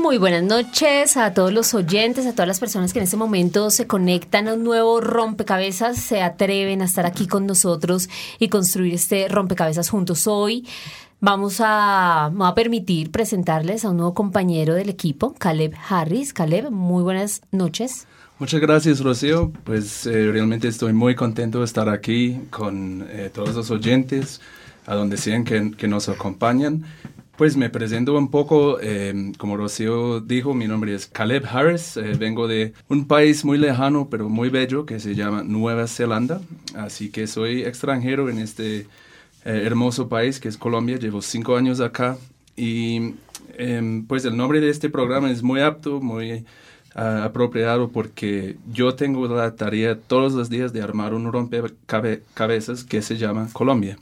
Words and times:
Muy 0.00 0.16
buenas 0.16 0.42
noches 0.42 1.18
a 1.18 1.34
todos 1.34 1.52
los 1.52 1.74
oyentes, 1.74 2.24
a 2.24 2.32
todas 2.32 2.48
las 2.48 2.58
personas 2.58 2.92
que 2.94 3.00
en 3.00 3.04
este 3.04 3.18
momento 3.18 3.70
se 3.70 3.86
conectan 3.86 4.48
a 4.48 4.54
un 4.54 4.64
nuevo 4.64 4.98
rompecabezas, 5.02 5.98
se 5.98 6.22
atreven 6.22 6.80
a 6.80 6.86
estar 6.86 7.04
aquí 7.04 7.26
con 7.26 7.46
nosotros 7.46 8.08
y 8.38 8.48
construir 8.48 8.94
este 8.94 9.28
rompecabezas 9.28 9.90
juntos 9.90 10.26
hoy. 10.26 10.66
Vamos 11.20 11.60
a, 11.60 12.32
permitir 12.56 13.10
presentarles 13.10 13.84
a 13.84 13.90
un 13.90 13.98
nuevo 13.98 14.14
compañero 14.14 14.72
del 14.72 14.88
equipo, 14.88 15.34
Caleb 15.34 15.74
Harris. 15.90 16.32
Caleb, 16.32 16.70
muy 16.70 17.02
buenas 17.02 17.42
noches. 17.52 18.06
Muchas 18.38 18.60
gracias, 18.62 19.00
Rocío. 19.00 19.52
Pues 19.64 20.06
eh, 20.06 20.32
realmente 20.32 20.66
estoy 20.68 20.94
muy 20.94 21.14
contento 21.14 21.58
de 21.58 21.66
estar 21.66 21.90
aquí 21.90 22.40
con 22.48 23.06
eh, 23.10 23.30
todos 23.32 23.54
los 23.54 23.70
oyentes, 23.70 24.40
a 24.86 24.94
donde 24.94 25.18
sean 25.18 25.44
que 25.44 25.88
nos 25.88 26.08
acompañan. 26.08 26.86
Pues 27.40 27.56
me 27.56 27.70
presento 27.70 28.18
un 28.18 28.30
poco, 28.30 28.78
eh, 28.82 29.32
como 29.38 29.56
Rocío 29.56 30.20
dijo, 30.20 30.52
mi 30.52 30.68
nombre 30.68 30.94
es 30.94 31.06
Caleb 31.06 31.46
Harris, 31.50 31.96
eh, 31.96 32.12
vengo 32.18 32.46
de 32.46 32.74
un 32.90 33.06
país 33.06 33.46
muy 33.46 33.56
lejano 33.56 34.10
pero 34.10 34.28
muy 34.28 34.50
bello 34.50 34.84
que 34.84 35.00
se 35.00 35.14
llama 35.14 35.42
Nueva 35.42 35.86
Zelanda, 35.86 36.42
así 36.74 37.08
que 37.08 37.26
soy 37.26 37.62
extranjero 37.62 38.28
en 38.28 38.40
este 38.40 38.80
eh, 38.80 38.86
hermoso 39.44 40.10
país 40.10 40.38
que 40.38 40.48
es 40.48 40.58
Colombia, 40.58 40.98
llevo 40.98 41.22
cinco 41.22 41.56
años 41.56 41.80
acá 41.80 42.18
y 42.56 43.14
em, 43.56 44.04
pues 44.04 44.26
el 44.26 44.36
nombre 44.36 44.60
de 44.60 44.68
este 44.68 44.90
programa 44.90 45.30
es 45.30 45.42
muy 45.42 45.62
apto, 45.62 45.98
muy 46.02 46.44
ah, 46.94 47.24
apropiado 47.24 47.88
porque 47.88 48.58
yo 48.70 48.96
tengo 48.96 49.26
la 49.34 49.56
tarea 49.56 49.98
todos 49.98 50.34
los 50.34 50.50
días 50.50 50.74
de 50.74 50.82
armar 50.82 51.14
un 51.14 51.32
rompecabezas 51.32 52.84
que 52.84 53.00
se 53.00 53.16
llama 53.16 53.48
Colombia. 53.54 53.96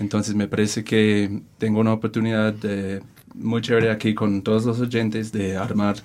Entonces 0.00 0.34
me 0.34 0.48
parece 0.48 0.84
que 0.84 1.42
tengo 1.58 1.80
una 1.80 1.92
oportunidad 1.92 2.52
de, 2.52 3.02
muy 3.34 3.60
chévere 3.62 3.90
aquí 3.90 4.14
con 4.14 4.42
todos 4.42 4.64
los 4.64 4.80
oyentes 4.80 5.32
de 5.32 5.56
armar 5.56 5.96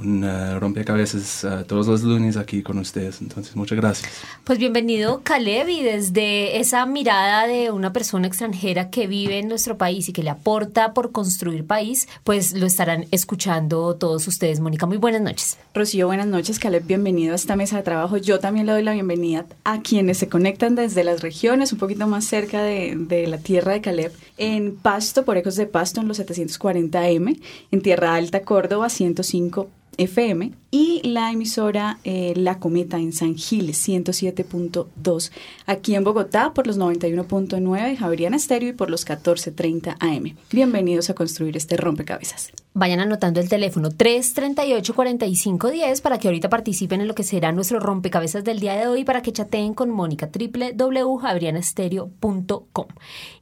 un 0.00 0.24
uh, 0.24 0.58
rompecabezas 0.58 1.44
uh, 1.44 1.64
todos 1.64 1.86
los 1.86 2.02
lunes 2.02 2.36
aquí 2.36 2.62
con 2.62 2.78
ustedes. 2.78 3.20
Entonces, 3.20 3.56
muchas 3.56 3.76
gracias. 3.78 4.10
Pues 4.44 4.58
bienvenido, 4.58 5.20
Caleb, 5.22 5.68
y 5.68 5.82
desde 5.82 6.58
esa 6.58 6.86
mirada 6.86 7.46
de 7.46 7.70
una 7.70 7.92
persona 7.92 8.26
extranjera 8.26 8.90
que 8.90 9.06
vive 9.06 9.38
en 9.38 9.48
nuestro 9.48 9.76
país 9.76 10.08
y 10.08 10.12
que 10.12 10.22
le 10.22 10.30
aporta 10.30 10.94
por 10.94 11.12
construir 11.12 11.66
país, 11.66 12.08
pues 12.24 12.52
lo 12.52 12.66
estarán 12.66 13.06
escuchando 13.10 13.94
todos 13.96 14.26
ustedes. 14.28 14.60
Mónica, 14.60 14.86
muy 14.86 14.96
buenas 14.96 15.20
noches. 15.20 15.58
Rocío, 15.74 16.06
buenas 16.06 16.26
noches. 16.26 16.58
Caleb, 16.58 16.84
bienvenido 16.86 17.32
a 17.32 17.36
esta 17.36 17.56
mesa 17.56 17.76
de 17.76 17.82
trabajo. 17.82 18.16
Yo 18.16 18.38
también 18.38 18.66
le 18.66 18.72
doy 18.72 18.82
la 18.82 18.92
bienvenida 18.92 19.46
a 19.64 19.80
quienes 19.80 20.18
se 20.18 20.28
conectan 20.28 20.74
desde 20.74 21.04
las 21.04 21.22
regiones, 21.22 21.72
un 21.72 21.78
poquito 21.78 22.06
más 22.06 22.24
cerca 22.24 22.62
de, 22.62 22.94
de 22.96 23.26
la 23.26 23.38
tierra 23.38 23.72
de 23.72 23.80
Caleb, 23.80 24.12
en 24.36 24.76
Pasto, 24.76 25.24
por 25.24 25.36
Ecos 25.36 25.56
de 25.56 25.66
Pasto, 25.66 26.00
en 26.00 26.08
los 26.08 26.20
740M, 26.20 27.40
en 27.70 27.82
Tierra 27.82 28.14
Alta, 28.14 28.42
Córdoba, 28.42 28.88
105 28.88 29.68
FM 29.98 30.52
y 30.70 31.02
la 31.02 31.32
emisora 31.32 31.98
eh, 32.04 32.32
La 32.36 32.58
Cometa 32.58 32.98
en 32.98 33.12
San 33.12 33.36
Gil 33.36 33.70
107.2 33.70 35.30
aquí 35.66 35.94
en 35.94 36.04
Bogotá 36.04 36.52
por 36.54 36.66
los 36.66 36.78
91.9 36.78 37.96
Javeriana 37.96 38.36
Estéreo 38.36 38.70
y 38.70 38.72
por 38.72 38.88
los 38.90 39.06
14.30 39.06 39.96
AM. 39.98 40.36
Bienvenidos 40.50 41.10
a 41.10 41.14
construir 41.14 41.54
este 41.56 41.76
rompecabezas. 41.76 42.52
Vayan 42.74 43.00
anotando 43.00 43.40
el 43.40 43.48
teléfono 43.48 43.88
338-4510 43.90 46.00
para 46.00 46.18
que 46.18 46.28
ahorita 46.28 46.48
participen 46.48 47.00
en 47.00 47.08
lo 47.08 47.16
que 47.16 47.24
será 47.24 47.50
nuestro 47.50 47.80
rompecabezas 47.80 48.44
del 48.44 48.60
día 48.60 48.76
de 48.76 48.86
hoy 48.86 49.02
para 49.04 49.20
que 49.20 49.32
chateen 49.32 49.74
con 49.74 49.90
Mónica 49.90 50.30
www.javerianastereo.com 50.32 52.86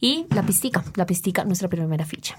y 0.00 0.25
la 0.34 0.47
pistica, 0.47 0.83
la 0.95 1.05
pistica, 1.05 1.45
nuestra 1.45 1.69
primera 1.69 2.06
ficha. 2.06 2.39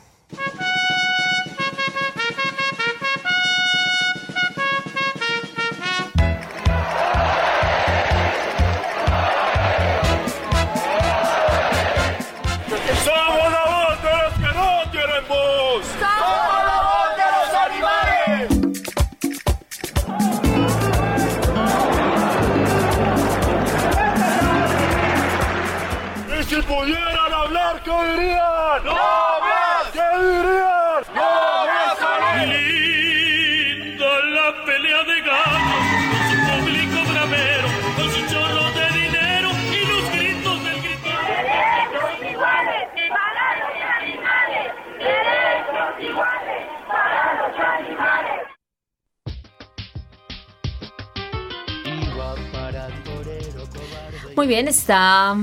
Muy 54.38 54.46
bien, 54.46 54.68
está 54.68 55.36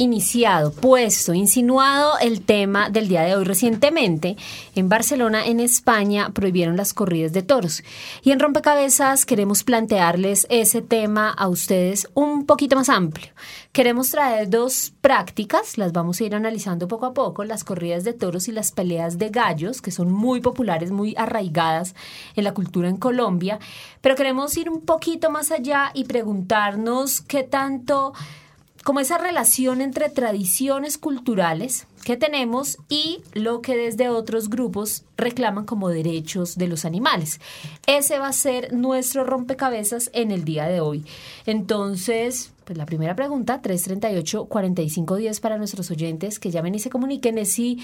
iniciado, 0.00 0.72
puesto, 0.72 1.34
insinuado 1.34 2.18
el 2.20 2.40
tema 2.40 2.88
del 2.88 3.06
día 3.06 3.20
de 3.20 3.36
hoy. 3.36 3.44
Recientemente, 3.44 4.36
en 4.74 4.88
Barcelona, 4.88 5.46
en 5.46 5.60
España, 5.60 6.30
prohibieron 6.30 6.78
las 6.78 6.94
corridas 6.94 7.34
de 7.34 7.42
toros. 7.42 7.82
Y 8.22 8.30
en 8.30 8.40
Rompecabezas 8.40 9.26
queremos 9.26 9.62
plantearles 9.62 10.46
ese 10.48 10.80
tema 10.80 11.28
a 11.28 11.48
ustedes 11.48 12.08
un 12.14 12.46
poquito 12.46 12.76
más 12.76 12.88
amplio. 12.88 13.28
Queremos 13.72 14.10
traer 14.10 14.48
dos 14.48 14.94
prácticas, 15.02 15.76
las 15.76 15.92
vamos 15.92 16.18
a 16.18 16.24
ir 16.24 16.34
analizando 16.34 16.88
poco 16.88 17.04
a 17.04 17.12
poco, 17.12 17.44
las 17.44 17.62
corridas 17.62 18.02
de 18.02 18.14
toros 18.14 18.48
y 18.48 18.52
las 18.52 18.72
peleas 18.72 19.18
de 19.18 19.28
gallos, 19.28 19.82
que 19.82 19.90
son 19.90 20.10
muy 20.10 20.40
populares, 20.40 20.90
muy 20.90 21.14
arraigadas 21.18 21.94
en 22.36 22.44
la 22.44 22.54
cultura 22.54 22.88
en 22.88 22.96
Colombia. 22.96 23.58
Pero 24.00 24.16
queremos 24.16 24.56
ir 24.56 24.70
un 24.70 24.80
poquito 24.80 25.30
más 25.30 25.50
allá 25.50 25.90
y 25.92 26.04
preguntarnos 26.04 27.20
qué 27.20 27.42
tanto 27.42 28.14
como 28.84 29.00
esa 29.00 29.18
relación 29.18 29.80
entre 29.80 30.08
tradiciones 30.08 30.98
culturales 30.98 31.86
que 32.04 32.16
tenemos 32.16 32.78
y 32.88 33.22
lo 33.34 33.60
que 33.60 33.76
desde 33.76 34.08
otros 34.08 34.48
grupos 34.48 35.04
reclaman 35.16 35.66
como 35.66 35.90
derechos 35.90 36.56
de 36.56 36.66
los 36.66 36.84
animales. 36.84 37.40
Ese 37.86 38.18
va 38.18 38.28
a 38.28 38.32
ser 38.32 38.72
nuestro 38.72 39.24
rompecabezas 39.24 40.10
en 40.14 40.30
el 40.30 40.44
día 40.44 40.66
de 40.66 40.80
hoy. 40.80 41.04
Entonces, 41.44 42.52
pues 42.64 42.78
la 42.78 42.86
primera 42.86 43.14
pregunta, 43.14 43.60
338-4510 43.60 45.40
para 45.40 45.58
nuestros 45.58 45.90
oyentes 45.90 46.38
que 46.38 46.50
llamen 46.50 46.74
y 46.74 46.78
se 46.78 46.90
comuniquen 46.90 47.36
es 47.36 47.52
si 47.52 47.80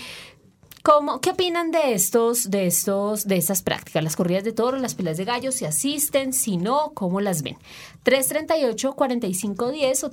¿Cómo, 0.87 1.21
¿Qué 1.21 1.31
opinan 1.31 1.73
de 1.73 1.95
estos, 1.95 2.49
de 2.49 2.69
estos, 2.69 3.27
de 3.27 3.37
estas 3.37 3.61
prácticas? 3.61 4.05
Las 4.05 4.15
corridas 4.15 4.45
de 4.45 4.53
toros, 4.53 4.81
las 4.81 4.95
peleas 4.95 5.17
de 5.17 5.25
gallos, 5.25 5.57
¿se 5.57 5.67
asisten? 5.67 6.33
Si 6.33 6.59
no, 6.59 6.93
¿cómo 6.95 7.21
las 7.21 7.43
ven? 7.43 7.57
338-4510 8.05 10.05
o 10.05 10.11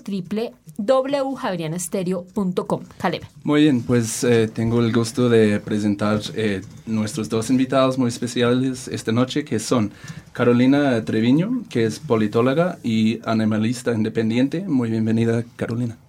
www.javerianastereo.com. 0.80 2.82
Caleb. 2.98 3.22
Muy 3.44 3.62
bien, 3.62 3.84
pues 3.84 4.24
eh, 4.24 4.48
tengo 4.48 4.80
el 4.80 4.92
gusto 4.92 5.30
de 5.30 5.60
presentar 5.60 6.20
eh, 6.34 6.64
nuestros 6.88 7.30
dos 7.30 7.52
invitados 7.52 8.00
muy 8.00 8.08
especiales 8.08 8.88
esta 8.88 9.12
noche, 9.12 9.46
que 9.46 9.60
son 9.60 9.92
Carolina 10.32 11.06
Treviño, 11.06 11.66
que 11.70 11.86
es 11.86 12.00
politóloga 12.00 12.80
y 12.82 13.20
animalista 13.26 13.94
independiente. 13.94 14.62
Muy 14.62 14.90
bienvenida, 14.90 15.44
Carolina. 15.56 16.00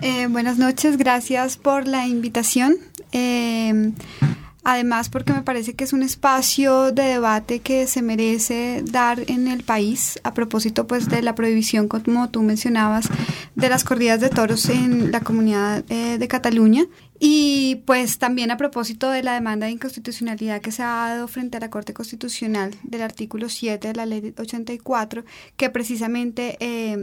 Eh, 0.00 0.28
buenas 0.28 0.58
noches, 0.58 0.96
gracias 0.96 1.56
por 1.56 1.88
la 1.88 2.06
invitación. 2.06 2.76
Eh, 3.12 3.92
además, 4.64 5.08
porque 5.08 5.32
me 5.32 5.42
parece 5.42 5.74
que 5.74 5.84
es 5.84 5.92
un 5.92 6.02
espacio 6.02 6.92
de 6.92 7.04
debate 7.04 7.60
que 7.60 7.86
se 7.86 8.02
merece 8.02 8.82
dar 8.84 9.22
en 9.28 9.48
el 9.48 9.62
país 9.62 10.18
a 10.24 10.34
propósito 10.34 10.86
pues 10.86 11.08
de 11.08 11.22
la 11.22 11.34
prohibición, 11.34 11.88
como 11.88 12.28
tú 12.28 12.42
mencionabas, 12.42 13.08
de 13.54 13.68
las 13.68 13.84
corridas 13.84 14.20
de 14.20 14.28
toros 14.28 14.68
en 14.68 15.10
la 15.10 15.20
comunidad 15.20 15.84
eh, 15.88 16.18
de 16.18 16.28
Cataluña. 16.28 16.84
Y 17.20 17.82
pues 17.84 18.18
también 18.18 18.52
a 18.52 18.56
propósito 18.56 19.10
de 19.10 19.24
la 19.24 19.34
demanda 19.34 19.66
de 19.66 19.72
inconstitucionalidad 19.72 20.60
que 20.60 20.70
se 20.70 20.84
ha 20.84 21.08
dado 21.08 21.26
frente 21.26 21.56
a 21.56 21.60
la 21.60 21.68
Corte 21.68 21.92
Constitucional 21.92 22.76
del 22.84 23.02
artículo 23.02 23.48
7 23.48 23.88
de 23.88 23.94
la 23.94 24.06
Ley 24.06 24.34
84, 24.38 25.24
que 25.56 25.68
precisamente 25.68 26.56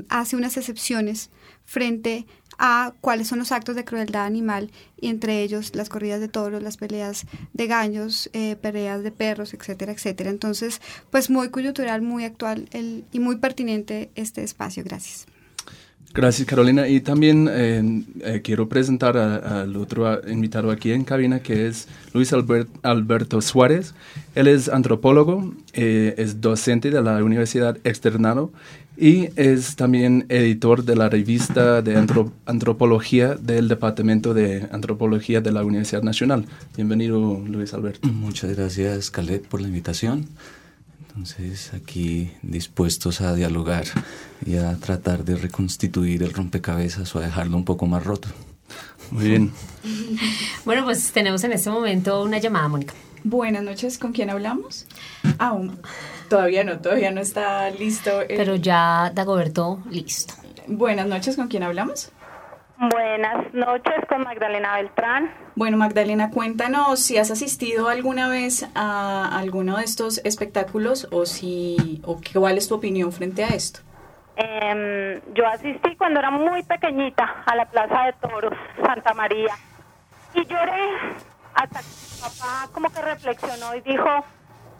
hace 0.07 0.37
unas 0.37 0.55
excepciones 0.55 1.31
frente 1.65 2.25
a 2.57 2.93
cuáles 3.01 3.27
son 3.27 3.39
los 3.39 3.51
actos 3.51 3.75
de 3.75 3.83
crueldad 3.83 4.25
animal 4.25 4.71
y 4.99 5.09
entre 5.09 5.41
ellos 5.41 5.75
las 5.75 5.89
corridas 5.89 6.21
de 6.21 6.27
toros, 6.27 6.63
las 6.63 6.77
peleas 6.77 7.25
de 7.53 7.67
gallos, 7.67 8.29
eh, 8.33 8.55
peleas 8.55 9.03
de 9.03 9.11
perros, 9.11 9.53
etcétera, 9.53 9.91
etcétera. 9.91 10.29
Entonces, 10.29 10.81
pues 11.11 11.29
muy 11.29 11.49
coyuntural, 11.49 12.01
muy 12.01 12.23
actual 12.23 12.67
el, 12.71 13.03
y 13.11 13.19
muy 13.19 13.37
pertinente 13.37 14.09
este 14.15 14.43
espacio. 14.43 14.83
Gracias. 14.83 15.25
Gracias, 16.13 16.47
Carolina. 16.47 16.87
Y 16.87 17.01
también 17.01 17.49
eh, 17.51 18.03
eh, 18.21 18.41
quiero 18.41 18.69
presentar 18.69 19.17
al 19.17 19.75
otro 19.75 20.25
invitado 20.29 20.71
aquí 20.71 20.93
en 20.93 21.03
cabina, 21.03 21.41
que 21.41 21.67
es 21.67 21.89
Luis 22.13 22.31
Alberto 22.83 23.41
Suárez. 23.41 23.93
Él 24.33 24.47
es 24.47 24.69
antropólogo, 24.69 25.53
es 25.73 26.39
docente 26.39 26.89
de 26.89 27.01
la 27.01 27.21
Universidad 27.21 27.77
Externado 27.83 28.53
y 28.97 29.29
es 29.35 29.75
también 29.75 30.25
editor 30.29 30.83
de 30.83 30.95
la 30.95 31.09
revista 31.09 31.81
de 31.81 31.95
antropología 32.45 33.35
del 33.35 33.67
Departamento 33.67 34.33
de 34.33 34.67
Antropología 34.71 35.41
de 35.41 35.51
la 35.51 35.63
Universidad 35.63 36.03
Nacional. 36.03 36.45
Bienvenido, 36.75 37.41
Luis 37.45 37.73
Alberto. 37.73 38.07
Muchas 38.07 38.55
gracias, 38.55 39.11
Caleb, 39.11 39.41
por 39.47 39.61
la 39.61 39.67
invitación. 39.67 40.27
Entonces, 41.07 41.73
aquí 41.73 42.31
dispuestos 42.41 43.21
a 43.21 43.33
dialogar 43.35 43.85
y 44.45 44.57
a 44.57 44.75
tratar 44.75 45.23
de 45.23 45.35
reconstituir 45.35 46.23
el 46.23 46.33
rompecabezas 46.33 47.15
o 47.15 47.19
a 47.19 47.21
dejarlo 47.21 47.57
un 47.57 47.65
poco 47.65 47.87
más 47.87 48.03
roto. 48.03 48.27
Muy 49.11 49.29
bien. 49.29 49.51
bueno, 50.65 50.83
pues 50.83 51.11
tenemos 51.11 51.43
en 51.43 51.53
este 51.53 51.69
momento 51.69 52.23
una 52.23 52.37
llamada, 52.37 52.67
Mónica. 52.67 52.93
Buenas 53.23 53.63
noches, 53.63 53.97
¿con 53.97 54.11
quién 54.11 54.29
hablamos? 54.29 54.85
Aún. 55.37 55.79
Todavía 56.29 56.63
no, 56.63 56.79
todavía 56.79 57.11
no 57.11 57.21
está 57.21 57.69
listo. 57.69 58.11
Pero 58.27 58.55
ya 58.55 59.11
Dagoberto, 59.13 59.79
listo. 59.89 60.33
Buenas 60.67 61.07
noches, 61.07 61.35
¿con 61.35 61.47
quién 61.47 61.63
hablamos? 61.63 62.11
Buenas 62.77 63.53
noches 63.53 63.93
con 64.09 64.23
Magdalena 64.23 64.75
Beltrán. 64.75 65.31
Bueno, 65.55 65.77
Magdalena, 65.77 66.29
cuéntanos 66.29 66.99
si 66.99 67.17
has 67.17 67.31
asistido 67.31 67.87
alguna 67.87 68.27
vez 68.27 68.67
a 68.75 69.37
alguno 69.37 69.77
de 69.77 69.85
estos 69.85 70.17
espectáculos 70.25 71.07
o 71.11 71.25
si 71.25 72.01
o 72.05 72.19
cuál 72.33 72.57
es 72.57 72.67
tu 72.67 72.75
opinión 72.75 73.13
frente 73.13 73.45
a 73.45 73.49
esto. 73.49 73.79
Em, 74.35 75.21
yo 75.33 75.47
asistí 75.47 75.95
cuando 75.95 76.19
era 76.19 76.31
muy 76.31 76.63
pequeñita 76.63 77.43
a 77.45 77.55
la 77.55 77.65
Plaza 77.65 78.07
de 78.07 78.13
Toros 78.13 78.53
Santa 78.85 79.13
María 79.13 79.55
y 80.33 80.45
lloré 80.45 81.23
hasta 81.53 81.79
que 81.79 81.85
mi 81.85 82.21
papá 82.21 82.67
como 82.73 82.89
que 82.89 83.01
reflexionó 83.01 83.73
y 83.75 83.81
dijo, 83.81 84.25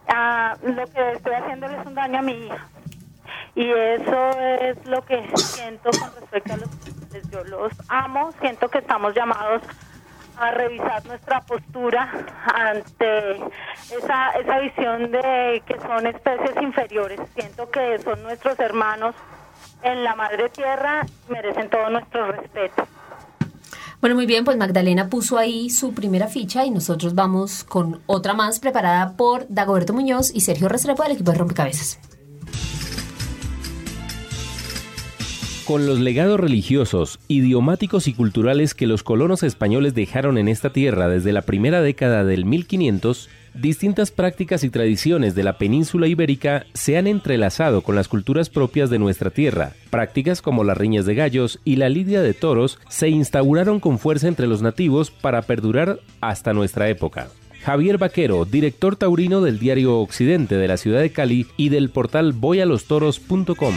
ah, 0.08 0.56
lo 0.64 0.86
que 0.88 1.12
estoy 1.14 1.34
haciéndole 1.34 1.80
es 1.80 1.86
un 1.86 1.96
daño 1.96 2.20
a 2.20 2.22
mi 2.22 2.34
hija. 2.34 2.68
Y 3.56 3.70
eso 3.70 4.30
es 4.40 4.86
lo 4.86 5.04
que 5.06 5.26
siento 5.36 5.90
con 5.92 6.14
respecto 6.20 6.54
a 6.54 6.58
los 6.58 6.70
yo 7.32 7.44
los 7.46 7.72
amo, 7.88 8.32
siento 8.42 8.70
que 8.70 8.80
estamos 8.80 9.14
llamados 9.16 9.62
a 10.38 10.52
revisar 10.52 11.06
nuestra 11.06 11.42
postura 11.42 12.12
ante 12.54 13.38
esa, 13.98 14.32
esa 14.32 14.60
visión 14.60 15.12
de 15.12 15.64
que 15.66 15.80
son 15.80 16.08
especies 16.08 16.62
inferiores. 16.62 17.20
Siento 17.36 17.70
que 17.70 17.98
son 18.00 18.22
nuestros 18.24 18.60
hermanos 18.60 19.16
en 19.82 20.04
la 20.04 20.16
madre 20.16 20.50
tierra, 20.50 21.06
merecen 21.30 21.70
todo 21.70 21.90
nuestro 21.90 22.32
respeto. 22.32 22.86
Bueno, 24.06 24.18
muy 24.18 24.28
bien, 24.28 24.46
pues 24.46 24.56
Magdalena 24.56 25.10
puso 25.10 25.40
ahí 25.40 25.72
su 25.72 25.96
primera 25.96 26.28
ficha 26.28 26.64
y 26.64 26.70
nosotros 26.70 27.16
vamos 27.16 27.64
con 27.64 28.02
otra 28.06 28.36
más 28.36 28.60
preparada 28.60 29.18
por 29.18 29.48
Dagoberto 29.50 29.94
Muñoz 29.94 30.30
y 30.32 30.42
Sergio 30.42 30.70
Restrepo 30.70 31.02
del 31.02 31.14
equipo 31.14 31.32
de 31.32 31.40
Rompecabezas. 31.40 32.00
Con 35.66 35.88
los 35.88 36.00
legados 36.00 36.40
religiosos, 36.40 37.20
idiomáticos 37.28 38.08
y 38.08 38.14
culturales 38.14 38.76
que 38.76 38.86
los 38.86 39.02
colonos 39.02 39.42
españoles 39.42 39.96
dejaron 39.96 40.38
en 40.38 40.50
esta 40.50 40.72
tierra 40.72 41.08
desde 41.08 41.34
la 41.34 41.42
primera 41.42 41.82
década 41.82 42.24
del 42.24 42.46
1500, 42.46 43.28
distintas 43.56 44.12
prácticas 44.12 44.64
y 44.64 44.70
tradiciones 44.70 45.36
de 45.36 45.44
la 45.44 45.58
península 45.58 46.08
ibérica 46.08 46.66
se 46.74 46.98
han 46.98 47.08
entrelazado 47.08 47.82
con 47.82 47.96
las 47.96 48.08
culturas 48.08 48.50
propias 48.50 48.90
de 48.90 49.00
nuestra 49.00 49.30
tierra. 49.30 49.74
Prácticas 49.90 50.42
como 50.42 50.64
las 50.64 50.78
riñas 50.78 51.06
de 51.06 51.16
gallos 51.16 51.60
y 51.64 51.78
la 51.78 51.90
lidia 51.90 52.22
de 52.22 52.34
toros 52.34 52.80
se 52.90 53.10
instauraron 53.10 53.80
con 53.80 54.00
fuerza 54.00 54.28
entre 54.28 54.48
los 54.48 54.62
nativos 54.62 55.12
para 55.12 55.42
perdurar 55.42 56.00
hasta 56.22 56.54
nuestra 56.54 56.90
época. 56.90 57.28
Javier 57.64 57.98
Vaquero, 57.98 58.46
director 58.46 58.96
taurino 58.96 59.42
del 59.42 59.58
diario 59.58 60.00
Occidente 60.00 60.56
de 60.56 60.68
la 60.68 60.78
ciudad 60.78 61.02
de 61.02 61.12
Cali 61.12 61.48
y 61.58 61.70
del 61.70 61.90
portal 61.90 62.34
voyalostoros.com. 62.34 63.76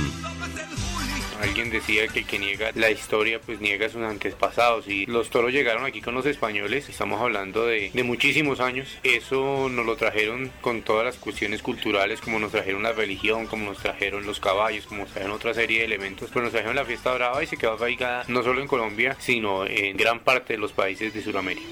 Alguien 1.40 1.70
decía 1.70 2.08
que 2.08 2.20
el 2.20 2.26
que 2.26 2.38
niega 2.38 2.70
la 2.74 2.90
historia 2.90 3.40
pues 3.40 3.60
niega 3.60 3.88
sus 3.88 4.02
antepasados 4.02 4.88
y 4.88 5.06
los 5.06 5.30
toros 5.30 5.52
llegaron 5.52 5.84
aquí 5.84 6.00
con 6.00 6.14
los 6.14 6.26
españoles, 6.26 6.88
estamos 6.88 7.20
hablando 7.20 7.64
de, 7.66 7.90
de 7.94 8.02
muchísimos 8.02 8.60
años, 8.60 8.88
eso 9.04 9.68
nos 9.68 9.86
lo 9.86 9.96
trajeron 9.96 10.50
con 10.60 10.82
todas 10.82 11.04
las 11.04 11.16
cuestiones 11.16 11.62
culturales 11.62 12.20
como 12.20 12.38
nos 12.40 12.50
trajeron 12.50 12.82
la 12.82 12.92
religión, 12.92 13.46
como 13.46 13.66
nos 13.66 13.78
trajeron 13.78 14.26
los 14.26 14.40
caballos, 14.40 14.86
como 14.86 15.02
nos 15.02 15.10
trajeron 15.10 15.36
otra 15.36 15.54
serie 15.54 15.80
de 15.80 15.84
elementos, 15.84 16.30
pues 16.32 16.42
nos 16.42 16.52
trajeron 16.52 16.76
la 16.76 16.84
fiesta 16.84 17.14
brava 17.14 17.42
y 17.42 17.46
se 17.46 17.56
quedó 17.56 17.74
arraigada 17.74 18.24
no 18.26 18.42
solo 18.42 18.60
en 18.60 18.68
Colombia, 18.68 19.16
sino 19.20 19.64
en 19.64 19.96
gran 19.96 20.20
parte 20.20 20.54
de 20.54 20.58
los 20.58 20.72
países 20.72 21.14
de 21.14 21.22
Sudamérica. 21.22 21.68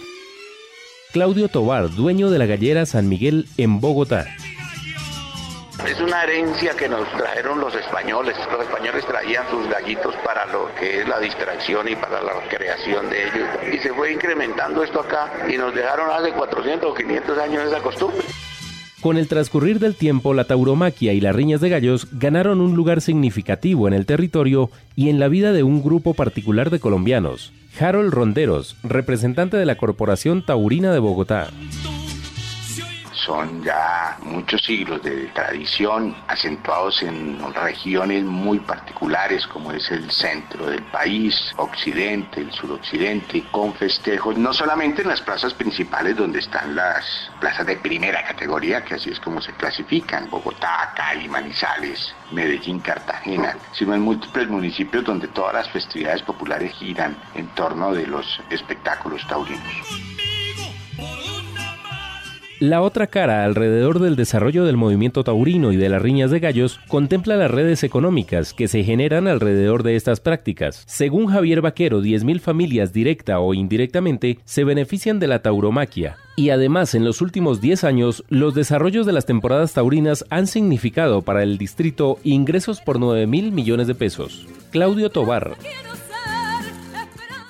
Claudio 1.12 1.48
Tobar, 1.48 1.90
dueño 1.90 2.30
de 2.30 2.38
la 2.38 2.46
gallera 2.46 2.84
San 2.86 3.08
Miguel 3.08 3.46
en 3.56 3.80
Bogotá. 3.80 4.26
Es 5.84 6.00
una 6.00 6.22
herencia 6.24 6.74
que 6.74 6.88
nos 6.88 7.08
trajeron 7.12 7.60
los 7.60 7.74
españoles. 7.74 8.34
Los 8.50 8.62
españoles 8.62 9.04
traían 9.06 9.48
sus 9.50 9.68
gallitos 9.68 10.14
para 10.24 10.46
lo 10.46 10.74
que 10.74 11.00
es 11.00 11.08
la 11.08 11.20
distracción 11.20 11.88
y 11.88 11.94
para 11.94 12.22
la 12.22 12.40
recreación 12.40 13.10
de 13.10 13.28
ellos. 13.28 13.48
Y 13.72 13.78
se 13.78 13.92
fue 13.92 14.12
incrementando 14.12 14.82
esto 14.82 15.00
acá 15.00 15.30
y 15.48 15.56
nos 15.56 15.74
dejaron 15.74 16.10
hace 16.10 16.32
400 16.32 16.90
o 16.90 16.94
500 16.94 17.38
años 17.38 17.64
esa 17.68 17.80
costumbre. 17.80 18.24
Con 19.00 19.18
el 19.18 19.28
transcurrir 19.28 19.78
del 19.78 19.94
tiempo, 19.94 20.34
la 20.34 20.44
tauromaquia 20.44 21.12
y 21.12 21.20
las 21.20 21.36
riñas 21.36 21.60
de 21.60 21.68
gallos 21.68 22.08
ganaron 22.10 22.60
un 22.60 22.74
lugar 22.74 23.00
significativo 23.02 23.86
en 23.86 23.94
el 23.94 24.06
territorio 24.06 24.70
y 24.96 25.10
en 25.10 25.20
la 25.20 25.28
vida 25.28 25.52
de 25.52 25.62
un 25.62 25.82
grupo 25.82 26.14
particular 26.14 26.70
de 26.70 26.80
colombianos. 26.80 27.52
Harold 27.78 28.12
Ronderos, 28.12 28.76
representante 28.82 29.58
de 29.58 29.66
la 29.66 29.76
Corporación 29.76 30.44
Taurina 30.44 30.92
de 30.92 30.98
Bogotá 30.98 31.50
son 33.26 33.62
ya 33.64 34.16
muchos 34.22 34.62
siglos 34.62 35.02
de 35.02 35.26
tradición 35.34 36.14
acentuados 36.28 37.02
en 37.02 37.42
regiones 37.54 38.22
muy 38.22 38.60
particulares 38.60 39.46
como 39.48 39.72
es 39.72 39.90
el 39.90 40.08
centro 40.12 40.66
del 40.66 40.82
país, 40.84 41.52
occidente, 41.56 42.40
el 42.40 42.52
suroccidente, 42.52 43.42
con 43.50 43.74
festejos 43.74 44.38
no 44.38 44.52
solamente 44.52 45.02
en 45.02 45.08
las 45.08 45.20
plazas 45.20 45.52
principales 45.54 46.16
donde 46.16 46.38
están 46.38 46.76
las 46.76 47.04
plazas 47.40 47.66
de 47.66 47.76
primera 47.76 48.24
categoría, 48.24 48.84
que 48.84 48.94
así 48.94 49.10
es 49.10 49.18
como 49.18 49.40
se 49.40 49.52
clasifican, 49.54 50.30
Bogotá, 50.30 50.92
Cali, 50.96 51.28
Manizales, 51.28 52.14
Medellín, 52.30 52.78
Cartagena, 52.78 53.56
sino 53.72 53.94
en 53.94 54.02
múltiples 54.02 54.48
municipios 54.48 55.04
donde 55.04 55.26
todas 55.28 55.54
las 55.54 55.68
festividades 55.70 56.22
populares 56.22 56.72
giran 56.74 57.16
en 57.34 57.48
torno 57.48 57.92
de 57.92 58.06
los 58.06 58.40
espectáculos 58.50 59.26
taurinos. 59.26 60.15
La 62.58 62.80
otra 62.80 63.06
cara 63.06 63.44
alrededor 63.44 63.98
del 63.98 64.16
desarrollo 64.16 64.64
del 64.64 64.78
movimiento 64.78 65.22
taurino 65.22 65.72
y 65.72 65.76
de 65.76 65.90
las 65.90 66.00
riñas 66.00 66.30
de 66.30 66.40
gallos 66.40 66.80
contempla 66.88 67.36
las 67.36 67.50
redes 67.50 67.84
económicas 67.84 68.54
que 68.54 68.66
se 68.66 68.82
generan 68.82 69.28
alrededor 69.28 69.82
de 69.82 69.94
estas 69.94 70.20
prácticas. 70.20 70.82
Según 70.86 71.26
Javier 71.26 71.60
Vaquero, 71.60 72.00
10.000 72.00 72.40
familias 72.40 72.94
directa 72.94 73.40
o 73.40 73.52
indirectamente 73.52 74.38
se 74.46 74.64
benefician 74.64 75.18
de 75.18 75.26
la 75.26 75.42
tauromaquia. 75.42 76.16
Y 76.34 76.48
además, 76.48 76.94
en 76.94 77.04
los 77.04 77.20
últimos 77.20 77.60
10 77.60 77.84
años, 77.84 78.24
los 78.30 78.54
desarrollos 78.54 79.04
de 79.04 79.12
las 79.12 79.26
temporadas 79.26 79.74
taurinas 79.74 80.24
han 80.30 80.46
significado 80.46 81.20
para 81.20 81.42
el 81.42 81.58
distrito 81.58 82.18
ingresos 82.24 82.80
por 82.80 82.98
9 82.98 83.26
mil 83.26 83.52
millones 83.52 83.86
de 83.86 83.94
pesos. 83.94 84.46
Claudio 84.70 85.10
Tobar, 85.10 85.56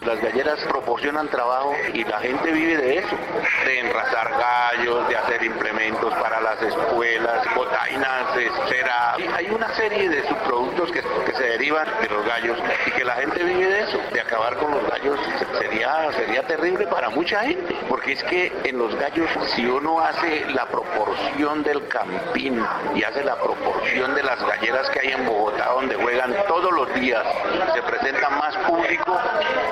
las 0.07 0.21
galleras 0.21 0.61
proporcionan 0.69 1.29
trabajo 1.29 1.75
y 1.93 2.05
la 2.05 2.21
gente 2.21 2.53
vive 2.53 2.77
de 2.77 2.99
eso, 2.99 3.17
de 3.65 3.81
enrazar 3.81 4.31
gallos, 4.31 5.09
de 5.09 5.17
hacer 5.17 5.43
implementos 5.43 6.15
para 6.15 6.41
las 6.41 6.63
escuelas, 6.63 7.45
botainas, 7.57 8.33
cera. 8.69 9.15
Hay 9.35 9.51
una 9.51 9.75
serie 9.75 10.09
de 10.09 10.23
subproductos 10.29 10.93
que, 10.93 11.03
se 11.03 11.36
de 11.75 12.09
los 12.09 12.25
gallos 12.25 12.57
y 12.87 12.91
que 12.93 13.05
la 13.05 13.15
gente 13.15 13.43
vive 13.43 13.67
de 13.67 13.81
eso. 13.81 13.99
De 14.13 14.21
acabar 14.21 14.57
con 14.57 14.71
los 14.71 14.89
gallos 14.89 15.19
sería, 15.59 16.13
sería 16.13 16.47
terrible 16.47 16.87
para 16.87 17.11
mucha 17.11 17.41
gente, 17.41 17.75
porque 17.89 18.13
es 18.13 18.23
que 18.23 18.53
en 18.65 18.79
los 18.79 18.95
gallos, 18.95 19.29
si 19.55 19.67
uno 19.67 19.99
hace 19.99 20.47
la 20.51 20.67
proporción 20.67 21.65
del 21.65 21.89
campín 21.89 22.65
y 22.95 23.03
hace 23.03 23.25
la 23.25 23.35
proporción 23.35 24.15
de 24.15 24.23
las 24.23 24.41
galleras 24.47 24.89
que 24.91 25.01
hay 25.01 25.13
en 25.13 25.27
Bogotá, 25.27 25.71
donde 25.73 25.97
juegan 25.97 26.35
todos 26.47 26.73
los 26.73 26.95
días, 26.95 27.27
se 27.75 27.83
presenta 27.83 28.31
más 28.31 28.57
público 28.59 29.19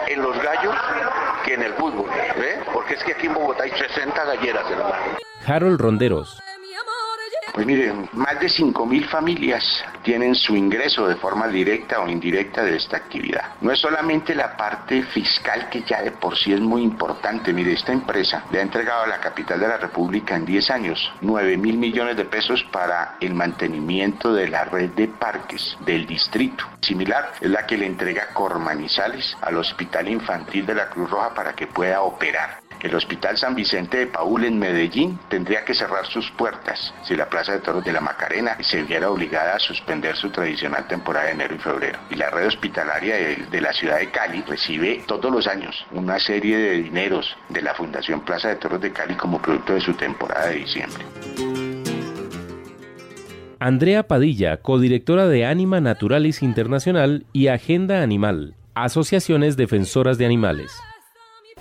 en 0.08 0.20
los 0.20 0.36
gallos 0.42 0.74
que 1.44 1.54
en 1.54 1.62
el 1.62 1.74
fútbol, 1.74 2.10
¿ve? 2.36 2.58
Porque 2.72 2.94
es 2.94 3.04
que 3.04 3.12
aquí 3.12 3.26
en 3.26 3.34
Bogotá 3.34 3.64
hay 3.64 3.70
60 3.70 4.24
galleras, 4.24 4.68
hermano. 4.68 4.96
Harold 5.46 5.80
Ronderos. 5.80 6.43
Pues 7.54 7.66
miren, 7.66 8.08
más 8.14 8.40
de 8.40 8.48
5.000 8.48 9.06
familias 9.06 9.84
tienen 10.02 10.34
su 10.34 10.56
ingreso 10.56 11.06
de 11.06 11.14
forma 11.14 11.46
directa 11.46 12.00
o 12.00 12.08
indirecta 12.08 12.64
de 12.64 12.74
esta 12.74 12.96
actividad. 12.96 13.52
No 13.60 13.70
es 13.70 13.78
solamente 13.78 14.34
la 14.34 14.56
parte 14.56 15.04
fiscal 15.04 15.68
que 15.70 15.82
ya 15.82 16.02
de 16.02 16.10
por 16.10 16.36
sí 16.36 16.52
es 16.52 16.58
muy 16.58 16.82
importante. 16.82 17.52
Mire, 17.52 17.74
esta 17.74 17.92
empresa 17.92 18.42
le 18.50 18.58
ha 18.58 18.62
entregado 18.62 19.04
a 19.04 19.06
la 19.06 19.20
capital 19.20 19.60
de 19.60 19.68
la 19.68 19.76
República 19.76 20.34
en 20.34 20.44
10 20.44 20.70
años 20.70 21.12
9 21.20 21.56
mil 21.56 21.78
millones 21.78 22.16
de 22.16 22.24
pesos 22.24 22.64
para 22.72 23.14
el 23.20 23.34
mantenimiento 23.34 24.34
de 24.34 24.48
la 24.48 24.64
red 24.64 24.90
de 24.90 25.06
parques 25.06 25.76
del 25.86 26.06
distrito. 26.06 26.64
Similar 26.80 27.34
es 27.40 27.50
la 27.50 27.64
que 27.66 27.78
le 27.78 27.86
entrega 27.86 28.30
Cormanizales 28.32 29.36
al 29.42 29.58
Hospital 29.58 30.08
Infantil 30.08 30.66
de 30.66 30.74
la 30.74 30.88
Cruz 30.88 31.08
Roja 31.08 31.32
para 31.32 31.52
que 31.52 31.68
pueda 31.68 32.02
operar. 32.02 32.63
El 32.84 32.94
Hospital 32.94 33.38
San 33.38 33.54
Vicente 33.54 33.96
de 33.96 34.06
Paul 34.08 34.44
en 34.44 34.58
Medellín 34.58 35.18
tendría 35.30 35.64
que 35.64 35.72
cerrar 35.72 36.04
sus 36.04 36.30
puertas 36.32 36.92
si 37.02 37.16
la 37.16 37.30
Plaza 37.30 37.52
de 37.52 37.60
Toros 37.60 37.82
de 37.82 37.94
la 37.94 38.02
Macarena 38.02 38.58
se 38.60 38.82
viera 38.82 39.10
obligada 39.10 39.56
a 39.56 39.58
suspender 39.58 40.14
su 40.16 40.28
tradicional 40.28 40.86
temporada 40.86 41.28
de 41.28 41.32
enero 41.32 41.54
y 41.54 41.58
febrero. 41.58 41.98
Y 42.10 42.16
la 42.16 42.28
red 42.28 42.46
hospitalaria 42.46 43.16
de, 43.50 43.60
la 43.62 43.72
ciudad 43.72 44.00
de 44.00 44.10
Cali 44.10 44.42
recibe 44.42 45.02
todos 45.06 45.32
los 45.32 45.46
años 45.46 45.86
una 45.92 46.18
serie 46.18 46.58
de 46.58 46.82
dineros 46.82 47.34
de 47.48 47.62
la 47.62 47.72
Fundación 47.72 48.20
Plaza 48.20 48.48
de 48.48 48.56
Toros 48.56 48.82
de 48.82 48.92
Cali 48.92 49.14
como 49.14 49.40
producto 49.40 49.72
de 49.72 49.80
su 49.80 49.94
temporada 49.94 50.48
de 50.48 50.56
diciembre. 50.56 51.06
Andrea 53.60 54.02
Padilla, 54.02 54.58
codirectora 54.58 55.26
de 55.26 55.46
Anima 55.46 55.80
Naturalis 55.80 56.42
Internacional 56.42 57.24
y 57.32 57.46
Agenda 57.48 58.02
Animal, 58.02 58.56
asociaciones 58.74 59.56
defensoras 59.56 60.18
de 60.18 60.26
animales. 60.26 60.70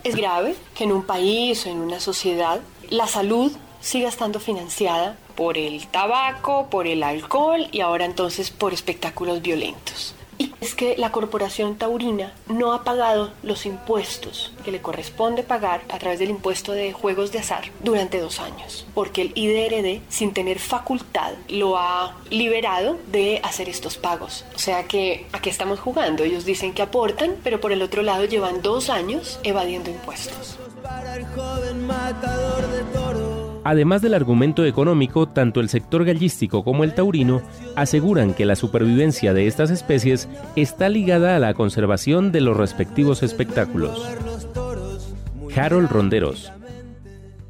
Es 0.04 0.16
grave 0.18 0.56
que 0.76 0.84
en 0.84 0.92
un 0.92 1.04
país 1.04 1.66
o 1.66 1.70
en 1.70 1.80
una 1.80 2.02
sociedad 2.02 2.60
la 2.90 3.08
salud 3.08 3.54
siga 3.80 4.10
estando 4.10 4.42
financiada 4.42 5.18
por 5.36 5.58
el 5.58 5.88
tabaco, 5.88 6.68
por 6.70 6.88
el 6.88 7.04
alcohol 7.04 7.68
y 7.72 7.80
ahora 7.80 8.04
entonces 8.04 8.52
por 8.52 8.74
espectáculos 8.74 9.42
violentos. 9.42 10.14
Es 10.62 10.76
que 10.76 10.96
la 10.98 11.12
corporación 11.12 11.76
taurina 11.78 12.34
no 12.48 12.74
ha 12.74 12.84
pagado 12.84 13.32
los 13.44 13.66
impuestos 13.66 14.54
que 14.64 14.72
le 14.72 14.82
corresponde 14.82 15.44
pagar 15.44 15.82
a 15.90 16.00
través 16.00 16.20
del 16.20 16.30
impuesto 16.30 16.72
de 16.72 16.94
juegos 16.94 17.32
de 17.32 17.40
azar 17.40 17.66
durante 17.84 18.20
dos 18.20 18.40
años, 18.40 18.86
porque 18.94 19.22
el 19.22 19.32
IDRD, 19.36 20.02
sin 20.10 20.34
tener 20.34 20.60
facultad, 20.60 21.34
lo 21.50 21.78
ha 21.78 22.16
liberado 22.30 22.98
de 23.08 23.40
hacer 23.44 23.70
estos 23.70 23.98
pagos. 23.98 24.46
O 24.56 24.60
sea 24.60 24.84
que 24.86 25.28
aquí 25.32 25.50
estamos 25.50 25.80
jugando. 25.80 26.24
Ellos 26.24 26.46
dicen 26.46 26.74
que 26.74 26.82
aportan, 26.82 27.36
pero 27.44 27.60
por 27.60 27.72
el 27.72 27.82
otro 27.82 28.02
lado 28.02 28.26
llevan 28.26 28.62
dos 28.62 28.90
años 28.90 29.40
evadiendo 29.44 29.90
impuestos. 29.90 30.58
Además 33.66 34.02
del 34.02 34.14
argumento 34.14 34.66
económico, 34.66 35.28
tanto 35.28 35.60
el 35.60 35.70
sector 35.70 36.06
gallístico 36.06 36.64
como 36.64 36.84
el 36.84 36.94
taurino 36.94 37.42
aseguran 37.76 38.34
que 38.34 38.46
la 38.46 38.56
supervivencia 38.56 39.34
de 39.34 39.48
estas 39.48 39.70
especies 39.70 40.30
está 40.56 40.90
ligada 40.90 41.36
a 41.36 41.40
la 41.40 41.54
conservación 41.54 42.32
de 42.32 42.42
los 42.42 42.56
respectivos 42.58 43.24
espectáculos. 43.24 44.02
Harold 45.56 45.90
Ronderos, 45.90 46.53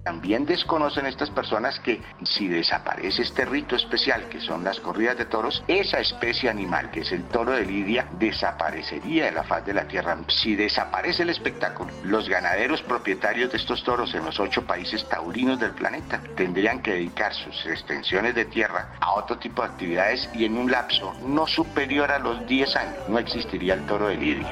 también 0.04 0.46
desconocen 0.46 1.06
estas 1.06 1.30
personas 1.30 1.80
que 1.80 2.02
si 2.24 2.48
desaparece 2.48 3.22
este 3.22 3.46
rito 3.46 3.76
especial 3.76 4.28
que 4.30 4.42
son 4.42 4.64
las 4.64 4.80
corridas 4.80 5.18
de 5.18 5.26
toros, 5.26 5.64
esa 5.68 6.00
especie 6.00 6.50
animal 6.50 6.92
que 6.92 7.02
es 7.02 7.12
el 7.12 7.24
toro 7.26 7.52
de 7.52 7.66
Lidia 7.66 8.08
desaparecería 8.20 9.26
de 9.26 9.32
la 9.32 9.44
faz 9.44 9.66
de 9.66 9.74
la 9.74 9.88
tierra. 9.88 10.18
Si 10.28 10.56
desaparece 10.56 11.24
el 11.24 11.30
espectáculo, 11.30 11.92
los 12.04 12.28
ganaderos 12.28 12.82
propietarios 12.82 13.52
de 13.52 13.58
estos 13.58 13.84
toros 13.84 14.14
en 14.14 14.26
los 14.26 14.40
ocho 14.40 14.66
países 14.66 15.08
taurinos 15.08 15.60
del 15.60 15.72
planeta 15.72 16.22
tendrían 16.36 16.82
que 16.82 16.92
dedicar 16.92 17.34
sus 17.34 17.66
extensiones 17.66 18.36
de 18.36 18.46
tierra 18.46 18.90
a 19.00 19.14
otro 19.14 19.38
tipo 19.38 19.62
de 19.62 19.70
actividades 19.70 20.30
y 20.34 20.46
en 20.46 20.58
un 20.58 20.70
lapso 20.70 21.14
no 21.26 21.48
superior 21.48 22.12
a 22.12 22.20
los 22.20 22.46
10 22.48 22.76
años 22.76 22.96
no 23.08 23.20
existiría 23.20 23.76
el 23.76 23.86
toro 23.86 24.08
de 24.08 24.18
Lidia. 24.18 24.52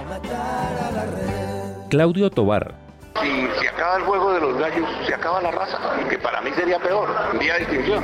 Claudio 1.89 2.29
Tobar, 2.29 2.75
si 3.19 3.47
se 3.59 3.70
acaba 3.81 3.97
el 3.97 4.03
juego 4.03 4.33
de 4.33 4.41
los 4.41 4.59
gallos, 4.59 4.87
se 5.07 5.13
acaba 5.15 5.41
la 5.41 5.49
raza, 5.49 5.79
que 6.07 6.19
para 6.19 6.39
mí 6.41 6.51
sería 6.55 6.77
peor, 6.77 7.09
un 7.33 7.39
día 7.39 7.57
extinción. 7.57 8.03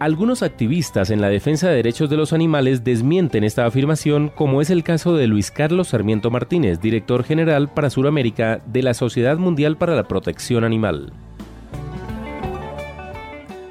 Algunos 0.00 0.42
activistas 0.42 1.10
en 1.10 1.20
la 1.20 1.28
defensa 1.28 1.68
de 1.68 1.76
derechos 1.76 2.10
de 2.10 2.16
los 2.16 2.32
animales 2.32 2.82
desmienten 2.82 3.44
esta 3.44 3.64
afirmación, 3.64 4.28
como 4.28 4.60
es 4.60 4.70
el 4.70 4.82
caso 4.82 5.14
de 5.14 5.28
Luis 5.28 5.52
Carlos 5.52 5.88
Sarmiento 5.88 6.32
Martínez, 6.32 6.80
director 6.80 7.22
general 7.22 7.68
para 7.68 7.88
Sudamérica 7.88 8.60
de 8.66 8.82
la 8.82 8.92
Sociedad 8.92 9.38
Mundial 9.38 9.76
para 9.76 9.94
la 9.94 10.02
Protección 10.02 10.64
Animal 10.64 11.12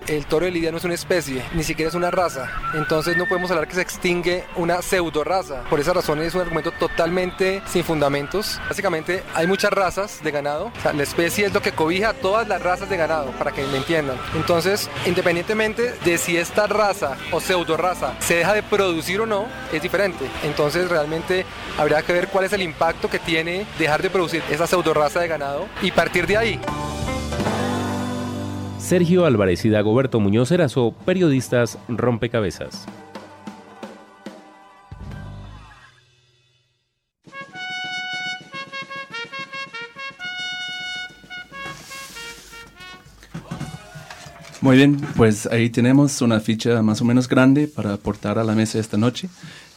el 0.07 0.25
toro 0.25 0.45
de 0.45 0.51
Lidia 0.51 0.71
no 0.71 0.77
es 0.77 0.83
una 0.83 0.93
especie, 0.93 1.43
ni 1.53 1.63
siquiera 1.63 1.89
es 1.89 1.95
una 1.95 2.11
raza. 2.11 2.49
Entonces 2.73 3.17
no 3.17 3.25
podemos 3.27 3.49
hablar 3.51 3.67
que 3.67 3.75
se 3.75 3.81
extingue 3.81 4.43
una 4.55 4.81
pseudo 4.81 5.23
raza. 5.23 5.63
Por 5.69 5.79
esa 5.79 5.93
razón 5.93 6.21
es 6.21 6.35
un 6.35 6.41
argumento 6.41 6.71
totalmente 6.71 7.61
sin 7.67 7.83
fundamentos. 7.83 8.59
Básicamente 8.67 9.23
hay 9.33 9.47
muchas 9.47 9.71
razas 9.71 10.23
de 10.23 10.31
ganado. 10.31 10.71
la 10.83 11.03
especie 11.03 11.45
es 11.45 11.53
lo 11.53 11.61
que 11.61 11.71
cobija 11.71 12.09
a 12.09 12.13
todas 12.13 12.47
las 12.47 12.61
razas 12.61 12.89
de 12.89 12.97
ganado, 12.97 13.31
para 13.31 13.51
que 13.51 13.63
me 13.63 13.77
entiendan. 13.77 14.17
Entonces, 14.35 14.89
independientemente 15.05 15.93
de 16.03 16.17
si 16.17 16.37
esta 16.37 16.67
raza 16.67 17.17
o 17.31 17.39
pseudo 17.39 17.77
raza 17.77 18.13
se 18.19 18.35
deja 18.35 18.53
de 18.53 18.63
producir 18.63 19.21
o 19.21 19.25
no, 19.25 19.47
es 19.71 19.81
diferente. 19.81 20.25
Entonces 20.43 20.89
realmente 20.89 21.45
habría 21.77 22.01
que 22.01 22.13
ver 22.13 22.27
cuál 22.27 22.45
es 22.45 22.53
el 22.53 22.61
impacto 22.61 23.09
que 23.09 23.19
tiene 23.19 23.65
dejar 23.79 24.01
de 24.01 24.09
producir 24.09 24.43
esa 24.49 24.67
pseudo 24.67 24.93
raza 24.93 25.19
de 25.19 25.27
ganado 25.27 25.67
y 25.81 25.91
partir 25.91 26.27
de 26.27 26.37
ahí. 26.37 26.59
Sergio 28.77 29.25
Álvarez 29.25 29.65
y 29.65 29.69
Dagoberto 29.69 30.19
Muñoz 30.19 30.51
Erazo, 30.51 30.93
periodistas 31.05 31.79
Rompecabezas. 31.87 32.87
Muy 44.65 44.77
bien, 44.77 44.97
pues 45.15 45.45
ahí 45.45 45.69
tenemos 45.69 46.23
una 46.23 46.39
ficha 46.39 46.81
más 46.81 46.99
o 46.99 47.05
menos 47.05 47.29
grande 47.29 47.67
para 47.67 47.93
aportar 47.93 48.39
a 48.39 48.43
la 48.43 48.55
mesa 48.55 48.79
esta 48.79 48.97
noche. 48.97 49.29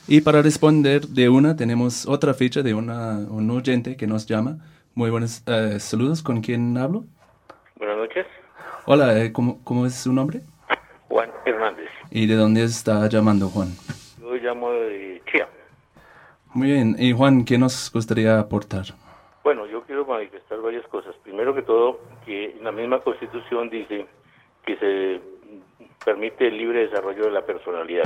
Y 0.06 0.22
para 0.22 0.40
responder 0.40 1.06
de 1.08 1.28
una, 1.28 1.56
tenemos 1.56 2.06
otra 2.06 2.32
ficha 2.32 2.62
de 2.62 2.72
una, 2.72 3.18
un 3.18 3.50
oyente 3.50 3.96
que 3.96 4.06
nos 4.06 4.24
llama. 4.24 4.60
Muy 4.94 5.10
buenos 5.10 5.42
eh, 5.46 5.78
saludos, 5.78 6.22
¿con 6.22 6.40
quién 6.40 6.78
hablo? 6.78 7.04
Buenas 7.76 7.98
noches. 7.98 8.26
Hola, 8.90 9.22
eh, 9.22 9.34
¿cómo, 9.34 9.62
¿cómo, 9.64 9.84
es 9.84 9.96
su 9.96 10.14
nombre? 10.14 10.40
Juan 11.10 11.30
Hernández. 11.44 11.90
¿Y 12.10 12.26
de 12.26 12.36
dónde 12.36 12.64
está 12.64 13.06
llamando 13.06 13.48
Juan? 13.48 13.68
Yo 14.18 14.32
llamo 14.36 14.72
de 14.72 15.20
Chía. 15.30 15.46
Muy 16.54 16.68
bien, 16.68 16.96
y 16.98 17.12
Juan, 17.12 17.44
¿qué 17.44 17.58
nos 17.58 17.92
gustaría 17.92 18.40
aportar? 18.40 18.86
Bueno, 19.44 19.66
yo 19.66 19.82
quiero 19.82 20.06
manifestar 20.06 20.62
varias 20.62 20.86
cosas. 20.86 21.14
Primero 21.22 21.54
que 21.54 21.60
todo, 21.60 22.00
que 22.24 22.56
la 22.62 22.72
misma 22.72 23.00
Constitución 23.00 23.68
dice 23.68 24.06
que 24.64 24.76
se 24.78 25.20
permite 26.02 26.48
el 26.48 26.56
libre 26.56 26.88
desarrollo 26.88 27.24
de 27.24 27.30
la 27.32 27.44
personalidad. 27.44 28.04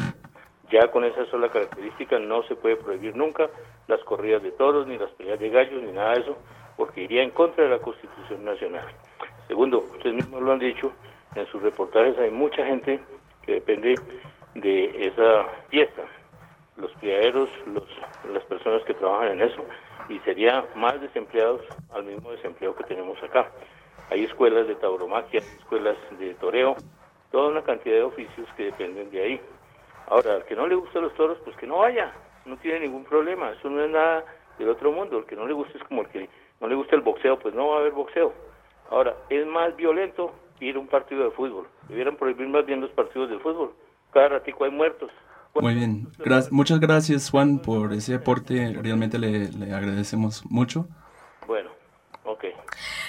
Ya 0.73 0.91
con 0.91 1.05
esa 1.05 1.25
sola 1.27 1.49
característica 1.49 2.19
no 2.19 2.43
se 2.49 2.57
puede 2.57 2.75
prohibir 2.75 3.15
nunca 3.15 3.49
las 3.87 4.01
corridas 4.03 4.43
de 4.43 4.51
toros, 4.51 4.89
ni 4.89 4.99
las 4.99 5.13
peleas 5.13 5.39
de 5.39 5.49
gallos, 5.49 5.81
ni 5.81 5.93
nada 5.93 6.15
de 6.15 6.23
eso, 6.23 6.39
porque 6.77 7.05
iría 7.05 7.23
en 7.23 7.31
contra 7.31 7.63
de 7.63 7.71
la 7.71 7.79
Constitución 7.79 8.45
Nacional. 8.45 8.89
Segundo, 9.47 9.85
ustedes 10.03 10.17
mismos 10.17 10.43
lo 10.43 10.53
han 10.53 10.59
dicho, 10.59 10.93
en 11.37 11.47
sus 11.47 11.63
reportajes 11.63 12.19
hay 12.19 12.31
mucha 12.33 12.67
gente 12.67 13.01
que 13.43 13.53
depende 13.53 13.95
de 14.57 15.07
esa 15.07 15.47
fiesta. 15.69 16.03
Los 16.77 16.91
criaderos, 16.95 17.49
los, 17.67 17.85
las 18.33 18.43
personas 18.45 18.83
que 18.83 18.95
trabajan 18.95 19.29
en 19.29 19.43
eso, 19.43 19.65
y 20.09 20.19
sería 20.21 20.65
más 20.75 21.01
desempleados 21.01 21.61
al 21.95 22.03
mismo 22.03 22.33
desempleo 22.33 22.75
que 22.75 22.83
tenemos 22.83 23.23
acá. 23.23 23.49
Hay 24.11 24.25
escuelas 24.25 24.67
de 24.67 24.75
tauromaquia, 24.75 25.39
escuelas 25.39 25.97
de 26.19 26.35
toreo, 26.35 26.75
toda 27.31 27.51
una 27.51 27.63
cantidad 27.63 27.95
de 27.95 28.03
oficios 28.03 28.49
que 28.57 28.65
dependen 28.65 29.09
de 29.13 29.23
ahí. 29.23 29.41
Ahora, 30.09 30.35
al 30.35 30.45
que 30.47 30.57
no 30.57 30.67
le 30.67 30.75
gustan 30.75 31.03
los 31.03 31.15
toros, 31.15 31.39
pues 31.45 31.57
que 31.59 31.67
no 31.69 31.79
vaya, 31.79 32.13
no 32.45 32.57
tiene 32.57 32.81
ningún 32.81 33.05
problema, 33.05 33.53
eso 33.53 33.71
no 33.71 33.85
es 33.85 33.91
nada 33.91 34.25
del 34.59 34.69
otro 34.69 34.91
mundo, 34.91 35.19
el 35.19 35.27
que 35.27 35.37
no 35.37 35.47
le 35.47 35.53
gusta 35.53 35.79
es 35.79 35.85
como 35.85 36.03
el 36.03 36.09
que 36.09 36.29
no 36.61 36.67
le 36.67 36.75
gusta 36.75 36.97
el 36.97 37.03
boxeo, 37.03 37.39
pues 37.39 37.55
no 37.55 37.69
va 37.69 37.77
a 37.77 37.81
haber 37.81 37.93
boxeo. 37.93 38.33
Ahora, 38.93 39.17
es 39.31 39.47
más 39.47 39.75
violento 39.75 40.33
ir 40.61 40.77
a 40.77 40.79
un 40.79 40.87
partido 40.87 41.25
de 41.25 41.31
fútbol, 41.31 41.67
debieran 41.89 42.15
prohibir 42.15 42.47
más 42.47 42.67
bien 42.67 42.83
los 42.83 42.91
partidos 42.91 43.31
de 43.31 43.39
fútbol, 43.39 43.73
cada 44.13 44.29
ratico 44.29 44.65
hay 44.65 44.71
muertos. 44.71 45.11
Muy 45.55 45.75
bien, 45.75 46.09
muchas 46.51 46.79
gracias 46.79 47.31
Juan 47.31 47.59
por 47.59 47.95
ese 47.95 48.15
aporte, 48.15 48.75
realmente 48.83 49.19
le, 49.19 49.51
le 49.51 49.73
agradecemos 49.73 50.45
mucho. 50.51 50.87
Bueno. 51.47 51.71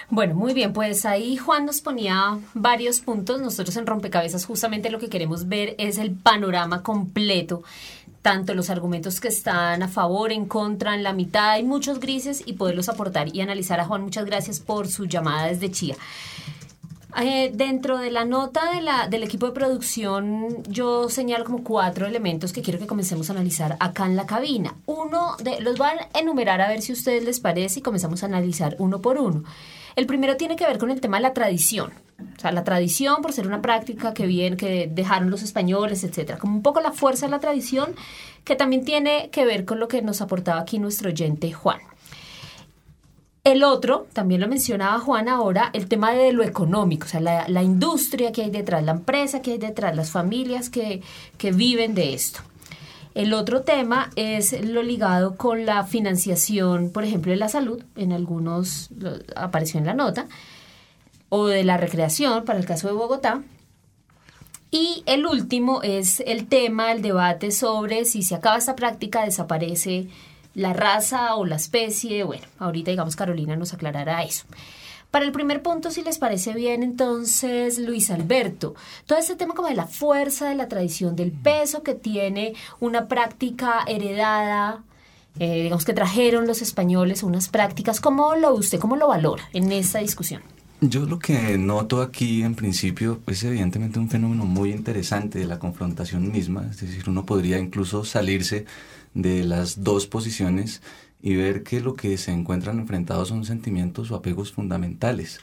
Bueno, 0.09 0.35
muy 0.35 0.53
bien, 0.53 0.73
pues 0.73 1.05
ahí 1.05 1.37
Juan 1.37 1.65
nos 1.65 1.81
ponía 1.81 2.39
varios 2.53 2.99
puntos. 2.99 3.41
Nosotros 3.41 3.75
en 3.77 3.87
Rompecabezas 3.87 4.45
justamente 4.45 4.89
lo 4.89 4.99
que 4.99 5.09
queremos 5.09 5.47
ver 5.47 5.75
es 5.77 5.97
el 5.97 6.11
panorama 6.11 6.83
completo, 6.83 7.63
tanto 8.21 8.53
los 8.53 8.69
argumentos 8.69 9.19
que 9.19 9.27
están 9.27 9.83
a 9.83 9.87
favor, 9.87 10.31
en 10.31 10.45
contra, 10.45 10.95
en 10.95 11.03
la 11.03 11.13
mitad, 11.13 11.51
hay 11.51 11.63
muchos 11.63 11.99
grises 11.99 12.43
y 12.45 12.53
poderlos 12.53 12.89
aportar 12.89 13.35
y 13.35 13.41
analizar 13.41 13.79
a 13.79 13.85
Juan. 13.85 14.01
Muchas 14.01 14.25
gracias 14.25 14.59
por 14.59 14.87
su 14.87 15.05
llamada 15.05 15.47
desde 15.47 15.71
Chía. 15.71 15.95
Eh, 17.21 17.51
dentro 17.53 17.99
de 17.99 18.09
la 18.09 18.25
nota 18.25 18.71
de 18.73 18.81
la, 18.81 19.07
del 19.07 19.23
equipo 19.23 19.45
de 19.45 19.51
producción, 19.51 20.63
yo 20.63 21.09
señalo 21.09 21.45
como 21.45 21.63
cuatro 21.63 22.07
elementos 22.07 22.53
que 22.53 22.63
quiero 22.63 22.79
que 22.79 22.87
comencemos 22.87 23.29
a 23.29 23.33
analizar 23.33 23.77
acá 23.79 24.05
en 24.05 24.15
la 24.15 24.25
cabina. 24.25 24.75
Uno 24.87 25.35
de 25.37 25.61
los 25.61 25.77
van 25.77 25.97
a 25.99 26.19
enumerar 26.19 26.59
a 26.61 26.67
ver 26.67 26.81
si 26.81 26.91
a 26.91 26.95
ustedes 26.95 27.23
les 27.23 27.39
parece 27.39 27.79
y 27.79 27.81
comenzamos 27.83 28.23
a 28.23 28.25
analizar 28.25 28.75
uno 28.79 28.99
por 29.01 29.19
uno. 29.19 29.43
El 29.95 30.07
primero 30.07 30.37
tiene 30.37 30.55
que 30.55 30.65
ver 30.65 30.79
con 30.79 30.89
el 30.89 31.01
tema 31.01 31.17
de 31.17 31.23
la 31.23 31.33
tradición. 31.33 31.93
O 32.35 32.39
sea, 32.39 32.51
la 32.51 32.63
tradición 32.63 33.21
por 33.21 33.31
ser 33.31 33.45
una 33.45 33.61
práctica 33.61 34.13
que 34.13 34.25
bien, 34.25 34.57
que 34.57 34.89
dejaron 34.91 35.29
los 35.29 35.43
españoles, 35.43 36.03
etcétera. 36.03 36.39
Como 36.39 36.55
un 36.55 36.63
poco 36.63 36.81
la 36.81 36.91
fuerza 36.91 37.27
de 37.27 37.31
la 37.31 37.39
tradición, 37.39 37.95
que 38.43 38.55
también 38.55 38.85
tiene 38.85 39.29
que 39.29 39.45
ver 39.45 39.65
con 39.65 39.79
lo 39.79 39.87
que 39.87 40.01
nos 40.01 40.21
aportaba 40.21 40.61
aquí 40.61 40.79
nuestro 40.79 41.09
oyente 41.09 41.51
Juan. 41.51 41.79
El 43.45 43.65
otro, 43.65 44.07
también 44.13 44.39
lo 44.39 44.47
mencionaba 44.47 44.99
Juan 44.99 45.27
ahora, 45.27 45.69
el 45.73 45.89
tema 45.89 46.13
de 46.13 46.31
lo 46.31 46.43
económico, 46.43 47.05
o 47.05 47.09
sea, 47.09 47.19
la, 47.19 47.61
industria 47.63 48.31
que 48.31 48.43
hay 48.43 48.49
detrás, 48.49 48.81
la 48.85 48.93
empresa 48.93 49.41
que 49.41 49.51
hay 49.51 49.57
detrás, 49.57 49.97
las 49.97 50.11
familias 50.11 50.69
que, 50.69 51.01
que 51.37 51.51
viven 51.51 51.93
de 51.93 52.13
esto. 52.13 52.39
El 53.15 53.33
otro 53.33 53.63
tema 53.63 54.11
es 54.15 54.65
lo 54.65 54.81
ligado 54.81 55.35
con 55.35 55.65
la 55.65 55.83
financiación, 55.83 56.89
por 56.89 57.03
ejemplo, 57.03 57.33
de 57.33 57.37
la 57.37 57.49
salud, 57.49 57.83
en 57.97 58.13
algunos 58.13 58.89
apareció 59.35 59.77
en 59.77 59.87
la 59.87 59.93
nota, 59.93 60.27
o 61.27 61.47
de 61.47 61.65
la 61.65 61.75
recreación, 61.75 62.45
para 62.45 62.59
el 62.59 62.65
caso 62.65 62.87
de 62.87 62.93
Bogotá. 62.93 63.43
Y 64.71 65.03
el 65.05 65.25
último 65.25 65.83
es 65.83 66.21
el 66.21 66.47
tema, 66.47 66.93
el 66.93 67.01
debate 67.01 67.51
sobre 67.51 68.05
si 68.05 68.23
se 68.23 68.35
acaba 68.35 68.55
esta 68.55 68.77
práctica, 68.77 69.25
desaparece 69.25 70.07
la 70.55 70.73
raza 70.73 71.35
o 71.35 71.45
la 71.45 71.55
especie. 71.55 72.23
Bueno, 72.23 72.45
ahorita 72.59 72.91
digamos 72.91 73.15
Carolina 73.15 73.55
nos 73.55 73.73
aclarará 73.73 74.23
eso. 74.23 74.45
Para 75.13 75.25
el 75.25 75.31
primer 75.31 75.61
punto, 75.61 75.91
si 75.91 76.01
les 76.01 76.17
parece 76.17 76.53
bien, 76.53 76.81
entonces, 76.81 77.77
Luis 77.77 78.09
Alberto, 78.09 78.73
todo 79.05 79.19
este 79.19 79.35
tema 79.35 79.53
como 79.53 79.67
de 79.67 79.75
la 79.75 79.85
fuerza, 79.85 80.49
de 80.49 80.55
la 80.55 80.67
tradición, 80.67 81.15
del 81.15 81.31
peso 81.31 81.83
que 81.83 81.93
tiene 81.93 82.55
una 82.79 83.07
práctica 83.07 83.83
heredada, 83.85 84.81
eh, 85.37 85.61
digamos 85.61 85.85
que 85.85 85.93
trajeron 85.93 86.47
los 86.47 86.63
españoles 86.63 87.21
unas 87.21 87.49
prácticas, 87.49 87.99
¿cómo 87.99 88.35
lo 88.35 88.55
usted, 88.55 88.79
cómo 88.79 88.95
lo 88.95 89.07
valora 89.07 89.47
en 89.53 89.71
esta 89.71 89.99
discusión? 89.99 90.41
Yo 90.81 91.05
lo 91.05 91.19
que 91.19 91.59
noto 91.59 92.01
aquí 92.01 92.41
en 92.41 92.55
principio 92.55 93.21
es 93.27 93.43
evidentemente 93.43 93.99
un 93.99 94.09
fenómeno 94.09 94.45
muy 94.45 94.71
interesante 94.71 95.37
de 95.37 95.45
la 95.45 95.59
confrontación 95.59 96.31
misma, 96.31 96.67
es 96.71 96.81
decir, 96.81 97.03
uno 97.07 97.23
podría 97.23 97.59
incluso 97.59 98.03
salirse 98.03 98.65
de 99.13 99.43
las 99.43 99.83
dos 99.83 100.07
posiciones 100.07 100.81
y 101.21 101.35
ver 101.35 101.63
que 101.63 101.79
lo 101.79 101.95
que 101.95 102.17
se 102.17 102.31
encuentran 102.31 102.79
enfrentados 102.79 103.29
son 103.29 103.45
sentimientos 103.45 104.11
o 104.11 104.15
apegos 104.15 104.51
fundamentales 104.51 105.39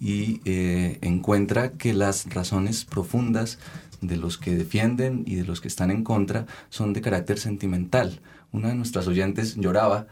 y 0.00 0.40
eh, 0.44 0.98
encuentra 1.00 1.72
que 1.72 1.94
las 1.94 2.32
razones 2.34 2.84
profundas 2.84 3.58
de 4.00 4.16
los 4.16 4.36
que 4.36 4.56
defienden 4.56 5.22
y 5.26 5.36
de 5.36 5.44
los 5.44 5.60
que 5.60 5.68
están 5.68 5.90
en 5.90 6.02
contra 6.02 6.46
son 6.70 6.92
de 6.92 7.00
carácter 7.00 7.38
sentimental. 7.38 8.20
Una 8.50 8.68
de 8.68 8.74
nuestras 8.74 9.06
oyentes 9.06 9.54
lloraba 9.56 10.06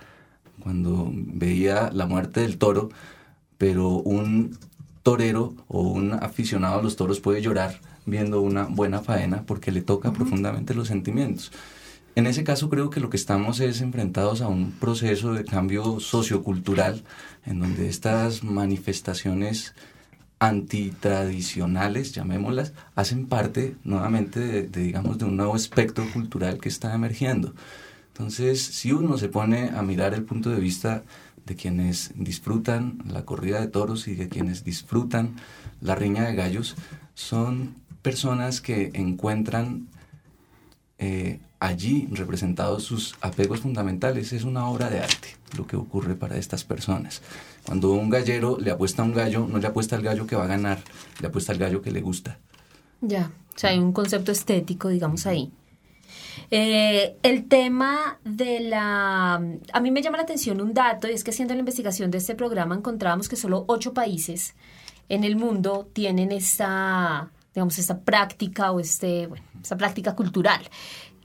cuando 0.61 1.11
veía 1.12 1.91
la 1.93 2.06
muerte 2.06 2.41
del 2.41 2.58
toro, 2.58 2.91
pero 3.58 3.89
un 3.89 4.56
torero 5.02 5.54
o 5.67 5.82
un 5.82 6.13
aficionado 6.13 6.78
a 6.78 6.82
los 6.82 6.97
toros 6.97 7.21
puede 7.21 7.43
llorar 7.43 7.80
viendo 8.06 8.41
una 8.41 8.65
buena 8.65 9.00
faena 9.00 9.43
porque 9.45 9.73
le 9.73 9.82
toca 9.82 10.13
profundamente 10.13 10.75
los 10.75 10.89
sentimientos. 10.89 11.50
En 12.16 12.26
ese 12.26 12.42
caso 12.42 12.68
creo 12.68 12.90
que 12.90 13.00
lo 13.00 13.08
que 13.08 13.16
estamos 13.16 13.60
es 13.60 13.80
enfrentados 13.80 14.40
a 14.40 14.49
un 14.49 14.73
proceso 14.73 15.32
de 15.32 15.44
cambio 15.44 16.00
sociocultural 16.00 17.04
en 17.46 17.60
donde 17.60 17.88
estas 17.88 18.42
manifestaciones 18.42 19.75
antitradicionales, 20.40 22.12
llamémoslas, 22.12 22.73
hacen 22.96 23.26
parte 23.26 23.76
nuevamente 23.84 24.40
de, 24.40 24.62
digamos, 24.62 25.18
de 25.18 25.26
un 25.26 25.36
nuevo 25.36 25.54
espectro 25.54 26.10
cultural 26.12 26.58
que 26.58 26.68
está 26.68 26.94
emergiendo. 26.94 27.54
Entonces, 28.08 28.60
si 28.60 28.90
uno 28.90 29.16
se 29.16 29.28
pone 29.28 29.70
a 29.70 29.82
mirar 29.82 30.14
el 30.14 30.25
punto 30.25 30.50
de 30.50 30.58
vista 30.58 31.04
de 31.46 31.56
quienes 31.56 32.12
disfrutan 32.16 33.02
la 33.06 33.25
corrida 33.25 33.60
de 33.60 33.68
toros 33.68 34.08
y 34.08 34.14
de 34.14 34.28
quienes 34.28 34.64
disfrutan 34.64 35.36
la 35.80 35.94
riña 35.94 36.25
de 36.25 36.34
gallos, 36.34 36.75
son 37.14 37.75
personas 38.02 38.60
que 38.60 38.90
encuentran 38.94 39.88
eh, 40.99 41.40
allí 41.60 42.08
representados 42.10 42.82
sus 42.82 43.14
apegos 43.20 43.60
fundamentales. 43.60 44.32
Es 44.32 44.44
una 44.44 44.68
obra 44.68 44.90
de 44.90 45.00
arte 45.00 45.36
lo 45.56 45.66
que 45.66 45.76
ocurre 45.76 46.14
para 46.16 46.36
estas 46.36 46.64
personas. 46.64 47.23
Cuando 47.64 47.92
un 47.92 48.10
gallero 48.10 48.58
le 48.58 48.70
apuesta 48.70 49.02
a 49.02 49.04
un 49.04 49.14
gallo, 49.14 49.46
no 49.46 49.58
le 49.58 49.66
apuesta 49.66 49.94
al 49.94 50.02
gallo 50.02 50.26
que 50.26 50.36
va 50.36 50.44
a 50.44 50.49
ganar, 50.49 50.78
le 51.20 51.28
apuesta 51.28 51.52
al 51.52 51.58
gallo 51.58 51.82
que 51.82 51.90
le 51.90 52.00
gusta. 52.00 52.38
Ya, 53.00 53.30
o 53.54 53.58
sea, 53.58 53.70
hay 53.70 53.78
un 53.78 53.92
concepto 53.92 54.32
estético, 54.32 54.88
digamos, 54.88 55.26
ahí. 55.26 55.52
Eh, 56.50 57.16
el 57.23 57.46
tema 57.46 58.18
de 58.25 58.60
la... 58.60 59.34
A 59.34 59.80
mí 59.80 59.90
me 59.90 60.02
llama 60.02 60.16
la 60.16 60.25
atención 60.25 60.60
un 60.60 60.75
dato, 60.75 61.08
y 61.08 61.12
es 61.12 61.25
que 61.25 61.30
haciendo 61.30 61.54
la 61.54 61.60
investigación 61.60 62.10
de 62.10 62.18
este 62.18 62.34
programa 62.34 62.75
encontrábamos 62.75 63.28
que 63.28 63.36
solo 63.36 63.64
ocho 63.68 63.92
países 63.94 64.54
en 65.08 65.25
el 65.25 65.36
mundo 65.36 65.88
tienen 65.92 66.32
esta, 66.32 67.30
digamos, 67.54 67.78
esta 67.78 68.00
práctica 68.00 68.73
o 68.73 68.80
este, 68.80 69.28
esta 69.60 69.76
práctica 69.76 70.14
cultural. 70.14 70.60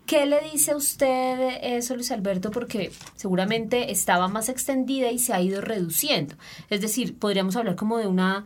¿Qué 0.06 0.28
le 0.28 0.40
dice 0.52 0.72
a 0.72 0.76
usted 0.76 1.58
eso, 1.64 1.96
Luis 1.96 2.12
Alberto? 2.12 2.52
Porque 2.52 2.92
seguramente 3.16 3.92
estaba 3.92 4.28
más 4.28 4.50
extendida 4.50 5.12
y 5.12 5.18
se 5.18 5.34
ha 5.34 5.42
ido 5.42 5.62
reduciendo. 5.62 6.36
Es 6.70 6.82
decir, 6.82 7.18
podríamos 7.18 7.56
hablar 7.56 7.76
como 7.76 7.98
de 7.98 8.06
una 8.06 8.46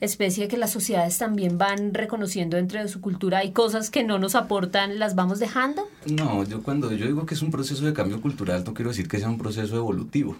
especie 0.00 0.48
que 0.48 0.56
las 0.56 0.70
sociedades 0.70 1.16
también 1.18 1.58
van 1.58 1.94
reconociendo 1.94 2.56
dentro 2.56 2.80
de 2.80 2.88
su 2.88 3.00
cultura. 3.00 3.38
Hay 3.38 3.52
cosas 3.52 3.90
que 3.90 4.04
no 4.04 4.18
nos 4.18 4.34
aportan, 4.34 4.98
las 4.98 5.14
vamos 5.14 5.38
dejando. 5.38 5.88
No, 6.06 6.44
yo 6.44 6.62
cuando 6.62 6.92
yo 6.92 7.06
digo 7.06 7.26
que 7.26 7.34
es 7.34 7.42
un 7.42 7.50
proceso 7.50 7.84
de 7.84 7.92
cambio 7.92 8.20
cultural, 8.20 8.64
no 8.64 8.74
quiero 8.74 8.90
decir 8.90 9.08
que 9.08 9.18
sea 9.18 9.28
un 9.28 9.38
proceso 9.38 9.76
evolutivo. 9.76 10.36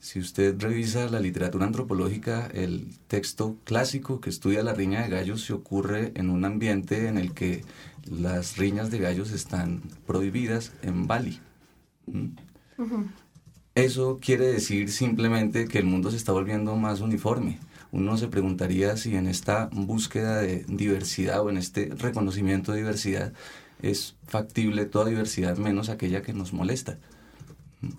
Si 0.00 0.18
usted 0.18 0.56
revisa 0.58 1.08
la 1.08 1.20
literatura 1.20 1.66
antropológica, 1.66 2.48
el 2.52 2.88
texto 3.06 3.56
clásico 3.62 4.20
que 4.20 4.28
estudia 4.28 4.64
la 4.64 4.74
riña 4.74 5.02
de 5.02 5.08
gallos 5.08 5.42
se 5.42 5.52
ocurre 5.52 6.10
en 6.16 6.30
un 6.30 6.44
ambiente 6.44 7.06
en 7.06 7.16
el 7.16 7.32
que 7.32 7.62
las 8.10 8.56
riñas 8.56 8.90
de 8.90 8.98
gallos 8.98 9.32
están 9.32 9.82
prohibidas 10.06 10.72
en 10.82 11.06
Bali. 11.06 11.40
¿Mm? 12.06 12.28
Eso 13.74 14.18
quiere 14.20 14.46
decir 14.46 14.90
simplemente 14.90 15.68
que 15.68 15.78
el 15.78 15.84
mundo 15.84 16.10
se 16.10 16.16
está 16.16 16.32
volviendo 16.32 16.76
más 16.76 17.00
uniforme. 17.00 17.58
Uno 17.92 18.16
se 18.16 18.28
preguntaría 18.28 18.96
si 18.96 19.16
en 19.16 19.26
esta 19.26 19.68
búsqueda 19.72 20.40
de 20.40 20.64
diversidad 20.68 21.40
o 21.42 21.50
en 21.50 21.56
este 21.56 21.90
reconocimiento 21.96 22.72
de 22.72 22.78
diversidad 22.78 23.32
es 23.82 24.16
factible 24.26 24.86
toda 24.86 25.10
diversidad 25.10 25.56
menos 25.58 25.88
aquella 25.88 26.22
que 26.22 26.32
nos 26.32 26.52
molesta. 26.52 26.98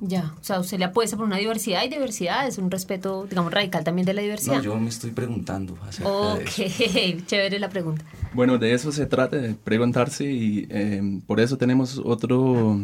Ya, 0.01 0.33
o 0.39 0.43
sea, 0.43 0.59
usted 0.59 0.79
le 0.79 0.85
apuesta 0.85 1.15
por 1.15 1.25
una 1.25 1.37
diversidad 1.37 1.83
y 1.83 1.89
diversidad 1.89 2.47
es 2.47 2.57
un 2.57 2.71
respeto, 2.71 3.25
digamos, 3.27 3.53
radical 3.53 3.83
también 3.83 4.05
de 4.05 4.13
la 4.13 4.21
diversidad. 4.21 4.57
No, 4.57 4.63
yo 4.63 4.75
me 4.77 4.89
estoy 4.89 5.11
preguntando 5.11 5.77
acerca 5.87 6.09
Ok, 6.09 6.49
chévere 7.25 7.59
la 7.59 7.69
pregunta. 7.69 8.03
Bueno, 8.33 8.57
de 8.57 8.73
eso 8.73 8.91
se 8.91 9.05
trata, 9.05 9.37
de 9.37 9.53
preguntarse 9.53 10.25
y 10.25 10.67
eh, 10.69 11.21
por 11.27 11.39
eso 11.39 11.57
tenemos 11.57 12.01
otro, 12.03 12.79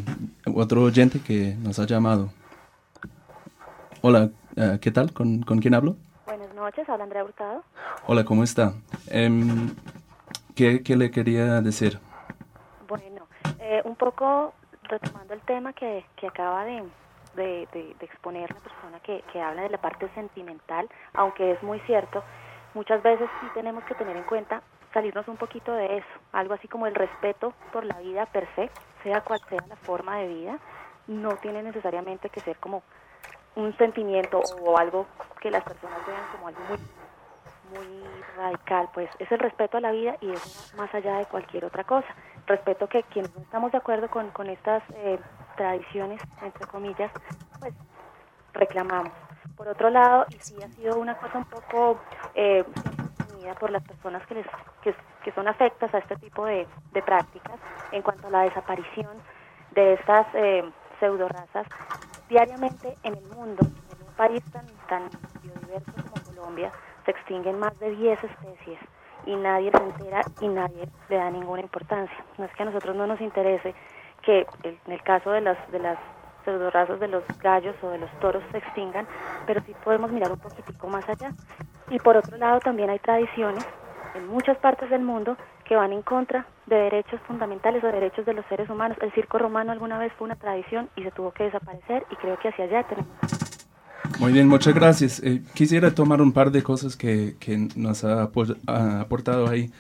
otro 0.54 0.84
oyente 0.84 1.20
que 1.20 1.56
nos 1.62 1.80
ha 1.80 1.86
llamado. 1.86 2.32
Hola, 4.02 4.30
eh, 4.56 4.78
¿qué 4.80 4.92
tal? 4.92 5.14
¿Con, 5.14 5.42
¿Con 5.42 5.60
quién 5.60 5.74
hablo? 5.74 5.98
Buenas 6.26 6.54
noches, 6.56 6.88
habla 6.90 7.06
Andrea 7.06 7.24
Hurtado. 7.24 7.64
Hola, 8.06 8.24
¿cómo 8.24 8.44
está? 8.44 8.74
Em, 9.08 9.74
¿qué, 10.56 10.82
le 10.86 11.12
quería 11.12 11.62
decir? 11.62 12.00
Bueno, 12.88 13.28
eh, 13.60 13.82
un 13.86 13.96
poco 13.96 14.54
retomando 14.84 15.34
el 15.34 15.42
tema 15.42 15.74
que, 15.74 16.06
que 16.16 16.28
acaba 16.28 16.66
de, 16.66 16.84
de, 17.36 17.96
exponer 18.00 18.52
la 18.54 18.60
persona 18.60 19.00
que, 19.02 19.24
que 19.32 19.42
habla 19.42 19.64
de 19.64 19.70
la 19.70 19.78
parte 19.78 20.08
sentimental, 20.16 20.90
aunque 21.14 21.52
es 21.52 21.64
muy 21.64 21.80
cierto, 21.82 22.24
muchas 22.74 23.02
veces 23.04 23.30
sí 23.42 23.48
tenemos 23.54 23.84
que 23.86 23.96
tener 23.96 24.16
en 24.16 24.24
cuenta 24.24 24.62
salirnos 24.94 25.28
un 25.28 25.38
poquito 25.38 25.74
de 25.74 25.98
eso, 25.98 26.08
algo 26.32 26.54
así 26.54 26.68
como 26.68 26.86
el 26.86 26.96
respeto 26.96 27.54
por 27.72 27.84
la 27.86 28.00
vida 28.00 28.26
per 28.28 28.48
se, 28.56 28.70
sea 29.02 29.22
cual 29.22 29.40
sea 29.50 29.64
la 29.68 29.76
forma 29.78 30.18
de 30.18 30.28
vida, 30.28 30.60
no 31.08 31.36
tiene 31.38 31.64
necesariamente 31.64 32.30
que 32.30 32.40
ser 32.42 32.58
como 32.58 32.84
un 33.56 33.76
sentimiento 33.78 34.42
o 34.62 34.78
algo 34.78 35.08
que 35.42 35.52
las 35.52 35.64
personas 35.64 36.06
vean 36.06 36.22
como 36.32 36.48
algo 36.48 36.62
muy 36.70 36.78
muy 37.74 38.04
radical, 38.38 38.90
pues 38.94 39.10
es 39.20 39.32
el 39.32 39.40
respeto 39.40 39.78
a 39.78 39.82
la 39.82 39.92
vida 39.92 40.16
y 40.22 40.32
es 40.32 40.74
más 40.78 40.94
allá 40.94 41.18
de 41.18 41.26
cualquier 41.26 41.66
otra 41.66 41.84
cosa. 41.84 42.08
Respeto 42.46 42.88
que 42.88 43.04
quienes 43.04 43.34
no 43.36 43.42
estamos 43.42 43.72
de 43.72 43.78
acuerdo 43.78 44.10
con, 44.10 44.30
con 44.32 44.50
estas 44.50 44.84
eh, 44.96 45.18
tradiciones, 45.56 46.22
entre 46.42 46.68
comillas, 46.68 47.12
pues 47.60 47.74
reclamamos. 48.54 49.14
Por 49.56 49.68
otro 49.68 49.90
lado, 49.90 50.26
y 50.30 50.36
sí 50.40 50.56
ha 50.62 50.68
sido 50.70 50.98
una 50.98 51.16
cosa 51.18 51.38
un 51.38 51.46
poco 51.46 52.00
eh, 52.36 52.66
por 53.60 53.70
las 53.70 53.84
personas 53.84 54.26
que, 54.28 54.36
les, 54.36 54.46
que, 54.82 54.96
que, 55.24 55.32
son 55.34 55.48
afectas 55.48 55.94
a 55.94 56.00
este 56.00 56.16
tipo 56.18 56.46
de, 56.46 56.68
de, 56.92 57.02
prácticas 57.02 57.60
en 57.92 58.02
cuanto 58.02 58.28
a 58.28 58.30
la 58.30 58.42
desaparición 58.44 59.12
de 59.72 59.94
estas 59.94 60.28
eh, 60.34 60.64
pseudo 61.00 61.28
razas 61.28 61.68
diariamente 62.30 62.98
en 63.04 63.16
el 63.16 63.24
mundo, 63.36 63.62
en 63.64 64.08
un 64.08 64.14
país 64.16 64.44
tan, 64.52 64.66
tan 64.88 65.10
biodiverso 65.42 65.92
como 65.94 66.26
Colombia, 66.26 66.72
se 67.06 67.12
extinguen 67.12 67.60
más 67.60 67.78
de 67.80 67.92
10 67.92 68.24
especies 68.24 68.80
y 69.26 69.36
nadie 69.36 69.72
se 69.72 69.84
entera 69.84 70.22
y 70.42 70.48
nadie 70.48 70.88
le 71.10 71.16
da 71.16 71.30
ninguna 71.30 71.62
importancia. 71.62 72.18
No 72.38 72.46
es 72.46 72.54
que 72.54 72.64
a 72.64 72.66
nosotros 72.66 72.96
no 72.96 73.08
nos 73.08 73.22
interese 73.22 73.74
que 74.22 74.46
en 74.64 74.92
el 74.92 75.02
caso 75.04 75.32
de 75.32 75.42
las 75.42 75.72
de 75.72 75.80
las 75.80 75.98
pseudorazas 76.44 77.00
de 77.00 77.08
los 77.08 77.24
gallos 77.40 77.76
o 77.82 77.90
de 77.90 78.00
los 78.00 78.12
toros 78.20 78.44
se 78.52 78.58
extingan, 78.58 79.08
pero 79.46 79.62
sí 79.62 79.74
podemos 79.84 80.12
mirar 80.12 80.32
un 80.32 80.40
poquitico 80.40 80.88
más 80.88 81.08
allá. 81.08 81.32
Y 81.90 82.00
por 82.00 82.18
otro 82.18 82.38
lado 82.38 82.60
también 82.60 82.90
hay 82.90 83.00
tradiciones 83.00 83.66
en 84.16 84.28
muchas 84.28 84.58
partes 84.58 84.90
del 84.90 85.02
mundo 85.02 85.38
que 85.66 85.76
van 85.76 85.94
en 85.94 86.02
contra 86.02 86.46
de 86.66 86.76
derechos 86.76 87.20
fundamentales 87.22 87.84
o 87.84 87.88
derechos 87.88 88.26
de 88.26 88.34
los 88.34 88.46
seres 88.48 88.70
humanos. 88.70 88.98
El 89.02 89.12
circo 89.14 89.38
romano 89.38 89.72
alguna 89.72 89.98
vez 89.98 90.12
fue 90.14 90.26
una 90.26 90.36
tradición 90.36 90.90
y 90.96 91.04
se 91.04 91.12
tuvo 91.12 91.32
que 91.32 91.46
desaparecer 91.46 92.06
y 92.10 92.16
creo 92.18 92.38
que 92.38 92.50
hacia 92.50 92.66
allá 92.66 92.84
tenemos 92.84 93.63
muy 94.20 94.32
bien, 94.32 94.48
muchas 94.48 94.74
gracias. 94.74 95.22
Eh, 95.24 95.42
quisiera 95.54 95.94
tomar 95.94 96.22
un 96.22 96.32
par 96.32 96.52
de 96.52 96.64
cosas 96.64 96.96
que, 96.96 97.36
que 97.40 97.70
nos 97.76 98.04
ha, 98.04 98.24
aportado 98.24 99.50
ahí. 99.50 99.72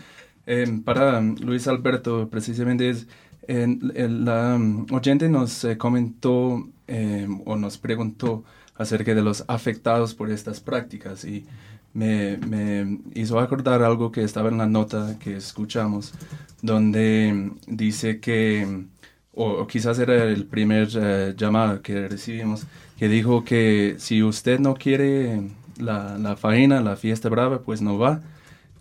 Em, 0.45 0.81
para 0.83 1.21
Luis 1.21 1.67
Alberto, 1.67 2.29
precisamente, 2.29 2.89
es, 2.89 3.07
la 3.47 4.55
um, 4.55 4.85
oyente 4.91 5.27
nos 5.29 5.63
eh, 5.65 5.77
comentó 5.77 6.67
em, 6.87 7.41
o 7.45 7.55
nos 7.55 7.77
preguntó 7.77 8.43
acerca 8.75 9.13
de 9.13 9.21
los 9.21 9.43
afectados 9.47 10.13
por 10.13 10.31
estas 10.31 10.59
prácticas 10.59 11.25
y 11.25 11.45
me, 11.93 12.37
me, 12.37 12.99
hizo 13.13 13.39
acordar 13.39 13.83
algo 13.83 14.11
que 14.11 14.23
estaba 14.23 14.49
en 14.49 14.57
la 14.57 14.65
nota 14.67 15.17
que 15.19 15.35
escuchamos, 15.37 16.13
donde 16.61 17.51
dice 17.67 18.19
que, 18.19 18.85
o, 19.33 19.67
quizás 19.67 19.99
era 19.99 20.23
el 20.25 20.45
primer 20.45 20.87
uh, 20.97 21.35
llamado 21.35 21.81
que 21.81 22.07
recibimos, 22.07 22.65
que 22.97 23.07
dijo 23.07 23.43
que 23.43 23.95
si 23.97 24.23
usted 24.23 24.59
no 24.59 24.75
quiere 24.75 25.49
la, 25.77 26.17
la 26.17 26.35
faena, 26.35 26.81
la 26.81 26.95
fiesta 26.95 27.29
brava, 27.29 27.61
pues 27.61 27.81
no 27.81 27.97
va. 27.97 28.21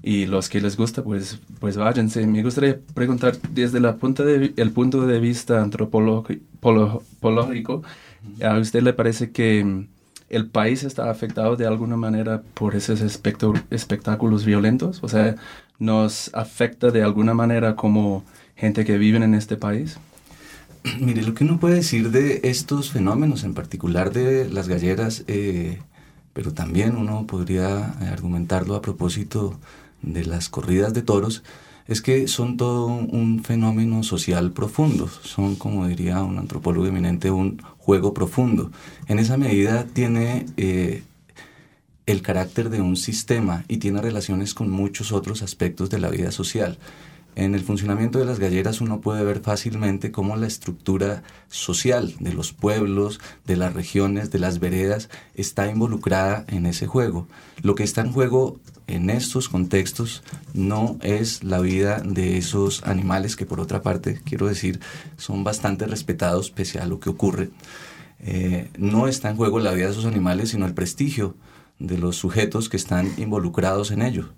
Y 0.03 0.27
los 0.27 0.49
que 0.49 0.61
les 0.61 0.77
gusta, 0.77 1.05
pues, 1.05 1.39
pues 1.61 1.77
váyanse. 1.77 2.27
Me 2.27 2.43
gustaría 2.43 2.81
preguntar 2.95 3.37
desde 3.51 3.79
la 3.79 3.97
punta 3.97 4.25
de, 4.25 4.53
el 4.57 4.73
punto 4.73 5.07
de 5.07 5.21
vista 5.21 5.63
antropológico, 5.63 7.83
¿a 8.43 8.59
usted 8.59 8.83
le 8.83 8.93
parece 8.93 9.31
que 9.31 9.87
el 10.29 10.47
país 10.49 10.83
está 10.83 11.11
afectado 11.11 11.57
de 11.57 11.67
alguna 11.67 11.97
manera 11.97 12.43
por 12.55 12.75
esos 12.75 13.01
espectáculos 13.01 14.45
violentos? 14.45 15.03
O 15.05 15.09
sea, 15.09 15.37
¿nos 15.79 16.35
afecta 16.35 16.91
de 16.91 17.03
alguna 17.03 17.35
manera 17.35 17.77
como 17.77 18.25
gente 18.57 18.85
que 18.85 18.99
vive 18.99 19.19
en 19.19 19.35
este 19.35 19.57
país? 19.57 19.99
Mire, 21.01 21.23
lo 21.23 21.35
que 21.35 21.45
uno 21.45 21.61
puede 21.61 21.77
decir 21.77 22.11
de 22.11 22.41
estos 22.45 22.91
fenómenos, 22.91 23.45
en 23.45 23.55
particular 23.55 24.13
de 24.13 24.49
las 24.49 24.69
galleras, 24.69 25.25
eh, 25.29 25.79
pero 26.33 26.53
también 26.53 26.97
uno 26.97 27.27
podría 27.27 27.91
argumentarlo 28.13 28.75
a 28.75 28.83
propósito 28.83 29.59
de 30.03 30.25
las 30.25 30.49
corridas 30.49 30.93
de 30.95 31.03
toros, 31.03 31.43
es 31.87 32.01
que 32.01 32.29
son 32.29 32.57
todo 32.57 32.87
un 32.87 33.43
fenómeno 33.45 34.03
social 34.03 34.53
profundo, 34.53 35.09
son, 35.09 35.57
como 35.57 35.87
diría 35.87 36.23
un 36.23 36.39
antropólogo 36.39 36.87
eminente, 36.87 37.31
un 37.31 37.61
juego 37.79 38.15
profundo. 38.15 38.71
En 39.09 39.19
esa 39.19 39.37
medida 39.37 39.85
tiene 39.85 40.47
eh, 40.57 41.03
el 42.07 42.23
carácter 42.23 42.71
de 42.71 42.81
un 42.81 42.97
sistema 42.97 43.65
y 43.69 43.79
tiene 43.79 44.01
relaciones 44.01 44.55
con 44.55 44.71
muchos 44.71 45.13
otros 45.13 45.43
aspectos 45.43 45.91
de 45.91 45.99
la 45.99 46.09
vida 46.09 46.31
social. 46.31 46.79
En 47.35 47.55
el 47.55 47.63
funcionamiento 47.63 48.19
de 48.19 48.27
las 48.27 48.39
galleras 48.39 48.83
uno 48.83 49.01
puede 49.01 49.25
ver 49.25 49.41
fácilmente 49.41 50.13
cómo 50.13 50.37
la 50.37 50.47
estructura 50.47 51.23
social 51.49 52.15
de 52.21 52.35
los 52.35 52.53
pueblos, 52.53 53.21
de 53.47 53.57
las 53.57 53.73
regiones, 53.73 54.31
de 54.31 54.39
las 54.39 54.59
veredas 54.59 55.09
está 55.35 55.71
involucrada 55.71 56.45
en 56.49 56.67
ese 56.67 56.87
juego. 56.87 57.27
Lo 57.63 57.75
que 57.75 57.85
está 57.85 58.03
en 58.03 58.13
juego 58.13 58.61
en 58.87 59.09
estos 59.09 59.49
contextos 59.49 60.23
no 60.53 60.99
es 61.01 61.43
la 61.43 61.61
vida 61.61 62.03
de 62.05 62.37
esos 62.37 62.83
animales 62.85 63.35
que 63.35 63.47
por 63.47 63.61
otra 63.61 63.81
parte, 63.81 64.21
quiero 64.25 64.47
decir, 64.47 64.81
son 65.17 65.43
bastante 65.43 65.87
respetados 65.87 66.51
pese 66.51 66.81
a 66.81 66.87
lo 66.87 67.01
que 67.01 67.09
ocurre. 67.09 67.49
Eh, 68.21 68.71
no 68.77 69.09
está 69.09 69.31
en 69.31 69.37
juego 69.37 69.59
la 69.59 69.73
vida 69.73 69.87
de 69.87 69.93
esos 69.93 70.05
animales, 70.05 70.51
sino 70.51 70.67
el 70.67 70.75
prestigio 70.75 71.35
de 71.79 71.99
los 71.99 72.17
sujetos 72.17 72.69
que 72.69 72.77
están 72.77 73.11
involucrados 73.17 73.91
en 73.91 74.03
ello. 74.03 74.29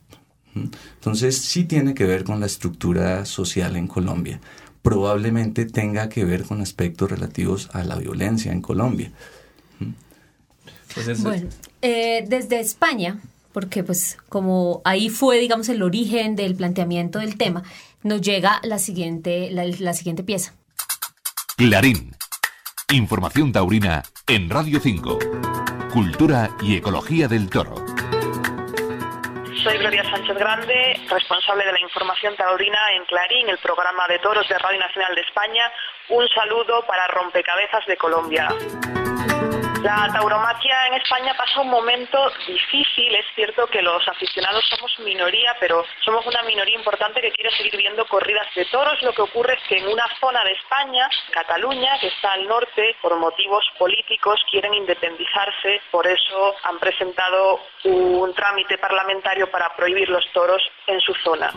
Entonces 0.54 1.38
sí 1.38 1.64
tiene 1.64 1.94
que 1.94 2.04
ver 2.04 2.24
con 2.24 2.40
la 2.40 2.46
estructura 2.46 3.24
social 3.24 3.76
en 3.76 3.88
Colombia. 3.88 4.40
Probablemente 4.82 5.64
tenga 5.64 6.08
que 6.08 6.24
ver 6.24 6.44
con 6.44 6.60
aspectos 6.60 7.10
relativos 7.10 7.70
a 7.72 7.84
la 7.84 7.96
violencia 7.96 8.52
en 8.52 8.60
Colombia. 8.60 9.12
Pues 10.94 11.22
bueno, 11.22 11.48
eh, 11.82 12.24
desde 12.28 12.60
España, 12.60 13.20
porque 13.52 13.82
pues 13.82 14.16
como 14.28 14.80
ahí 14.84 15.08
fue, 15.08 15.38
digamos, 15.38 15.68
el 15.68 15.82
origen 15.82 16.36
del 16.36 16.54
planteamiento 16.54 17.18
del 17.18 17.36
tema, 17.36 17.64
nos 18.02 18.20
llega 18.20 18.60
la 18.62 18.78
siguiente, 18.78 19.50
la, 19.50 19.64
la 19.64 19.94
siguiente 19.94 20.22
pieza. 20.22 20.54
Clarín. 21.56 22.14
Información 22.92 23.50
taurina 23.50 24.02
en 24.28 24.50
Radio 24.50 24.78
5. 24.80 25.18
Cultura 25.92 26.50
y 26.62 26.76
ecología 26.76 27.28
del 27.28 27.48
toro. 27.48 27.83
Soy 29.64 29.78
Gloria 29.78 30.04
Sánchez 30.04 30.36
Grande, 30.36 31.00
responsable 31.08 31.64
de 31.64 31.72
la 31.72 31.80
información 31.80 32.36
taurina 32.36 32.78
en 32.96 33.06
Clarín, 33.06 33.48
el 33.48 33.56
programa 33.56 34.06
de 34.08 34.18
toros 34.18 34.46
de 34.46 34.58
Radio 34.58 34.78
Nacional 34.78 35.14
de 35.14 35.22
España. 35.22 35.72
Un 36.10 36.28
saludo 36.28 36.84
para 36.86 37.06
Rompecabezas 37.06 37.86
de 37.86 37.96
Colombia. 37.96 38.46
La 39.84 40.08
tauromaquia 40.10 40.86
en 40.86 40.94
España 40.94 41.34
pasa 41.36 41.60
un 41.60 41.68
momento 41.68 42.18
difícil. 42.46 43.14
Es 43.16 43.26
cierto 43.34 43.66
que 43.66 43.82
los 43.82 44.08
aficionados 44.08 44.64
somos 44.70 44.98
minoría, 45.00 45.54
pero 45.60 45.84
somos 46.02 46.24
una 46.24 46.42
minoría 46.44 46.74
importante 46.74 47.20
que 47.20 47.30
quiere 47.32 47.50
seguir 47.50 47.76
viendo 47.76 48.06
corridas 48.06 48.46
de 48.56 48.64
toros. 48.64 49.02
Lo 49.02 49.12
que 49.12 49.20
ocurre 49.20 49.52
es 49.52 49.62
que 49.68 49.76
en 49.76 49.86
una 49.88 50.06
zona 50.18 50.42
de 50.42 50.52
España, 50.52 51.06
Cataluña, 51.30 51.98
que 52.00 52.06
está 52.06 52.32
al 52.32 52.48
norte, 52.48 52.96
por 53.02 53.14
motivos 53.18 53.62
políticos, 53.78 54.42
quieren 54.50 54.72
independizarse. 54.72 55.82
Por 55.90 56.06
eso 56.06 56.54
han 56.62 56.78
presentado 56.78 57.60
un 57.84 58.32
trámite 58.32 58.78
parlamentario 58.78 59.50
para 59.50 59.76
prohibir 59.76 60.08
los 60.08 60.24
toros 60.32 60.62
en 60.86 60.98
su 61.00 61.12
zona. 61.16 61.52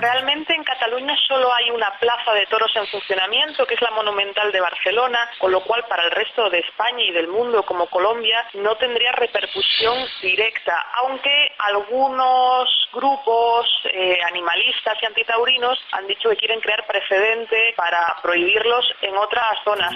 Realmente 0.00 0.54
en 0.54 0.62
Cataluña 0.62 1.16
solo 1.26 1.52
hay 1.52 1.70
una 1.70 1.90
plaza 1.98 2.32
de 2.32 2.46
toros 2.46 2.70
en 2.76 2.86
funcionamiento, 2.86 3.66
que 3.66 3.74
es 3.74 3.80
la 3.80 3.90
Monumental 3.90 4.52
de 4.52 4.60
Barcelona, 4.60 5.28
con 5.38 5.50
lo 5.50 5.60
cual 5.64 5.84
para 5.88 6.04
el 6.04 6.12
resto 6.12 6.48
de 6.50 6.60
España 6.60 7.02
y 7.02 7.10
del 7.10 7.26
mundo 7.26 7.64
como 7.64 7.88
Colombia 7.88 8.46
no 8.54 8.76
tendría 8.76 9.10
repercusión 9.10 10.06
directa, 10.22 10.86
aunque 11.02 11.52
algunos 11.58 12.88
grupos 12.92 13.66
eh, 13.92 14.20
animalistas 14.28 14.98
y 15.02 15.06
antitaurinos 15.06 15.76
han 15.90 16.06
dicho 16.06 16.30
que 16.30 16.36
quieren 16.36 16.60
crear 16.60 16.86
precedente 16.86 17.74
para 17.76 18.18
prohibirlos 18.22 18.94
en 19.02 19.16
otras 19.16 19.58
zonas. 19.64 19.94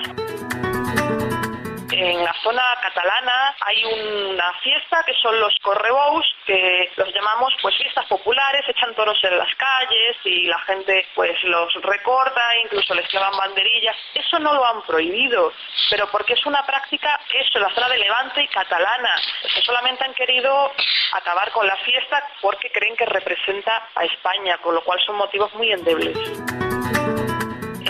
En 1.92 2.24
la 2.24 2.32
zona 2.42 2.62
catalana 2.80 3.54
hay 3.60 3.84
una 3.84 4.52
fiesta 4.62 5.02
que 5.04 5.12
son 5.14 5.38
los 5.38 5.54
correbous, 5.62 6.24
que 6.46 6.90
los 6.96 7.12
llamamos 7.12 7.54
pues 7.60 7.76
fiestas 7.76 8.06
populares, 8.06 8.64
echan 8.66 8.94
toros 8.94 9.18
en 9.22 9.36
las 9.36 9.54
calles 9.56 10.16
y 10.24 10.46
la 10.46 10.58
gente 10.60 11.06
pues 11.14 11.42
los 11.44 11.74
recorta, 11.82 12.40
incluso 12.64 12.94
les 12.94 13.06
clavan 13.08 13.36
banderillas. 13.36 13.96
Eso 14.14 14.38
no 14.38 14.54
lo 14.54 14.64
han 14.64 14.82
prohibido, 14.82 15.52
pero 15.90 16.08
porque 16.10 16.32
es 16.32 16.46
una 16.46 16.64
práctica, 16.64 17.20
eso, 17.34 17.58
la 17.58 17.74
zona 17.74 17.90
de 17.90 17.98
Levante 17.98 18.42
y 18.42 18.48
catalana. 18.48 19.14
O 19.58 19.60
solamente 19.60 20.04
han 20.04 20.14
querido 20.14 20.72
acabar 21.12 21.50
con 21.52 21.66
la 21.66 21.76
fiesta 21.76 22.22
porque 22.40 22.70
creen 22.70 22.96
que 22.96 23.06
representa 23.06 23.88
a 23.94 24.04
España, 24.04 24.56
con 24.58 24.74
lo 24.74 24.82
cual 24.82 24.98
son 25.04 25.16
motivos 25.16 25.52
muy 25.54 25.70
endebles. 25.72 26.16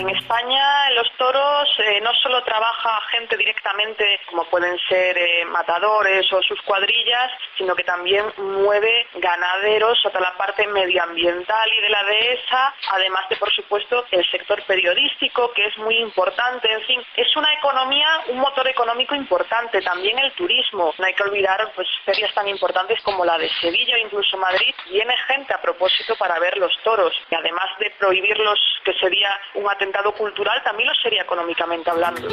En 0.03 0.09
España, 0.09 0.89
los 0.95 1.09
toros, 1.13 1.69
eh, 1.79 2.01
no 2.01 2.13
solo 2.15 2.43
trabaja 2.43 2.99
gente 3.11 3.37
directamente, 3.37 4.19
como 4.29 4.43
pueden 4.49 4.77
ser 4.89 5.17
eh, 5.17 5.45
matadores 5.45 6.29
o 6.33 6.43
sus 6.43 6.61
cuadrillas, 6.63 7.31
sino 7.57 7.73
que 7.73 7.85
también 7.85 8.25
mueve 8.35 9.07
ganaderos, 9.13 10.01
toda 10.03 10.19
la 10.19 10.35
parte 10.35 10.67
medioambiental 10.67 11.69
y 11.71 11.81
de 11.83 11.89
la 11.89 12.03
dehesa, 12.03 12.75
además 12.91 13.29
de, 13.29 13.37
por 13.37 13.49
supuesto, 13.53 14.03
el 14.11 14.29
sector 14.29 14.61
periodístico, 14.65 15.53
que 15.53 15.67
es 15.67 15.77
muy 15.77 15.95
importante. 15.99 16.69
En 16.69 16.81
fin, 16.81 17.01
es 17.15 17.33
una 17.37 17.53
economía, 17.53 18.09
un 18.27 18.39
motor 18.39 18.67
económico 18.67 19.15
importante. 19.15 19.81
También 19.81 20.19
el 20.19 20.33
turismo. 20.33 20.93
No 20.97 21.05
hay 21.05 21.13
que 21.13 21.23
olvidar 21.23 21.71
pues, 21.75 21.87
ferias 22.03 22.33
tan 22.33 22.49
importantes 22.49 23.01
como 23.03 23.23
la 23.23 23.37
de 23.37 23.47
Sevilla 23.61 23.97
incluso 23.97 24.35
Madrid. 24.35 24.75
Viene 24.89 25.15
gente 25.27 25.53
a 25.53 25.61
propósito 25.61 26.17
para 26.17 26.39
ver 26.39 26.57
los 26.57 26.77
toros. 26.83 27.13
Y 27.31 27.35
además 27.35 27.69
de 27.79 27.89
prohibirlos, 27.91 28.59
que 28.83 28.93
sería 28.95 29.39
un 29.53 29.71
atentado 29.71 29.92
cultural, 30.13 30.61
también 30.63 30.89
lo 30.89 30.95
sería 30.95 31.21
económicamente 31.21 31.89
hablando. 31.89 32.27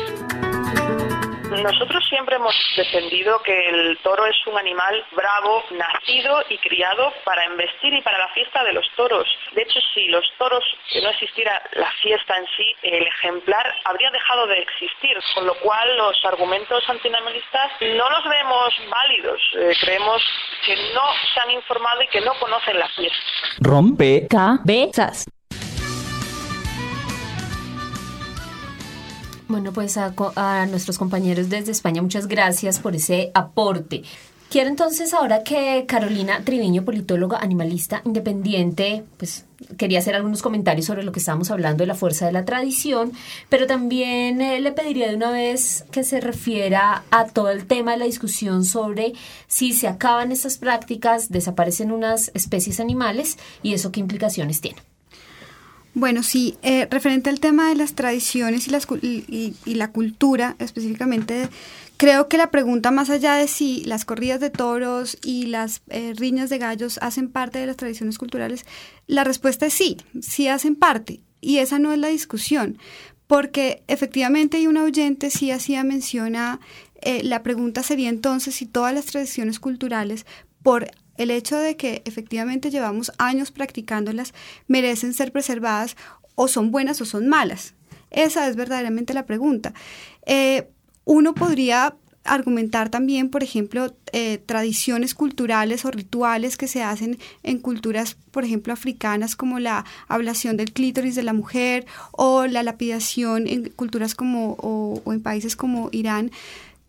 Nosotros 1.51 2.07
siempre 2.09 2.37
hemos 2.37 2.55
defendido 2.77 3.43
que 3.43 3.69
el 3.69 3.99
toro 3.99 4.25
es 4.27 4.37
un 4.47 4.57
animal 4.57 5.05
bravo, 5.17 5.65
nacido 5.73 6.43
y 6.49 6.57
criado 6.59 7.13
para 7.25 7.45
embestir 7.45 7.93
y 7.93 8.01
para 8.03 8.19
la 8.19 8.29
fiesta 8.29 8.63
de 8.63 8.73
los 8.73 8.87
toros. 8.97 9.29
De 9.55 9.63
hecho, 9.63 9.81
si 9.93 10.07
los 10.07 10.25
toros, 10.39 10.63
si 10.93 11.03
no 11.03 11.11
existiera 11.11 11.61
la 11.73 11.91
fiesta 12.03 12.37
en 12.37 12.47
sí, 12.57 12.73
el 12.83 13.05
ejemplar 13.05 13.67
habría 13.85 14.11
dejado 14.11 14.47
de 14.47 14.61
existir, 14.61 15.19
con 15.35 15.47
lo 15.47 15.55
cual 15.57 15.97
los 15.97 16.25
argumentos 16.25 16.89
antinamalistas 16.89 17.73
no 17.81 18.09
los 18.11 18.25
vemos 18.25 18.75
válidos. 18.89 19.41
Eh, 19.59 19.73
creemos 19.81 20.23
que 20.65 20.77
no 20.95 21.03
se 21.35 21.41
han 21.41 21.51
informado 21.51 22.01
y 22.03 22.09
que 22.09 22.21
no 22.21 22.33
conocen 22.35 22.79
la 22.79 22.89
fiesta. 22.89 23.19
Rompe 23.59 24.29
cabezas. 24.29 25.27
Bueno, 29.51 29.73
pues 29.73 29.97
a, 29.97 30.15
a, 30.37 30.67
nuestros 30.67 30.97
compañeros 30.97 31.49
desde 31.49 31.73
España, 31.73 32.01
muchas 32.01 32.29
gracias 32.29 32.79
por 32.79 32.95
ese 32.95 33.33
aporte. 33.35 34.05
Quiero 34.49 34.69
entonces 34.69 35.13
ahora 35.13 35.43
que 35.43 35.87
Carolina 35.89 36.43
Triviño, 36.45 36.85
politóloga 36.85 37.39
animalista 37.39 38.01
independiente, 38.05 39.03
pues 39.17 39.47
quería 39.77 39.99
hacer 39.99 40.15
algunos 40.15 40.41
comentarios 40.41 40.87
sobre 40.87 41.03
lo 41.03 41.11
que 41.11 41.19
estábamos 41.19 41.51
hablando 41.51 41.83
de 41.83 41.89
la 41.89 41.97
fuerza 41.97 42.27
de 42.27 42.33
la 42.33 42.45
tradición, 42.45 43.11
pero 43.49 43.67
también 43.67 44.41
eh, 44.41 44.61
le 44.61 44.71
pediría 44.71 45.09
de 45.09 45.17
una 45.17 45.33
vez 45.33 45.85
que 45.91 46.05
se 46.05 46.21
refiera 46.21 47.03
a 47.11 47.27
todo 47.27 47.51
el 47.51 47.67
tema 47.67 47.91
de 47.91 47.99
la 47.99 48.05
discusión 48.05 48.65
sobre 48.65 49.15
si 49.49 49.73
se 49.73 49.89
acaban 49.89 50.31
estas 50.31 50.59
prácticas, 50.59 51.29
desaparecen 51.29 51.91
unas 51.91 52.31
especies 52.35 52.79
animales 52.79 53.37
y 53.65 53.75
eso 53.75 53.91
qué 53.91 53.99
implicaciones 53.99 54.61
tiene. 54.61 54.90
Bueno, 55.95 56.23
sí, 56.23 56.57
eh, 56.63 56.87
referente 56.89 57.31
al 57.31 57.41
tema 57.41 57.69
de 57.69 57.75
las 57.75 57.95
tradiciones 57.95 58.69
y, 58.69 58.71
las, 58.71 58.87
y, 59.03 59.55
la 59.67 59.91
cultura 59.91 60.55
específicamente, 60.61 61.49
creo 61.97 62.29
que 62.29 62.37
la 62.37 62.53
pregunta 62.53 62.93
más 62.93 63.11
allá 63.11 63.35
de 63.35 63.49
si 63.49 63.83
las 63.85 64.05
corridas 64.05 64.39
de 64.39 64.51
toros 64.51 65.19
y 65.25 65.47
las 65.47 65.83
eh, 65.89 66.15
riñas 66.17 66.49
de 66.49 66.59
gallos 66.59 66.99
hacen 67.03 67.29
parte 67.29 67.59
de 67.59 67.67
las 67.67 67.77
tradiciones 67.77 68.19
culturales, 68.19 68.67
la 69.09 69.25
respuesta 69.25 69.67
es 69.67 69.75
sí, 69.75 69.97
sí 70.21 70.47
hacen 70.47 70.77
parte. 70.77 71.21
Y 71.41 71.59
esa 71.59 71.79
no 71.79 71.93
es 71.93 71.99
la 71.99 72.09
discusión, 72.09 72.79
porque 73.27 73.83
efectivamente 73.89 74.59
hay 74.59 74.67
un 74.69 74.77
oyente 74.77 75.31
sí 75.31 75.51
hacía 75.51 75.83
menciona, 75.83 76.61
eh, 77.03 77.23
la 77.25 77.43
pregunta 77.43 77.83
sería 77.83 78.11
entonces 78.11 78.55
si 78.55 78.67
todas 78.67 78.95
las 78.95 79.07
tradiciones 79.07 79.59
culturales 79.59 80.25
por 80.63 80.91
el 81.21 81.31
hecho 81.31 81.59
de 81.59 81.77
que 81.77 82.01
efectivamente 82.07 82.71
llevamos 82.71 83.13
años 83.19 83.51
practicándolas 83.51 84.33
merecen 84.69 85.13
ser 85.13 85.33
preservadas 85.33 85.97
o 86.35 86.49
son 86.49 86.71
buenas 86.71 87.01
o 87.03 87.05
son 87.05 87.29
malas. 87.29 87.75
Esa 88.11 88.49
es 88.49 88.57
verdaderamente 88.57 89.13
la 89.13 89.27
pregunta. 89.27 89.75
Eh, 90.25 90.69
uno 91.05 91.35
podría 91.35 91.95
argumentar 92.25 92.89
también, 92.89 93.29
por 93.29 93.43
ejemplo, 93.43 93.95
eh, 94.13 94.39
tradiciones 94.39 95.15
culturales 95.15 95.85
o 95.85 95.91
rituales 95.91 96.57
que 96.57 96.69
se 96.69 96.83
hacen 96.83 97.19
en 97.43 97.59
culturas, 97.59 98.17
por 98.31 98.45
ejemplo, 98.45 98.73
africanas, 98.73 99.37
como 99.37 99.59
la 99.59 99.85
ablación 100.09 100.57
del 100.57 100.73
clítoris 100.73 101.17
de 101.17 101.23
la 101.23 101.35
mujer 101.35 101.85
o 102.13 102.47
la 102.47 102.63
lapidación 102.63 103.47
en 103.47 103.69
culturas 103.71 104.15
como 104.15 104.53
o, 104.55 105.03
o 105.05 105.13
en 105.13 105.23
países 105.23 105.55
como 105.55 105.91
Irán, 105.93 106.31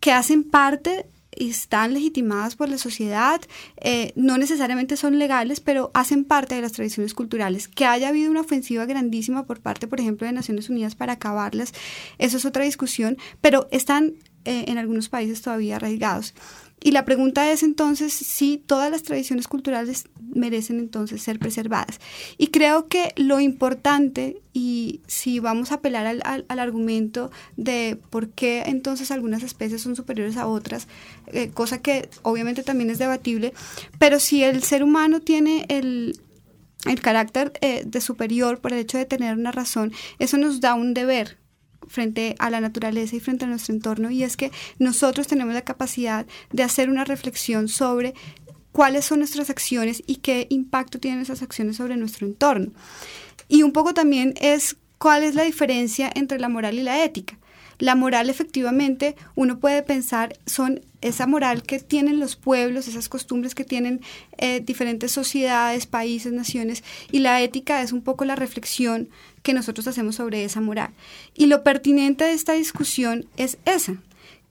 que 0.00 0.12
hacen 0.12 0.42
parte 0.42 1.04
están 1.32 1.94
legitimadas 1.94 2.56
por 2.56 2.68
la 2.68 2.78
sociedad, 2.78 3.40
eh, 3.76 4.12
no 4.16 4.38
necesariamente 4.38 4.96
son 4.96 5.18
legales, 5.18 5.60
pero 5.60 5.90
hacen 5.94 6.24
parte 6.24 6.54
de 6.54 6.62
las 6.62 6.72
tradiciones 6.72 7.14
culturales. 7.14 7.68
Que 7.68 7.86
haya 7.86 8.08
habido 8.08 8.30
una 8.30 8.40
ofensiva 8.42 8.86
grandísima 8.86 9.44
por 9.46 9.60
parte, 9.60 9.86
por 9.86 10.00
ejemplo, 10.00 10.26
de 10.26 10.32
Naciones 10.32 10.68
Unidas 10.68 10.94
para 10.94 11.14
acabarlas, 11.14 11.72
eso 12.18 12.36
es 12.36 12.44
otra 12.44 12.64
discusión, 12.64 13.16
pero 13.40 13.68
están 13.70 14.14
eh, 14.44 14.64
en 14.68 14.78
algunos 14.78 15.08
países 15.08 15.42
todavía 15.42 15.76
arraigados. 15.76 16.34
Y 16.82 16.90
la 16.90 17.04
pregunta 17.04 17.50
es 17.50 17.62
entonces 17.62 18.12
si 18.12 18.58
todas 18.58 18.90
las 18.90 19.02
tradiciones 19.02 19.46
culturales 19.46 20.08
merecen 20.20 20.80
entonces 20.80 21.22
ser 21.22 21.38
preservadas. 21.38 22.00
Y 22.38 22.48
creo 22.48 22.88
que 22.88 23.12
lo 23.16 23.40
importante, 23.40 24.40
y 24.52 25.00
si 25.06 25.38
vamos 25.38 25.70
a 25.70 25.76
apelar 25.76 26.06
al, 26.06 26.22
al, 26.24 26.44
al 26.48 26.58
argumento 26.58 27.30
de 27.56 27.98
por 28.10 28.30
qué 28.30 28.64
entonces 28.66 29.10
algunas 29.10 29.42
especies 29.42 29.82
son 29.82 29.94
superiores 29.94 30.36
a 30.36 30.46
otras, 30.46 30.88
eh, 31.28 31.50
cosa 31.50 31.78
que 31.80 32.08
obviamente 32.22 32.62
también 32.62 32.90
es 32.90 32.98
debatible, 32.98 33.52
pero 33.98 34.18
si 34.18 34.42
el 34.42 34.62
ser 34.62 34.82
humano 34.82 35.20
tiene 35.20 35.64
el, 35.68 36.20
el 36.86 37.00
carácter 37.00 37.52
eh, 37.60 37.82
de 37.86 38.00
superior 38.00 38.60
por 38.60 38.72
el 38.72 38.80
hecho 38.80 38.98
de 38.98 39.06
tener 39.06 39.36
una 39.36 39.52
razón, 39.52 39.92
eso 40.18 40.36
nos 40.36 40.60
da 40.60 40.74
un 40.74 40.94
deber 40.94 41.41
frente 41.88 42.34
a 42.38 42.50
la 42.50 42.60
naturaleza 42.60 43.16
y 43.16 43.20
frente 43.20 43.44
a 43.44 43.48
nuestro 43.48 43.74
entorno 43.74 44.10
y 44.10 44.22
es 44.22 44.36
que 44.36 44.50
nosotros 44.78 45.26
tenemos 45.26 45.54
la 45.54 45.62
capacidad 45.62 46.26
de 46.52 46.62
hacer 46.62 46.90
una 46.90 47.04
reflexión 47.04 47.68
sobre 47.68 48.14
cuáles 48.72 49.04
son 49.04 49.18
nuestras 49.18 49.50
acciones 49.50 50.02
y 50.06 50.16
qué 50.16 50.46
impacto 50.50 50.98
tienen 50.98 51.20
esas 51.20 51.42
acciones 51.42 51.76
sobre 51.76 51.96
nuestro 51.96 52.26
entorno. 52.26 52.72
Y 53.48 53.62
un 53.62 53.72
poco 53.72 53.94
también 53.94 54.34
es 54.40 54.76
cuál 54.98 55.24
es 55.24 55.34
la 55.34 55.42
diferencia 55.42 56.10
entre 56.14 56.38
la 56.40 56.48
moral 56.48 56.78
y 56.78 56.82
la 56.82 57.04
ética. 57.04 57.38
La 57.78 57.94
moral 57.94 58.30
efectivamente 58.30 59.16
uno 59.34 59.58
puede 59.58 59.82
pensar 59.82 60.38
son 60.46 60.80
esa 61.00 61.26
moral 61.26 61.62
que 61.62 61.80
tienen 61.80 62.20
los 62.20 62.36
pueblos, 62.36 62.88
esas 62.88 63.08
costumbres 63.08 63.54
que 63.54 63.64
tienen 63.64 64.00
eh, 64.38 64.60
diferentes 64.60 65.12
sociedades, 65.12 65.86
países, 65.86 66.32
naciones, 66.32 66.84
y 67.10 67.18
la 67.18 67.42
ética 67.42 67.82
es 67.82 67.92
un 67.92 68.02
poco 68.02 68.24
la 68.24 68.36
reflexión 68.36 69.08
que 69.42 69.52
nosotros 69.52 69.88
hacemos 69.88 70.16
sobre 70.16 70.44
esa 70.44 70.60
moral. 70.60 70.90
Y 71.34 71.46
lo 71.46 71.64
pertinente 71.64 72.24
de 72.24 72.32
esta 72.32 72.52
discusión 72.52 73.26
es 73.36 73.58
esa, 73.64 73.96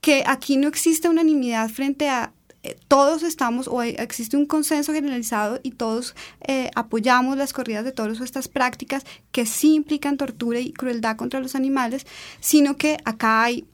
que 0.02 0.24
aquí 0.26 0.56
no 0.56 0.68
existe 0.68 1.08
unanimidad 1.08 1.70
frente 1.70 2.08
a 2.08 2.32
eh, 2.64 2.76
todos 2.86 3.24
estamos 3.24 3.66
o 3.66 3.82
existe 3.82 4.36
un 4.36 4.46
consenso 4.46 4.92
generalizado 4.92 5.58
y 5.64 5.72
todos 5.72 6.14
eh, 6.46 6.70
apoyamos 6.76 7.36
las 7.36 7.52
corridas 7.52 7.84
de 7.84 7.90
toros 7.90 8.20
o 8.20 8.24
estas 8.24 8.46
prácticas 8.46 9.04
que 9.32 9.46
sí 9.46 9.74
implican 9.74 10.16
tortura 10.16 10.60
y 10.60 10.72
crueldad 10.72 11.16
contra 11.16 11.40
los 11.40 11.56
animales, 11.56 12.06
sino 12.40 12.76
que 12.76 12.98
acá 13.04 13.42
hay 13.42 13.66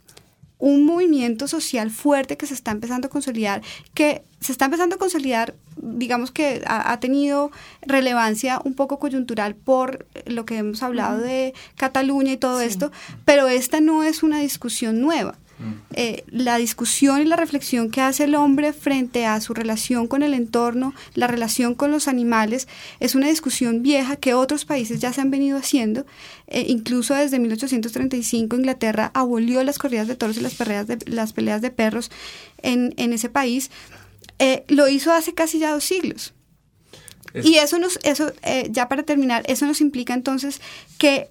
un 0.58 0.84
movimiento 0.84 1.48
social 1.48 1.90
fuerte 1.90 2.36
que 2.36 2.46
se 2.46 2.54
está 2.54 2.70
empezando 2.70 3.08
a 3.08 3.10
consolidar, 3.10 3.62
que 3.94 4.22
se 4.40 4.52
está 4.52 4.64
empezando 4.64 4.96
a 4.96 4.98
consolidar, 4.98 5.54
digamos 5.76 6.30
que 6.30 6.62
ha, 6.66 6.90
ha 6.90 6.98
tenido 6.98 7.50
relevancia 7.82 8.60
un 8.64 8.74
poco 8.74 8.98
coyuntural 8.98 9.54
por 9.54 10.06
lo 10.26 10.46
que 10.46 10.56
hemos 10.56 10.82
hablado 10.82 11.18
de 11.18 11.52
Cataluña 11.76 12.32
y 12.32 12.38
todo 12.38 12.60
sí. 12.60 12.66
esto, 12.66 12.90
pero 13.24 13.48
esta 13.48 13.80
no 13.80 14.02
es 14.02 14.22
una 14.22 14.40
discusión 14.40 15.00
nueva. 15.00 15.36
Eh, 15.94 16.24
la 16.28 16.56
discusión 16.56 17.20
y 17.20 17.24
la 17.24 17.34
reflexión 17.34 17.90
que 17.90 18.00
hace 18.00 18.24
el 18.24 18.36
hombre 18.36 18.72
frente 18.72 19.26
a 19.26 19.40
su 19.40 19.54
relación 19.54 20.06
con 20.06 20.22
el 20.22 20.32
entorno, 20.32 20.94
la 21.14 21.26
relación 21.26 21.74
con 21.74 21.90
los 21.90 22.06
animales, 22.06 22.68
es 23.00 23.16
una 23.16 23.28
discusión 23.28 23.82
vieja 23.82 24.16
que 24.16 24.34
otros 24.34 24.64
países 24.64 25.00
ya 25.00 25.12
se 25.12 25.20
han 25.20 25.30
venido 25.30 25.58
haciendo. 25.58 26.06
Eh, 26.46 26.66
incluso 26.68 27.14
desde 27.14 27.40
1835 27.40 28.56
Inglaterra 28.56 29.10
abolió 29.14 29.64
las 29.64 29.78
corridas 29.78 30.06
de 30.06 30.14
toros 30.14 30.36
y 30.36 30.40
las 30.40 30.54
peleas 30.54 30.86
de, 30.86 30.98
las 31.06 31.32
peleas 31.32 31.60
de 31.60 31.70
perros 31.70 32.10
en, 32.62 32.94
en 32.96 33.12
ese 33.12 33.28
país. 33.28 33.70
Eh, 34.38 34.64
lo 34.68 34.88
hizo 34.88 35.12
hace 35.12 35.34
casi 35.34 35.58
ya 35.58 35.72
dos 35.72 35.82
siglos. 35.82 36.34
Es... 37.34 37.44
Y 37.44 37.56
eso 37.56 37.78
nos, 37.78 37.98
eso, 38.04 38.32
ya 38.70 38.88
para 38.88 39.02
terminar, 39.02 39.42
eso 39.48 39.66
nos 39.66 39.80
implica 39.80 40.14
entonces 40.14 40.60
que 40.98 41.28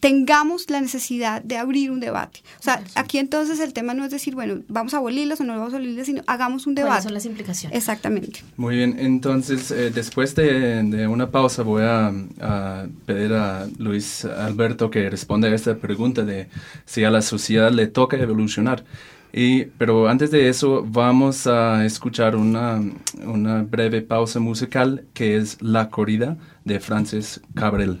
tengamos 0.00 0.68
la 0.70 0.80
necesidad 0.80 1.42
de 1.42 1.58
abrir 1.58 1.90
un 1.90 2.00
debate. 2.00 2.40
O 2.58 2.62
sea, 2.62 2.82
aquí 2.94 3.18
entonces 3.18 3.60
el 3.60 3.72
tema 3.72 3.94
no 3.94 4.04
es 4.04 4.10
decir, 4.10 4.34
bueno, 4.34 4.62
vamos 4.68 4.94
a 4.94 4.96
abolirlas 4.96 5.40
o 5.40 5.44
no 5.44 5.52
vamos 5.52 5.74
a 5.74 5.76
abolirlas, 5.76 6.06
sino 6.06 6.22
hagamos 6.26 6.66
un 6.66 6.74
debate. 6.74 6.90
¿Cuáles 6.90 7.04
son 7.04 7.14
las 7.14 7.26
implicaciones? 7.26 7.76
Exactamente. 7.76 8.42
Muy 8.56 8.76
bien, 8.76 8.96
entonces 8.98 9.70
eh, 9.70 9.90
después 9.90 10.34
de, 10.34 10.82
de, 10.82 11.06
una 11.06 11.30
pausa 11.30 11.62
voy 11.62 11.82
a, 11.82 12.12
a, 12.40 12.86
pedir 13.04 13.34
a 13.34 13.68
Luis 13.78 14.24
Alberto 14.24 14.90
que 14.90 15.08
responda 15.10 15.48
a 15.48 15.54
esta 15.54 15.76
pregunta 15.76 16.22
de 16.22 16.48
si 16.86 17.04
a 17.04 17.10
la 17.10 17.20
sociedad 17.20 17.70
le 17.70 17.86
toca 17.86 18.16
evolucionar. 18.16 18.84
Y, 19.32 19.66
pero 19.78 20.08
antes 20.08 20.30
de 20.30 20.48
eso 20.48 20.84
vamos 20.86 21.46
a 21.46 21.84
escuchar 21.84 22.34
una, 22.34 22.82
una 23.24 23.62
breve 23.62 24.02
pausa 24.02 24.40
musical 24.40 25.04
que 25.14 25.36
es 25.36 25.60
La 25.60 25.88
Corrida 25.88 26.36
de 26.64 26.80
Francis 26.80 27.40
Cabrel. 27.54 28.00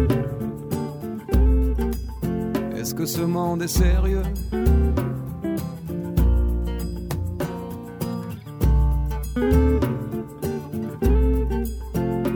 Est-ce 2.91 2.97
que 2.97 3.05
ce 3.05 3.21
monde 3.21 3.61
est 3.61 3.69
sérieux. 3.69 4.21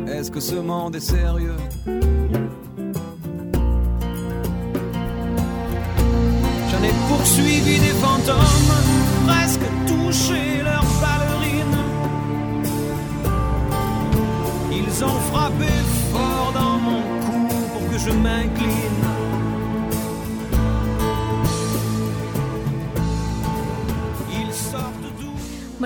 Est-ce 0.08 0.32
que 0.32 0.39
ce 0.39 0.56
monde 0.56 0.96
est 0.96 1.02
sérieux? 1.02 1.58
J'en 6.70 6.84
ai 6.84 6.94
poursuivi 7.10 7.78
des 7.80 7.96
fantômes, 8.00 8.38
presque 9.28 9.60
touché 9.88 10.44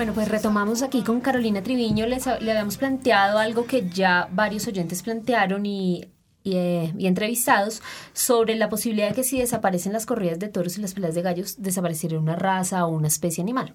Bueno, 0.00 0.14
pues 0.14 0.28
retomamos 0.28 0.80
aquí 0.80 1.02
con 1.02 1.20
Carolina 1.20 1.62
Triviño. 1.62 2.06
Les, 2.06 2.24
le 2.24 2.50
habíamos 2.50 2.78
planteado 2.78 3.38
algo 3.38 3.66
que 3.66 3.86
ya 3.86 4.30
varios 4.32 4.66
oyentes 4.66 5.02
plantearon 5.02 5.66
y, 5.66 6.06
y, 6.42 6.56
eh, 6.56 6.94
y, 6.96 7.06
entrevistados 7.06 7.82
sobre 8.14 8.54
la 8.54 8.70
posibilidad 8.70 9.10
de 9.10 9.14
que 9.14 9.24
si 9.24 9.38
desaparecen 9.38 9.92
las 9.92 10.06
corridas 10.06 10.38
de 10.38 10.48
toros 10.48 10.78
y 10.78 10.80
las 10.80 10.94
peleas 10.94 11.14
de 11.14 11.20
gallos, 11.20 11.60
desapareciera 11.60 12.18
una 12.18 12.34
raza 12.34 12.86
o 12.86 12.88
una 12.88 13.08
especie 13.08 13.42
animal. 13.42 13.74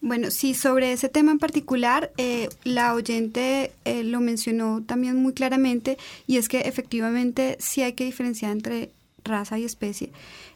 Bueno, 0.00 0.30
sí, 0.30 0.54
sobre 0.54 0.92
ese 0.92 1.08
tema 1.08 1.32
en 1.32 1.40
particular, 1.40 2.12
eh, 2.16 2.48
la 2.62 2.94
oyente 2.94 3.72
eh, 3.84 4.04
lo 4.04 4.20
mencionó 4.20 4.84
también 4.86 5.20
muy 5.20 5.32
claramente 5.32 5.98
y 6.28 6.36
es 6.36 6.48
que 6.48 6.60
efectivamente 6.60 7.56
sí 7.58 7.82
hay 7.82 7.94
que 7.94 8.04
diferenciar 8.04 8.52
entre 8.52 8.92
raza 9.24 9.58
y 9.58 9.64
especie. 9.64 10.12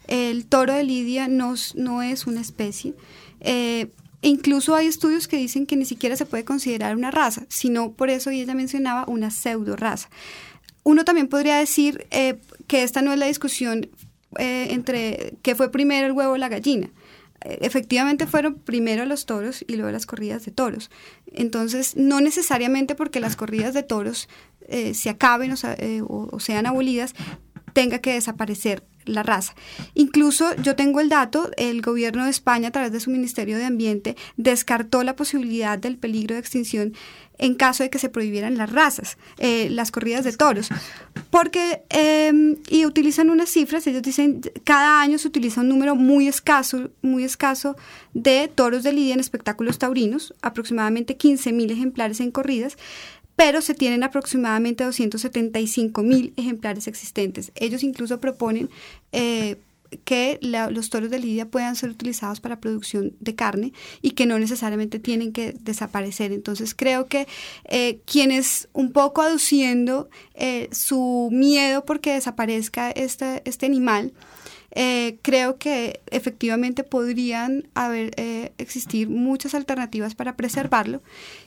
El 0.06 0.46
toro 0.46 0.72
de 0.72 0.84
Lidia 0.84 1.26
no, 1.26 1.54
no 1.74 2.02
es 2.04 2.28
una 2.28 2.40
especie. 2.40 2.94
Eh, 4.24 4.28
incluso 4.28 4.74
hay 4.74 4.86
estudios 4.86 5.28
que 5.28 5.36
dicen 5.36 5.66
que 5.66 5.76
ni 5.76 5.84
siquiera 5.84 6.16
se 6.16 6.24
puede 6.24 6.44
considerar 6.44 6.96
una 6.96 7.10
raza, 7.10 7.44
sino 7.48 7.92
por 7.92 8.08
eso 8.08 8.30
ella 8.30 8.54
mencionaba 8.54 9.04
una 9.06 9.30
pseudo 9.30 9.76
raza. 9.76 10.08
Uno 10.82 11.04
también 11.04 11.28
podría 11.28 11.58
decir 11.58 12.06
eh, 12.10 12.38
que 12.66 12.82
esta 12.82 13.02
no 13.02 13.12
es 13.12 13.18
la 13.18 13.26
discusión 13.26 13.88
eh, 14.38 14.68
entre 14.70 15.36
qué 15.42 15.54
fue 15.54 15.70
primero 15.70 16.06
el 16.06 16.12
huevo 16.12 16.32
o 16.32 16.36
la 16.38 16.48
gallina. 16.48 16.88
Eh, 17.42 17.58
efectivamente 17.60 18.26
fueron 18.26 18.54
primero 18.54 19.04
los 19.04 19.26
toros 19.26 19.62
y 19.66 19.76
luego 19.76 19.92
las 19.92 20.06
corridas 20.06 20.44
de 20.44 20.52
toros. 20.52 20.90
Entonces, 21.32 21.94
no 21.96 22.20
necesariamente 22.20 22.94
porque 22.94 23.20
las 23.20 23.36
corridas 23.36 23.74
de 23.74 23.82
toros 23.82 24.28
se 24.94 25.10
acaben 25.10 25.52
o, 25.52 26.28
o 26.32 26.40
sean 26.40 26.64
abolidas, 26.64 27.14
tenga 27.74 27.98
que 27.98 28.14
desaparecer 28.14 28.82
la 29.04 29.22
raza. 29.22 29.54
Incluso 29.94 30.54
yo 30.56 30.76
tengo 30.76 31.00
el 31.00 31.08
dato, 31.08 31.50
el 31.56 31.82
gobierno 31.82 32.24
de 32.24 32.30
España 32.30 32.68
a 32.68 32.72
través 32.72 32.92
de 32.92 33.00
su 33.00 33.10
Ministerio 33.10 33.58
de 33.58 33.64
Ambiente 33.64 34.16
descartó 34.36 35.02
la 35.02 35.16
posibilidad 35.16 35.78
del 35.78 35.96
peligro 35.96 36.34
de 36.34 36.40
extinción 36.40 36.94
en 37.38 37.54
caso 37.54 37.82
de 37.82 37.90
que 37.90 37.98
se 37.98 38.08
prohibieran 38.08 38.56
las 38.56 38.70
razas, 38.70 39.18
eh, 39.38 39.68
las 39.70 39.90
corridas 39.90 40.24
de 40.24 40.32
toros, 40.32 40.68
porque 41.30 41.82
eh, 41.90 42.56
y 42.68 42.86
utilizan 42.86 43.30
unas 43.30 43.50
cifras, 43.50 43.86
ellos 43.86 44.02
dicen 44.02 44.40
cada 44.62 45.00
año 45.00 45.18
se 45.18 45.28
utiliza 45.28 45.60
un 45.60 45.68
número 45.68 45.96
muy 45.96 46.28
escaso, 46.28 46.90
muy 47.02 47.24
escaso 47.24 47.76
de 48.12 48.50
toros 48.54 48.84
de 48.84 48.92
lidia 48.92 49.14
en 49.14 49.20
espectáculos 49.20 49.78
taurinos, 49.78 50.34
aproximadamente 50.42 51.16
15 51.16 51.52
mil 51.52 51.70
ejemplares 51.70 52.20
en 52.20 52.30
corridas, 52.30 52.76
pero 53.36 53.62
se 53.62 53.74
tienen 53.74 54.02
aproximadamente 54.02 54.84
275 54.84 56.02
mil 56.02 56.32
ejemplares 56.36 56.86
existentes. 56.86 57.52
Ellos 57.54 57.82
incluso 57.82 58.20
proponen 58.20 58.70
eh, 59.12 59.56
que 60.04 60.40
los 60.42 60.90
toros 60.90 61.08
de 61.08 61.20
lidia 61.20 61.46
puedan 61.46 61.76
ser 61.76 61.90
utilizados 61.90 62.40
para 62.40 62.60
producción 62.60 63.14
de 63.20 63.36
carne 63.36 63.72
y 64.02 64.12
que 64.12 64.26
no 64.26 64.38
necesariamente 64.40 64.98
tienen 64.98 65.32
que 65.32 65.54
desaparecer. 65.60 66.32
Entonces 66.32 66.74
creo 66.74 67.06
que 67.06 67.28
eh, 67.68 68.00
quienes 68.04 68.68
un 68.72 68.90
poco 68.90 69.22
aduciendo 69.22 70.08
eh, 70.34 70.68
su 70.72 71.28
miedo 71.30 71.84
porque 71.84 72.14
desaparezca 72.14 72.90
este, 72.90 73.42
este 73.44 73.66
animal, 73.66 74.12
creo 75.22 75.56
que 75.56 76.00
efectivamente 76.10 76.82
podrían 76.82 77.68
haber 77.74 78.10
existir 78.58 79.08
muchas 79.08 79.54
alternativas 79.54 80.16
para 80.16 80.34
preservarlo 80.34 81.00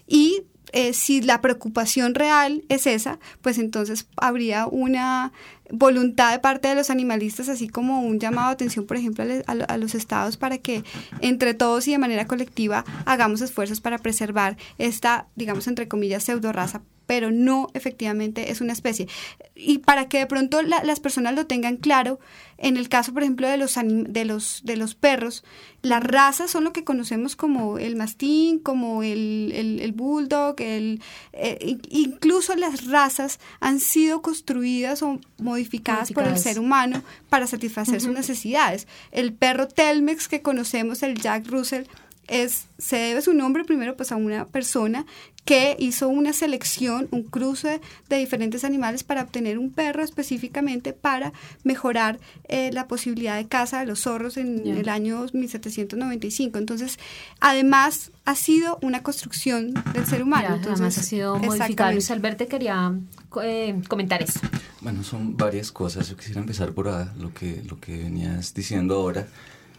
y 0.07 0.43
eh, 0.73 0.93
si 0.93 1.21
la 1.21 1.41
preocupación 1.41 2.15
real 2.15 2.63
es 2.69 2.87
esa, 2.87 3.19
pues 3.41 3.57
entonces 3.57 4.07
habría 4.17 4.67
una 4.67 5.31
voluntad 5.69 6.31
de 6.31 6.39
parte 6.39 6.67
de 6.67 6.75
los 6.75 6.89
animalistas, 6.89 7.49
así 7.49 7.67
como 7.67 8.01
un 8.01 8.19
llamado 8.19 8.49
de 8.49 8.53
atención, 8.53 8.85
por 8.85 8.97
ejemplo, 8.97 9.23
a, 9.45 9.77
los 9.77 9.95
estados 9.95 10.37
para 10.37 10.57
que 10.57 10.83
entre 11.21 11.53
todos 11.53 11.87
y 11.87 11.91
de 11.91 11.97
manera 11.97 12.27
colectiva 12.27 12.85
hagamos 13.05 13.41
esfuerzos 13.41 13.81
para 13.81 13.97
preservar 13.97 14.57
esta, 14.77 15.27
digamos, 15.35 15.67
entre 15.67 15.87
comillas, 15.87 16.23
pseudo 16.23 16.51
raza 16.51 16.81
pero 17.07 17.31
no 17.31 17.69
efectivamente 17.73 18.51
es 18.51 18.61
una 18.61 18.73
especie. 18.73 19.07
Y 19.55 19.79
para 19.79 20.07
que 20.07 20.19
de 20.19 20.27
pronto 20.27 20.61
las 20.61 20.99
personas 20.99 21.33
lo 21.33 21.47
tengan 21.47 21.77
claro, 21.77 22.19
en 22.59 22.75
el 22.75 22.89
caso, 22.89 23.13
por 23.13 23.23
ejemplo, 23.23 23.47
de 23.47 23.57
los, 23.57 23.75
de 23.83 24.25
los, 24.25 24.61
de 24.63 24.77
los 24.77 24.93
perros, 24.93 25.43
las 25.81 26.03
razas 26.03 26.51
son 26.51 26.63
lo 26.63 26.73
que 26.73 26.83
conocemos 26.83 27.35
como 27.35 27.77
el 27.77 27.95
mastín, 27.95 28.59
como 28.59 29.03
el, 29.03 29.79
el, 29.81 29.91
bulldog, 29.93 30.59
el, 30.59 31.01
eh, 31.33 31.77
incluso 31.89 32.55
las 32.55 32.87
razas 32.87 33.39
han 33.59 33.79
sido 33.79 34.21
construidas 34.21 35.01
o 35.01 35.19
modificadas, 35.37 36.11
por 36.11 36.27
el 36.27 36.37
ser 36.37 36.59
humano 36.59 37.01
para 37.29 37.47
satisfacer 37.47 38.01
sus 38.01 38.13
necesidades. 38.13 38.87
El 39.11 39.33
perro 39.33 39.67
Telmex 39.67 40.27
que 40.27 40.41
conocemos, 40.41 41.03
el 41.03 41.15
Jack 41.15 41.47
Russell, 41.47 41.85
es, 42.27 42.67
se 42.77 42.97
debe 42.97 43.21
su 43.21 43.33
nombre 43.33 43.63
primero 43.63 43.95
pues 43.95 44.11
a 44.11 44.17
una 44.17 44.45
persona 44.45 45.05
que 45.47 45.77
hizo 45.79 46.09
una 46.09 46.33
selección, 46.33 47.07
un 47.09 47.23
cruce 47.23 47.79
de 48.09 48.17
diferentes 48.17 48.65
animales 48.65 49.05
para 49.05 49.21
obtener 49.21 49.57
un 49.57 49.71
perro 49.71 50.03
específicamente 50.03 50.91
para 50.91 51.31
mejorar 51.63 52.19
eh, 52.49 52.69
la 52.73 52.89
posibilidad 52.89 53.37
de 53.37 53.47
caza 53.47 53.79
de 53.79 53.85
los 53.85 54.01
zorros 54.01 54.35
en 54.35 54.67
el 54.67 54.89
año 54.89 55.25
1795. 55.31 56.57
Entonces, 56.57 56.99
además 57.39 58.11
ha 58.25 58.35
sido 58.35 58.77
una 58.81 59.03
construcción 59.03 59.73
del 59.93 60.05
ser 60.05 60.21
humano. 60.21 60.59
además 60.61 60.97
ha 60.97 61.03
sido 61.03 61.39
modificado. 61.39 61.93
Luis 61.93 62.11
Alberto 62.11 62.45
quería 62.49 62.93
eh, 63.41 63.81
comentar 63.87 64.21
eso. 64.21 64.41
Bueno, 64.81 65.01
son 65.05 65.37
varias 65.37 65.71
cosas. 65.71 66.09
Yo 66.09 66.17
quisiera 66.17 66.41
empezar 66.41 66.73
por 66.73 66.89
ah, 66.89 67.13
lo 67.17 67.33
que, 67.33 67.63
lo 67.69 67.79
que 67.79 67.95
venías 67.95 68.53
diciendo 68.53 68.95
ahora 68.95 69.27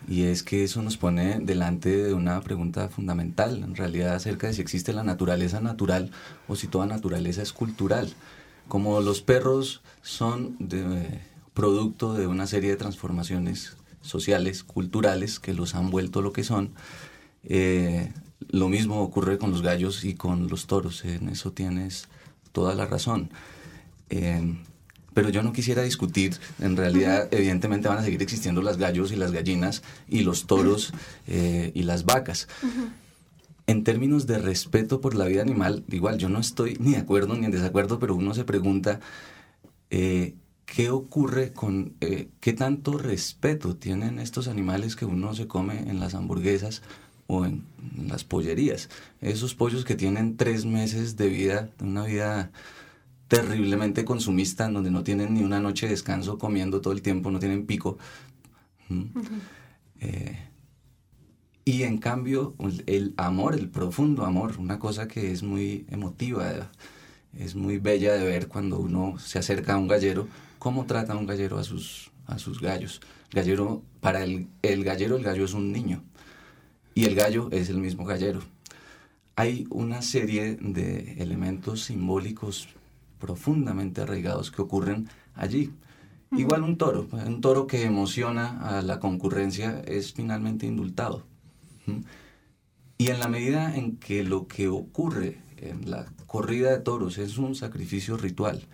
y 0.07 0.25
es 0.25 0.43
que 0.43 0.65
eso 0.65 0.83
nos 0.83 0.97
pone 0.97 1.39
delante 1.41 2.05
de 2.05 2.15
una 2.15 2.41
pregunta 2.41 2.89
fundamental, 2.89 3.63
en 3.63 3.75
realidad, 3.75 4.15
acerca 4.15 4.47
de 4.47 4.55
si 4.55 4.63
existe 4.63 4.93
la 4.93 5.03
naturaleza 5.03 5.61
natural 5.61 6.11
o 6.47 6.57
si 6.57 6.67
toda 6.67 6.87
naturaleza 6.87 7.43
es 7.43 7.53
cultural. 7.53 8.13
Como 8.69 9.01
los 9.01 9.23
perros 9.23 9.83
son 10.03 10.57
de, 10.59 11.21
producto 11.55 12.15
de 12.15 12.27
una 12.27 12.47
serie 12.47 12.71
de 12.71 12.77
transformaciones 12.77 13.77
sociales, 14.01 14.63
culturales, 14.63 15.41
que 15.41 15.55
los 15.55 15.75
han 15.75 15.91
vuelto 15.91 16.23
lo 16.23 16.33
que 16.33 16.45
son, 16.45 16.71
eh, 17.45 18.13
lo 18.49 18.69
mismo 18.69 19.03
ocurre 19.03 19.39
con 19.39 19.51
los 19.51 19.63
gallos 19.63 20.05
y 20.05 20.15
con 20.15 20.49
los 20.49 20.67
toros, 20.67 21.05
en 21.05 21.29
eso 21.29 21.53
tienes 21.53 22.09
toda 22.53 22.75
la 22.75 22.87
razón. 22.87 23.31
Eh, 24.11 24.57
pero 25.19 25.31
yo 25.31 25.43
no 25.43 25.53
quisiera 25.53 25.83
discutir, 25.83 26.37
en 26.61 26.77
realidad 26.77 27.27
evidentemente 27.33 27.89
van 27.89 27.99
a 27.99 28.05
seguir 28.05 28.23
existiendo 28.23 28.63
las 28.63 28.77
gallos 28.77 29.11
y 29.11 29.17
las 29.17 29.33
gallinas 29.33 29.83
y 30.09 30.21
los 30.21 30.47
toros 30.47 30.93
eh, 31.27 31.73
y 31.75 31.83
las 31.83 32.05
vacas. 32.05 32.47
En 33.67 33.83
términos 33.83 34.29
de 34.29 34.39
respeto 34.39 35.01
por 35.01 35.17
la 35.17 35.25
vida 35.25 35.43
animal, 35.43 35.83
igual 35.89 36.19
yo 36.19 36.29
no 36.29 36.39
estoy 36.39 36.77
ni 36.79 36.93
de 36.93 36.99
acuerdo 36.99 37.35
ni 37.35 37.47
en 37.47 37.51
desacuerdo, 37.51 37.99
pero 37.99 38.15
uno 38.15 38.33
se 38.33 38.45
pregunta 38.45 39.01
eh, 39.91 40.37
qué 40.67 40.91
ocurre 40.91 41.53
con, 41.53 41.95
eh, 42.01 42.29
qué 42.39 42.53
tanto 42.53 42.97
respeto 42.97 43.75
tienen 43.75 44.21
estos 44.21 44.47
animales 44.47 44.95
que 44.95 45.05
uno 45.05 45.35
se 45.35 45.49
come 45.49 45.81
en 45.91 45.99
las 45.99 46.15
hamburguesas 46.15 46.81
o 47.27 47.45
en 47.45 47.65
las 48.07 48.23
pollerías. 48.23 48.89
Esos 49.21 49.57
pollos 49.57 49.85
que 49.85 49.97
tienen 49.97 50.37
tres 50.37 50.65
meses 50.65 51.17
de 51.17 51.27
vida, 51.27 51.71
una 51.81 52.05
vida 52.05 52.53
terriblemente 53.29 54.05
consumista, 54.05 54.67
en 54.67 54.75
donde 54.75 54.91
no 54.91 55.05
tienen 55.05 55.35
ni 55.35 55.43
una 55.43 55.61
noche 55.61 55.87
de 55.87 55.93
descanso 55.93 56.39
comiendo 56.39 56.81
todo 56.81 56.95
el 56.95 57.03
tiempo, 57.03 57.31
no 57.31 57.39
tienen 57.39 57.67
pico. 57.67 57.99
Eh, 60.01 60.39
y 61.65 61.83
en 61.83 61.99
cambio, 61.99 62.55
el 62.87 63.13
amor, 63.19 63.55
el 63.55 63.69
profundo 63.69 64.25
amor, 64.25 64.57
una 64.59 64.79
cosa 64.79 65.07
que 65.07 65.33
es 65.33 65.43
muy 65.43 65.85
emotiva, 65.91 66.71
es 67.37 67.55
muy 67.55 67.79
bella 67.79 68.15
de 68.15 68.25
ver 68.25 68.49
cuando 68.49 68.79
uno 68.79 69.19
se 69.19 69.39
acerca 69.39 69.75
a 69.75 69.77
un 69.77 69.89
gallero, 69.89 70.27
cómo 70.59 70.87
trata 70.87 71.15
un 71.15 71.27
gallero 71.27 71.59
a 71.59 71.65
sus, 71.65 72.11
a 72.27 72.39
sus 72.39 72.61
gallos. 72.61 73.01
Gallero, 73.31 73.83
para 74.01 74.25
el, 74.25 74.49
el 74.63 74.83
gallero, 74.83 75.17
el 75.17 75.23
gallo 75.23 75.45
es 75.45 75.53
un 75.53 75.71
niño 75.71 76.03
y 76.95 77.05
el 77.05 77.15
gallo 77.15 77.51
es 77.53 77.69
el 77.69 77.79
mismo 77.79 78.07
gallero. 78.07 78.41
Hay 79.37 79.67
una 79.69 80.01
serie 80.01 80.57
de 80.61 81.23
elementos 81.23 81.83
simbólicos 81.85 82.69
profundamente 83.19 84.01
arraigados 84.01 84.51
que 84.51 84.63
ocurren 84.63 85.09
allí. 85.35 85.73
Igual 86.33 86.63
un 86.63 86.77
toro, 86.77 87.09
un 87.13 87.41
toro 87.41 87.67
que 87.67 87.85
emociona 87.85 88.79
a 88.79 88.83
la 88.83 89.01
concurrencia 89.01 89.81
es 89.87 90.13
finalmente 90.13 90.67
indultado. 90.67 91.25
Y 92.99 93.09
en 93.09 93.19
la 93.19 93.29
medida 93.29 93.75
en 93.77 93.97
que 93.97 94.25
lo 94.25 94.47
que 94.47 94.69
ocurre 94.69 95.39
en 95.57 95.91
la 95.91 96.07
corrida 96.27 96.71
de 96.71 96.81
toros 96.81 97.17
es 97.19 97.39
un 97.39 97.55
sacrificio 97.55 98.17
ritual, 98.17 98.67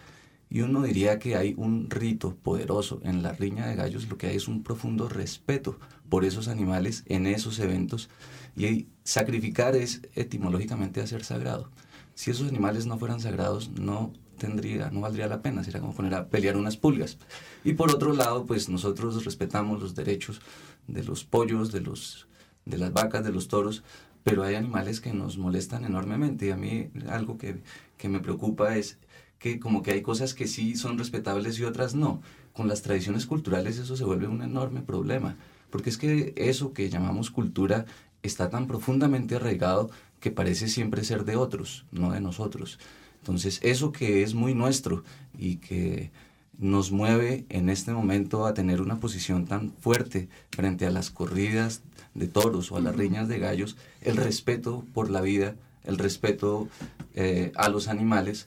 y 0.51 0.61
uno 0.61 0.83
diría 0.83 1.19
que 1.19 1.37
hay 1.37 1.55
un 1.57 1.91
rito 1.91 2.37
poderoso 2.37 3.01
en 3.03 3.23
la 3.23 3.33
riña 3.33 3.67
de 3.67 3.75
gallos, 3.75 4.09
lo 4.09 4.19
que 4.19 4.29
hay 4.29 4.37
es 4.37 4.49
un 4.49 4.63
profundo 4.63 5.09
respeto 5.09 5.79
por 6.09 6.25
esos 6.25 6.49
animales 6.49 7.05
en 7.07 7.27
esos 7.27 7.59
eventos, 7.59 8.09
y 8.57 8.87
sacrificar 9.05 9.75
es 9.77 10.03
etimológicamente 10.15 11.01
hacer 11.01 11.25
sagrado. 11.25 11.71
Si 12.15 12.31
esos 12.31 12.49
animales 12.49 12.87
no 12.87 12.99
fueran 12.99 13.21
sagrados, 13.21 13.71
no 13.71 14.13
no 14.49 15.01
valdría 15.01 15.27
la 15.27 15.43
pena, 15.43 15.65
sería 15.65 15.81
como 15.81 15.95
poner 15.95 16.15
a 16.15 16.29
pelear 16.29 16.57
unas 16.57 16.77
pulgas. 16.77 17.19
Y 17.65 17.75
por 17.75 17.91
otro 17.91 18.13
lado, 18.13 18.47
pues 18.47 18.69
nosotros 18.69 19.25
respetamos 19.25 19.81
los 19.81 19.95
derechos 19.95 20.41
de 20.87 21.05
los 21.05 21.25
pollos, 21.25 21.73
de, 21.73 21.81
los, 21.81 22.27
de 22.65 22.79
las 22.79 22.93
vacas, 22.93 23.25
de 23.25 23.33
los 23.33 23.49
toros, 23.49 23.83
pero 24.23 24.43
hay 24.43 24.55
animales 24.55 25.01
que 25.01 25.13
nos 25.13 25.37
molestan 25.39 25.85
enormemente 25.85 26.47
y 26.47 26.51
a 26.51 26.57
mí 26.57 26.89
algo 27.09 27.37
que, 27.37 27.61
que 27.99 28.09
me 28.09 28.21
preocupa 28.21 28.77
es 28.77 28.99
que 29.39 29.61
como 29.61 29.83
que 29.83 29.93
hay 29.93 30.03
cosas 30.03 30.33
que 30.33 30.47
sí 30.47 30.77
son 30.77 30.99
respetables 30.99 31.59
y 31.59 31.65
otras 31.65 31.95
no. 31.95 32.23
Con 32.53 32.69
las 32.69 32.83
tradiciones 32.83 33.27
culturales 33.27 33.79
eso 33.79 33.97
se 33.97 34.05
vuelve 34.05 34.27
un 34.27 34.43
enorme 34.43 34.81
problema, 34.81 35.37
porque 35.71 35.91
es 35.91 35.99
que 35.99 36.33
eso 36.37 36.73
que 36.73 36.89
llamamos 36.89 37.31
cultura 37.31 37.85
está 38.23 38.49
tan 38.49 38.67
profundamente 38.67 39.37
arraigado 39.37 39.91
que 40.21 40.31
parece 40.31 40.69
siempre 40.69 41.05
ser 41.05 41.27
de 41.27 41.37
otros, 41.37 41.85
no 41.93 42.13
de 42.13 42.21
nosotros. 42.21 42.79
Entonces, 43.25 43.59
eso 43.63 43.91
que 43.91 44.23
es 44.23 44.35
muy 44.35 44.53
nuestro 44.53 45.03
y 45.39 45.57
que 45.57 46.11
nos 46.59 46.93
mueve 46.93 47.47
en 47.49 47.71
este 47.71 47.91
momento 47.95 48.45
a 48.45 48.53
tener 48.53 48.83
una 48.83 49.01
posición 49.01 49.47
tan 49.47 49.73
fuerte 49.73 50.29
frente 50.51 50.85
a 50.85 50.91
las 50.91 51.11
corridas 51.11 51.81
de 52.13 52.29
toros 52.29 52.71
o 52.71 52.77
a 52.77 52.83
las 52.83 52.95
riñas 52.95 53.27
de 53.27 53.39
gallos, 53.39 53.79
el 54.03 54.19
respeto 54.19 54.85
por 54.93 55.09
la 55.09 55.23
vida, 55.23 55.57
el 55.85 55.97
respeto 55.97 56.69
eh, 57.15 57.51
a 57.55 57.71
los 57.71 57.89
animales, 57.89 58.47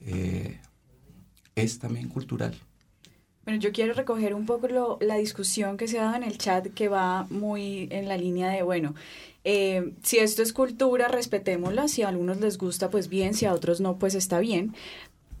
eh, 0.00 0.58
es 1.54 1.78
también 1.78 2.08
cultural. 2.08 2.56
Bueno, 3.48 3.62
yo 3.62 3.72
quiero 3.72 3.94
recoger 3.94 4.34
un 4.34 4.44
poco 4.44 4.98
la 5.00 5.14
discusión 5.14 5.78
que 5.78 5.88
se 5.88 5.98
ha 5.98 6.02
dado 6.02 6.16
en 6.16 6.22
el 6.22 6.36
chat 6.36 6.66
que 6.66 6.88
va 6.88 7.26
muy 7.30 7.88
en 7.90 8.06
la 8.06 8.18
línea 8.18 8.50
de, 8.50 8.60
bueno, 8.60 8.94
eh, 9.42 9.94
si 10.02 10.18
esto 10.18 10.42
es 10.42 10.52
cultura, 10.52 11.08
respetémosla, 11.08 11.88
si 11.88 12.02
a 12.02 12.08
algunos 12.08 12.40
les 12.40 12.58
gusta, 12.58 12.90
pues 12.90 13.08
bien, 13.08 13.32
si 13.32 13.46
a 13.46 13.54
otros 13.54 13.80
no, 13.80 13.98
pues 13.98 14.14
está 14.14 14.38
bien. 14.38 14.74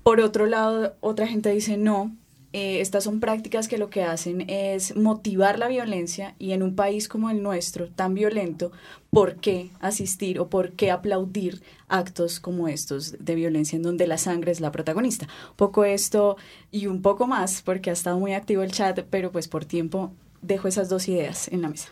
Por 0.04 0.20
otro 0.20 0.46
lado, 0.46 0.96
otra 1.00 1.26
gente 1.26 1.50
dice 1.50 1.76
no, 1.76 2.10
eh, 2.52 2.80
estas 2.80 3.04
son 3.04 3.20
prácticas 3.20 3.68
que 3.68 3.76
lo 3.76 3.90
que 3.90 4.02
hacen 4.02 4.48
es 4.48 4.96
motivar 4.96 5.58
la 5.58 5.68
violencia 5.68 6.34
y 6.38 6.52
en 6.52 6.62
un 6.62 6.74
país 6.74 7.06
como 7.06 7.28
el 7.28 7.42
nuestro, 7.42 7.88
tan 7.88 8.14
violento, 8.14 8.72
¿por 9.10 9.36
qué 9.36 9.70
asistir 9.80 10.40
o 10.40 10.48
por 10.48 10.72
qué 10.72 10.90
aplaudir 10.90 11.62
actos 11.88 12.40
como 12.40 12.68
estos 12.68 13.16
de 13.18 13.34
violencia 13.34 13.76
en 13.76 13.82
donde 13.82 14.06
la 14.06 14.16
sangre 14.16 14.52
es 14.52 14.60
la 14.60 14.72
protagonista? 14.72 15.26
Un 15.50 15.56
poco 15.56 15.84
esto 15.84 16.36
y 16.70 16.86
un 16.86 17.02
poco 17.02 17.26
más, 17.26 17.60
porque 17.60 17.90
ha 17.90 17.92
estado 17.92 18.18
muy 18.18 18.32
activo 18.32 18.62
el 18.62 18.72
chat, 18.72 19.00
pero 19.10 19.30
pues 19.30 19.46
por 19.46 19.66
tiempo 19.66 20.12
dejo 20.40 20.68
esas 20.68 20.88
dos 20.88 21.06
ideas 21.08 21.48
en 21.48 21.62
la 21.62 21.68
mesa. 21.68 21.88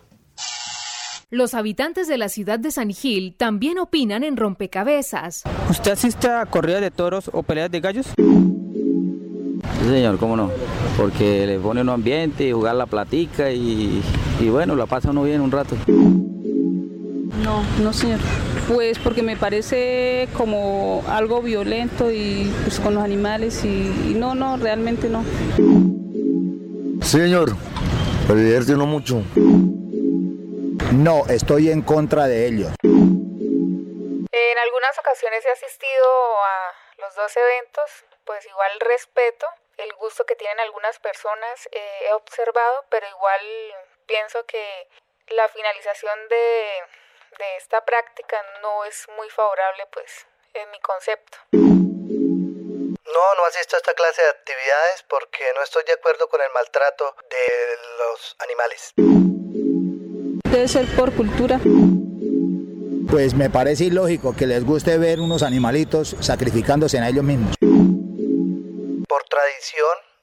Los 1.29 1.55
habitantes 1.55 2.07
de 2.07 2.19
la 2.19 2.29
ciudad 2.29 2.61
de 2.61 2.71
San 2.71 2.91
Gil 2.91 3.35
también 3.37 3.79
opinan 3.79 4.23
en 4.23 4.37
rompecabezas. 4.37 5.43
¿Usted 5.69 5.91
asiste 5.91 6.29
a 6.29 6.47
corridas 6.47 6.81
de 6.81 6.93
toros 6.93 7.29
o 7.33 7.43
peleas 7.43 7.69
de 7.69 7.81
gallos? 7.81 8.07
Sí, 9.87 9.93
señor, 9.93 10.19
cómo 10.19 10.37
no. 10.37 10.51
Porque 10.97 11.47
le 11.47 11.61
pone 11.61 11.81
un 11.81 11.91
ambiente, 11.91 12.53
jugar 12.53 12.75
la 12.75 12.87
platica 12.87 13.53
y, 13.53 14.03
bueno, 14.51 14.75
la 14.75 14.87
pasa 14.87 15.11
uno 15.11 15.23
bien 15.23 15.41
un 15.41 15.53
rato. 15.53 15.77
No, 15.87 17.63
no, 17.81 17.93
señor. 17.93 18.19
Pues 18.67 18.99
porque 18.99 19.23
me 19.23 19.37
parece 19.37 20.27
como 20.37 21.05
algo 21.07 21.41
violento 21.41 22.11
y 22.11 22.53
pues 22.65 22.81
con 22.81 22.97
los 22.97 23.05
animales 23.05 23.65
y, 23.65 24.15
no, 24.17 24.35
no, 24.35 24.57
realmente 24.57 25.09
no. 25.09 25.23
Sí, 27.03 27.19
señor, 27.19 27.55
pero 28.27 28.41
divierte 28.41 28.75
uno 28.75 28.87
mucho. 28.87 29.23
No, 30.95 31.27
estoy 31.29 31.71
en 31.71 31.83
contra 31.83 32.27
de 32.27 32.49
ellos. 32.49 32.73
En 32.83 34.59
algunas 34.65 34.99
ocasiones 34.99 35.45
he 35.47 35.53
asistido 35.53 36.09
a 36.43 36.75
los 37.03 37.15
dos 37.15 37.33
eventos, 37.37 37.85
pues 38.25 38.45
igual 38.47 38.73
respeto, 38.81 39.47
el 39.79 39.93
gusto 39.95 40.25
que 40.25 40.37
tienen 40.37 40.61
algunas 40.61 40.99
personas 40.99 41.69
eh, 41.73 42.09
he 42.09 42.13
observado, 42.13 42.85
pero 42.89 43.07
igual 43.09 43.41
pienso 44.07 44.45
que 44.47 44.89
la 45.29 45.49
finalización 45.49 46.29
de, 46.29 46.37
de 47.39 47.57
esta 47.57 47.85
práctica 47.85 48.37
no 48.63 48.85
es 48.85 49.07
muy 49.17 49.29
favorable 49.31 49.87
pues 49.93 50.27
en 50.55 50.71
mi 50.71 50.81
concepto. 50.81 51.39
No, 51.53 53.35
no 53.37 53.45
asisto 53.47 53.77
a 53.77 53.79
esta 53.79 53.95
clase 53.95 54.23
de 54.23 54.29
actividades 54.29 55.05
porque 55.09 55.45
no 55.55 55.63
estoy 55.63 55.85
de 55.85 55.93
acuerdo 55.95 56.29
con 56.29 56.41
el 56.41 56.51
maltrato 56.55 57.17
de 57.31 57.37
los 57.99 58.37
animales. 58.41 58.93
Debe 60.51 60.69
ser 60.69 60.87
por 60.97 61.15
cultura. 61.15 61.59
Pues 63.11 63.35
me 63.35 63.49
parece 63.49 63.85
ilógico 63.85 64.35
que 64.37 64.47
les 64.47 64.65
guste 64.65 64.99
ver 64.99 65.21
unos 65.21 65.43
animalitos 65.43 66.17
sacrificándose 66.21 66.99
a 66.99 67.09
ellos 67.09 67.25
mismos. 67.25 67.55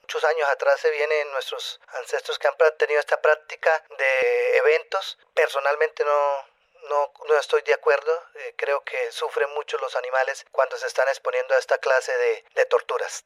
Muchos 0.04 0.24
años 0.26 0.48
atrás 0.50 0.80
se 0.80 0.92
vienen 0.92 1.32
nuestros 1.32 1.80
ancestros 2.00 2.38
que 2.38 2.48
han 2.48 2.56
tenido 2.78 3.00
esta 3.00 3.20
práctica 3.20 3.84
de 3.98 4.58
eventos. 4.58 5.18
Personalmente 5.34 6.04
no, 6.04 6.46
no, 6.90 7.12
no 7.28 7.38
estoy 7.40 7.62
de 7.64 7.74
acuerdo. 7.74 8.12
Eh, 8.36 8.54
creo 8.56 8.84
que 8.84 9.12
sufren 9.12 9.50
mucho 9.52 9.78
los 9.80 9.96
animales 9.96 10.46
cuando 10.52 10.78
se 10.78 10.86
están 10.86 11.08
exponiendo 11.08 11.56
a 11.56 11.58
esta 11.58 11.80
clase 11.80 12.16
de, 12.16 12.46
de 12.54 12.66
torturas. 12.68 13.24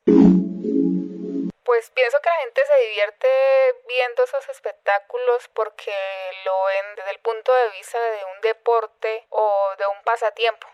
Pues 1.65 1.89
pienso 1.89 2.21
que 2.21 2.29
la 2.29 2.35
gente 2.43 2.65
se 2.65 2.75
divierte 2.87 3.27
viendo 3.87 4.23
esos 4.23 4.47
espectáculos 4.47 5.49
porque 5.53 5.93
lo 6.45 6.65
ven 6.65 6.95
desde 6.95 7.11
el 7.11 7.19
punto 7.19 7.53
de 7.53 7.69
vista 7.71 7.99
de 7.99 8.23
un 8.33 8.41
deporte 8.41 9.25
o 9.29 9.75
de 9.77 9.87
un 9.87 10.03
pasatiempo. 10.03 10.67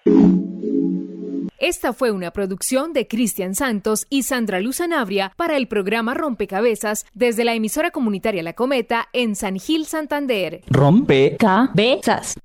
Esta 1.59 1.93
fue 1.93 2.11
una 2.11 2.31
producción 2.31 2.93
de 2.93 3.07
Cristian 3.07 3.53
Santos 3.53 4.07
y 4.09 4.23
Sandra 4.23 4.59
Luz 4.59 4.81
Anabria 4.81 5.31
para 5.37 5.55
el 5.55 5.67
programa 5.67 6.13
Rompecabezas 6.13 7.05
desde 7.13 7.45
la 7.45 7.53
emisora 7.53 7.91
comunitaria 7.91 8.41
La 8.41 8.53
Cometa 8.53 9.09
en 9.13 9.35
San 9.35 9.59
Gil, 9.59 9.85
Santander. 9.85 10.61
Rompecabezas. 10.67 12.39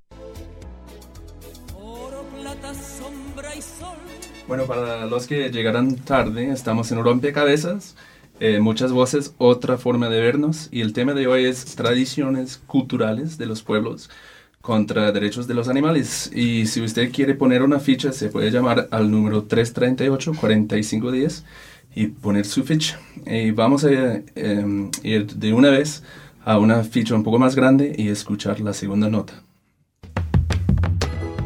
Bueno, 4.46 4.64
para 4.64 5.06
los 5.06 5.26
que 5.26 5.50
llegaran 5.50 5.96
tarde, 5.96 6.50
estamos 6.50 6.92
en 6.92 7.02
Rompecabezas. 7.02 7.96
Eh, 8.40 8.60
muchas 8.60 8.92
voces, 8.92 9.34
otra 9.38 9.78
forma 9.78 10.08
de 10.10 10.20
vernos. 10.20 10.68
Y 10.70 10.82
el 10.82 10.92
tema 10.92 11.14
de 11.14 11.26
hoy 11.26 11.46
es 11.46 11.74
tradiciones 11.76 12.58
culturales 12.66 13.36
de 13.36 13.46
los 13.46 13.62
pueblos 13.62 14.10
contra 14.60 15.12
derechos 15.12 15.46
de 15.46 15.54
los 15.54 15.68
animales. 15.68 16.30
Y 16.34 16.66
si 16.66 16.80
usted 16.82 17.12
quiere 17.12 17.34
poner 17.34 17.62
una 17.62 17.80
ficha, 17.80 18.12
se 18.12 18.28
puede 18.28 18.50
llamar 18.50 18.88
al 18.90 19.10
número 19.10 19.46
338-4510 19.48 21.44
y 21.94 22.08
poner 22.08 22.46
su 22.46 22.64
ficha. 22.64 23.00
Y 23.26 23.50
vamos 23.50 23.84
a 23.84 23.90
eh, 23.90 24.90
ir 25.02 25.26
de 25.34 25.52
una 25.52 25.70
vez 25.70 26.02
a 26.44 26.58
una 26.58 26.84
ficha 26.84 27.14
un 27.14 27.24
poco 27.24 27.38
más 27.38 27.54
grande 27.54 27.94
y 27.96 28.08
escuchar 28.08 28.60
la 28.60 28.72
segunda 28.72 29.08
nota. 29.08 29.42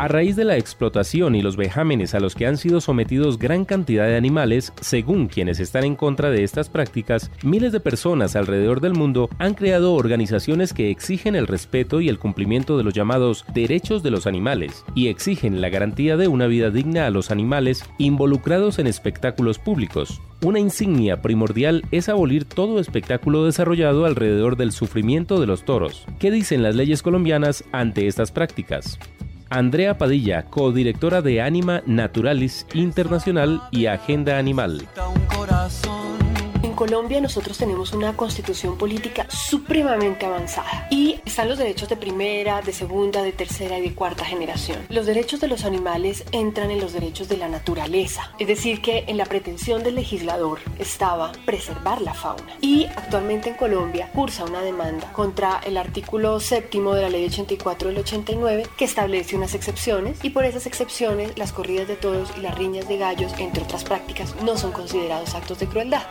A 0.03 0.09
raíz 0.09 0.35
de 0.35 0.45
la 0.45 0.57
explotación 0.57 1.37
y 1.37 1.43
los 1.43 1.57
vejámenes 1.57 2.17
a 2.17 2.19
los 2.19 2.35
que 2.35 2.49
han 2.49 2.57
sido 2.57 2.81
sometidos 2.81 3.39
gran 3.39 3.65
cantidad 3.65 4.05
de 4.05 4.17
animales, 4.17 4.73
según 4.81 5.29
quienes 5.29 5.61
están 5.61 5.85
en 5.85 5.95
contra 5.95 6.31
de 6.31 6.43
estas 6.43 6.69
prácticas, 6.69 7.31
miles 7.45 7.71
de 7.71 7.79
personas 7.79 8.35
alrededor 8.35 8.81
del 8.81 8.95
mundo 8.95 9.31
han 9.39 9.55
creado 9.55 9.95
organizaciones 9.95 10.73
que 10.73 10.91
exigen 10.91 11.37
el 11.37 11.47
respeto 11.47 12.01
y 12.01 12.09
el 12.09 12.19
cumplimiento 12.19 12.77
de 12.77 12.83
los 12.83 12.95
llamados 12.95 13.45
derechos 13.55 14.03
de 14.03 14.11
los 14.11 14.27
animales 14.27 14.85
y 14.97 15.07
exigen 15.07 15.61
la 15.61 15.69
garantía 15.69 16.17
de 16.17 16.27
una 16.27 16.49
vida 16.49 16.71
digna 16.71 17.07
a 17.07 17.11
los 17.11 17.31
animales 17.31 17.85
involucrados 17.99 18.81
en 18.81 18.89
espectáculos 18.89 19.61
públicos. 19.61 20.21
Una 20.43 20.59
insignia 20.59 21.23
primordial 21.23 21.85
es 21.93 22.09
abolir 22.09 22.45
todo 22.45 22.81
espectáculo 22.81 23.45
desarrollado 23.45 24.05
alrededor 24.05 24.57
del 24.57 24.73
sufrimiento 24.73 25.39
de 25.39 25.47
los 25.47 25.65
toros. 25.65 26.07
¿Qué 26.19 26.33
dicen 26.33 26.65
las 26.65 26.75
leyes 26.75 27.03
colombianas 27.03 27.63
ante 27.71 28.09
estas 28.09 28.33
prácticas? 28.33 28.99
Andrea 29.53 29.99
Padilla, 29.99 30.47
codirectora 30.49 31.21
de 31.21 31.43
Anima 31.43 31.83
Naturalis 31.85 32.67
Internacional 32.73 33.61
y 33.71 33.85
Agenda 33.85 34.39
Animal. 34.39 34.89
En 36.73 36.77
Colombia 36.77 37.21
nosotros 37.21 37.59
tenemos 37.59 37.93
una 37.93 38.17
constitución 38.17 38.79
política 38.79 39.27
supremamente 39.29 40.25
avanzada 40.25 40.89
y 40.91 41.21
están 41.27 41.51
los 41.51 41.59
derechos 41.59 41.91
de 41.91 41.99
primera, 41.99 42.63
de 42.63 42.73
segunda, 42.73 43.23
de 43.23 43.33
tercera 43.33 43.79
y 43.79 43.83
de 43.83 43.95
cuarta 43.95 44.25
generación. 44.25 44.79
Los 44.89 45.05
derechos 45.05 45.39
de 45.39 45.49
los 45.49 45.67
animales 45.67 46.25
entran 46.33 46.71
en 46.71 46.81
los 46.81 46.95
derechos 46.95 47.29
de 47.29 47.37
la 47.37 47.51
naturaleza, 47.51 48.33
es 48.39 48.49
decir 48.49 48.81
que 48.81 49.05
en 49.07 49.19
la 49.19 49.27
pretensión 49.27 49.83
del 49.83 49.97
legislador 49.97 50.61
estaba 50.79 51.33
preservar 51.45 52.01
la 52.01 52.15
fauna. 52.15 52.57
Y 52.63 52.87
actualmente 52.87 53.51
en 53.51 53.57
Colombia 53.57 54.11
cursa 54.11 54.47
una 54.47 54.63
demanda 54.63 55.13
contra 55.13 55.61
el 55.67 55.77
artículo 55.77 56.41
séptimo 56.41 56.95
de 56.95 57.03
la 57.03 57.11
ley 57.11 57.27
84 57.27 57.91
del 57.91 57.99
89 57.99 58.67
que 58.79 58.87
establece 58.87 59.37
unas 59.37 59.55
excepciones 59.55 60.25
y 60.25 60.31
por 60.31 60.47
esas 60.47 60.65
excepciones 60.65 61.37
las 61.37 61.53
corridas 61.53 61.87
de 61.87 61.97
toros 61.97 62.31
y 62.39 62.41
las 62.41 62.57
riñas 62.57 62.89
de 62.89 62.97
gallos, 62.97 63.35
entre 63.37 63.63
otras 63.63 63.85
prácticas, 63.85 64.35
no 64.43 64.57
son 64.57 64.73
considerados 64.73 65.35
actos 65.35 65.59
de 65.59 65.67
crueldad. 65.67 66.05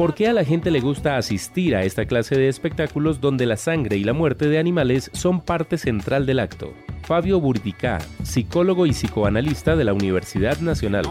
¿Por 0.00 0.14
qué 0.14 0.28
a 0.28 0.32
la 0.32 0.46
gente 0.46 0.70
le 0.70 0.80
gusta 0.80 1.18
asistir 1.18 1.76
a 1.76 1.84
esta 1.84 2.06
clase 2.06 2.34
de 2.34 2.48
espectáculos 2.48 3.20
donde 3.20 3.44
la 3.44 3.58
sangre 3.58 3.98
y 3.98 4.04
la 4.04 4.14
muerte 4.14 4.48
de 4.48 4.58
animales 4.58 5.10
son 5.12 5.42
parte 5.42 5.76
central 5.76 6.24
del 6.24 6.38
acto? 6.38 6.72
Fabio 7.02 7.38
Burdicá, 7.38 7.98
psicólogo 8.22 8.86
y 8.86 8.92
psicoanalista 8.92 9.76
de 9.76 9.84
la 9.84 9.92
Universidad 9.92 10.58
Nacional. 10.60 11.04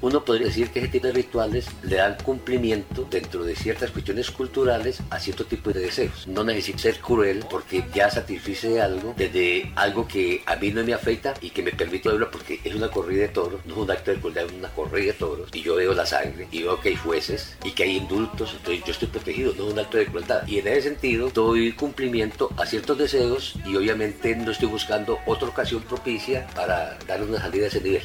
Uno 0.00 0.24
podría 0.24 0.46
decir 0.46 0.70
que 0.70 0.78
ese 0.78 0.88
tipo 0.88 1.08
de 1.08 1.12
rituales 1.12 1.66
le 1.82 1.96
dan 1.96 2.16
cumplimiento 2.22 3.06
dentro 3.10 3.42
de 3.42 3.56
ciertas 3.56 3.90
cuestiones 3.90 4.30
culturales 4.30 5.00
a 5.10 5.18
cierto 5.18 5.44
tipo 5.44 5.72
de 5.72 5.80
deseos. 5.80 6.28
No 6.28 6.44
necesito 6.44 6.78
ser 6.78 7.00
cruel 7.00 7.44
porque 7.50 7.84
ya 7.92 8.08
satisfice 8.08 8.80
algo 8.80 9.14
desde 9.16 9.72
algo 9.74 10.06
que 10.06 10.42
a 10.46 10.54
mí 10.56 10.70
no 10.70 10.84
me 10.84 10.94
afecta 10.94 11.34
y 11.40 11.50
que 11.50 11.62
me 11.62 11.72
permite 11.72 12.08
verlo 12.08 12.30
porque 12.30 12.60
es 12.62 12.74
una 12.74 12.88
corrida 12.88 13.22
de 13.22 13.28
toros, 13.28 13.60
no 13.66 13.74
es 13.74 13.80
un 13.80 13.90
acto 13.90 14.12
de 14.12 14.18
crueldad, 14.18 14.46
es 14.46 14.52
una 14.52 14.68
corrida 14.68 15.06
de 15.06 15.18
toros 15.18 15.48
y 15.52 15.62
yo 15.62 15.74
veo 15.74 15.92
la 15.94 16.06
sangre 16.06 16.46
y 16.52 16.62
veo 16.62 16.80
que 16.80 16.90
hay 16.90 16.96
jueces 16.96 17.56
y 17.64 17.72
que 17.72 17.82
hay 17.82 17.96
indultos, 17.96 18.54
entonces 18.56 18.84
yo 18.84 18.92
estoy 18.92 19.08
protegido, 19.08 19.52
no 19.54 19.66
es 19.66 19.72
un 19.72 19.78
acto 19.80 19.98
de 19.98 20.06
crueldad. 20.06 20.46
Y 20.46 20.58
en 20.58 20.68
ese 20.68 20.82
sentido 20.82 21.30
doy 21.30 21.72
cumplimiento 21.72 22.50
a 22.56 22.66
ciertos 22.66 22.98
deseos 22.98 23.54
y 23.66 23.74
obviamente 23.74 24.36
no 24.36 24.52
estoy 24.52 24.68
buscando 24.68 25.18
otra 25.26 25.48
ocasión 25.48 25.82
propicia 25.82 26.46
para 26.54 26.96
dar 27.06 27.22
una 27.22 27.40
salida 27.40 27.64
a 27.64 27.68
ese 27.68 27.80
nivel. 27.80 28.02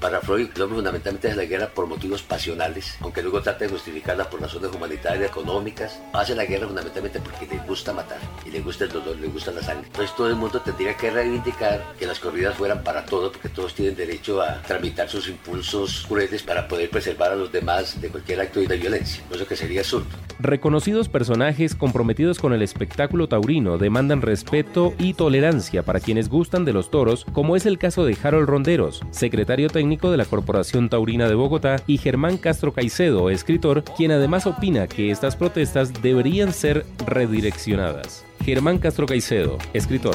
Para 0.00 0.20
Freud, 0.20 0.50
el 0.54 0.62
hombre 0.62 0.76
fundamentalmente 0.76 1.28
es 1.28 1.36
la 1.36 1.44
guerra 1.44 1.68
por 1.68 1.86
motivos 1.86 2.22
pasionales, 2.22 2.96
aunque 3.00 3.22
luego 3.22 3.40
trata 3.40 3.64
de 3.64 3.70
justificarla 3.70 4.28
por 4.28 4.40
razones 4.40 4.70
humanitarias, 4.74 5.30
económicas. 5.30 6.00
Hace 6.12 6.34
la 6.34 6.44
guerra 6.44 6.66
fundamentalmente 6.66 7.20
porque 7.20 7.46
le 7.46 7.60
gusta 7.66 7.92
matar 7.92 8.18
y 8.44 8.50
le 8.50 8.60
gusta 8.60 8.84
el 8.84 8.92
dolor, 8.92 9.16
le 9.16 9.28
gusta 9.28 9.50
la 9.50 9.62
sangre. 9.62 9.86
Entonces 9.86 10.14
todo 10.14 10.28
el 10.28 10.36
mundo 10.36 10.60
tendría 10.60 10.94
que 10.94 11.10
reivindicar 11.10 11.82
que 11.98 12.06
las 12.06 12.20
corridas 12.20 12.54
fueran 12.54 12.82
para 12.82 13.06
todos, 13.06 13.32
porque 13.32 13.48
todos 13.48 13.74
tienen 13.74 13.96
derecho 13.96 14.42
a 14.42 14.60
tramitar 14.62 15.08
sus 15.08 15.28
impulsos 15.28 16.04
crueles 16.06 16.42
para 16.42 16.68
poder 16.68 16.90
preservar 16.90 17.32
a 17.32 17.36
los 17.36 17.50
demás 17.50 18.00
de 18.00 18.08
cualquier 18.08 18.40
acto 18.40 18.60
de 18.60 18.76
violencia. 18.76 19.22
Eso 19.32 19.46
que 19.46 19.56
sería 19.56 19.80
absurdo. 19.80 20.06
Reconocidos 20.38 21.08
personajes 21.08 21.74
comprometidos 21.74 22.38
con 22.38 22.52
el 22.52 22.62
espectáculo 22.62 23.28
taurino 23.28 23.78
demandan 23.78 24.20
respeto 24.20 24.92
y 24.98 25.14
tolerancia 25.14 25.82
para 25.82 26.00
quienes 26.00 26.28
gustan 26.28 26.64
de 26.64 26.72
los 26.72 26.90
toros, 26.90 27.24
como 27.32 27.56
es 27.56 27.66
el 27.66 27.78
caso 27.78 28.04
de 28.04 28.16
Harold 28.22 28.48
Ronderos, 28.48 29.00
secretario 29.10 29.68
técnico 29.74 30.12
de 30.12 30.16
la 30.16 30.24
Corporación 30.24 30.88
Taurina 30.88 31.28
de 31.28 31.34
Bogotá, 31.34 31.76
y 31.88 31.98
Germán 31.98 32.38
Castro 32.38 32.72
Caicedo, 32.72 33.28
escritor, 33.28 33.82
quien 33.82 34.12
además 34.12 34.46
opina 34.46 34.86
que 34.86 35.10
estas 35.10 35.34
protestas 35.34 36.00
deberían 36.00 36.52
ser 36.52 36.86
redireccionadas. 37.04 38.24
Germán 38.44 38.78
Castro 38.78 39.04
Caicedo, 39.04 39.58
escritor. 39.72 40.14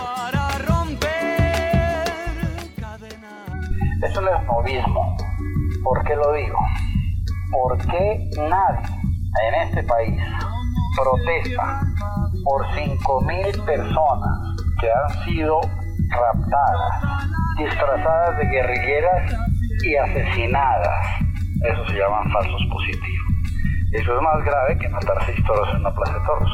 Es 4.02 4.18
un 4.18 4.28
esnovismo. 4.30 5.18
¿Por 5.84 6.04
qué 6.06 6.16
lo 6.16 6.32
digo? 6.32 6.58
Porque 7.52 8.30
nadie 8.38 8.90
en 9.46 9.68
este 9.68 9.84
país 9.84 10.22
protesta 10.96 11.82
por 12.46 12.66
5.000 12.68 13.66
personas 13.66 14.56
que 14.80 14.88
han 14.90 15.26
sido 15.26 15.60
raptadas, 16.10 17.02
disfrazadas 17.58 18.38
de 18.38 18.46
guerrilleras 18.46 19.34
y 19.84 19.96
asesinadas. 19.96 21.06
Eso 21.64 21.86
se 21.88 21.94
llaman 21.98 22.32
falsos 22.32 22.62
positivos. 22.72 23.28
Eso 23.92 24.16
es 24.16 24.22
más 24.22 24.44
grave 24.46 24.78
que 24.78 24.90
matar 24.90 25.18
seis 25.26 25.44
toros 25.46 25.68
en 25.74 25.82
una 25.82 25.94
plaza 25.94 26.14
de 26.14 26.26
toros. 26.26 26.52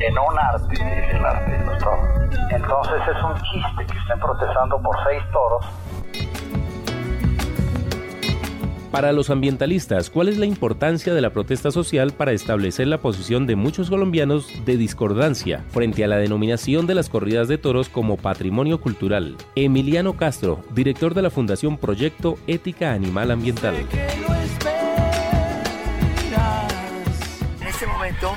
En 0.00 0.18
un 0.18 0.38
arte, 0.38 0.74
es 0.74 1.14
el 1.14 1.24
arte 1.24 1.50
de 1.50 1.64
los 1.64 1.78
toros. 1.78 2.08
Entonces 2.50 3.02
es 3.08 3.22
un 3.22 3.34
chiste 3.42 3.86
que 3.86 3.98
estén 3.98 4.18
protestando 4.18 4.80
por 4.82 4.96
seis 5.04 5.22
toros 5.32 5.66
Para 8.90 9.12
los 9.12 9.30
ambientalistas, 9.30 10.10
¿cuál 10.10 10.28
es 10.28 10.36
la 10.36 10.46
importancia 10.46 11.14
de 11.14 11.20
la 11.20 11.30
protesta 11.30 11.70
social 11.70 12.10
para 12.12 12.32
establecer 12.32 12.88
la 12.88 13.00
posición 13.00 13.46
de 13.46 13.54
muchos 13.54 13.88
colombianos 13.88 14.52
de 14.64 14.76
discordancia 14.76 15.64
frente 15.70 16.02
a 16.02 16.08
la 16.08 16.16
denominación 16.16 16.88
de 16.88 16.96
las 16.96 17.08
corridas 17.08 17.46
de 17.46 17.56
toros 17.56 17.88
como 17.88 18.16
patrimonio 18.16 18.80
cultural? 18.80 19.36
Emiliano 19.54 20.16
Castro, 20.16 20.64
director 20.74 21.14
de 21.14 21.22
la 21.22 21.30
Fundación 21.30 21.78
Proyecto 21.78 22.36
Ética 22.48 22.92
Animal 22.92 23.30
Ambiental. 23.30 23.76
En 27.60 27.68
este 27.68 27.86
momento 27.86 28.32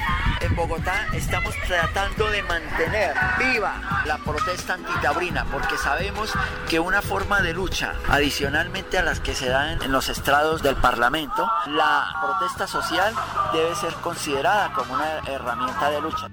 Bogotá 0.55 1.07
estamos 1.13 1.55
tratando 1.67 2.29
de 2.29 2.43
mantener 2.43 3.13
viva 3.39 4.03
la 4.05 4.17
protesta 4.19 4.75
antitaurina 4.75 5.45
porque 5.45 5.77
sabemos 5.77 6.31
que 6.69 6.79
una 6.79 7.01
forma 7.01 7.41
de 7.41 7.53
lucha, 7.53 7.93
adicionalmente 8.07 8.97
a 8.99 9.03
las 9.03 9.19
que 9.19 9.33
se 9.33 9.49
dan 9.49 9.81
en 9.81 9.91
los 9.91 10.09
estrados 10.09 10.61
del 10.61 10.75
Parlamento, 10.75 11.49
la 11.67 12.05
protesta 12.21 12.67
social 12.67 13.13
debe 13.51 13.73
ser 13.75 13.93
considerada 14.01 14.71
como 14.73 14.93
una 14.93 15.19
herramienta 15.27 15.89
de 15.89 16.01
lucha. 16.01 16.29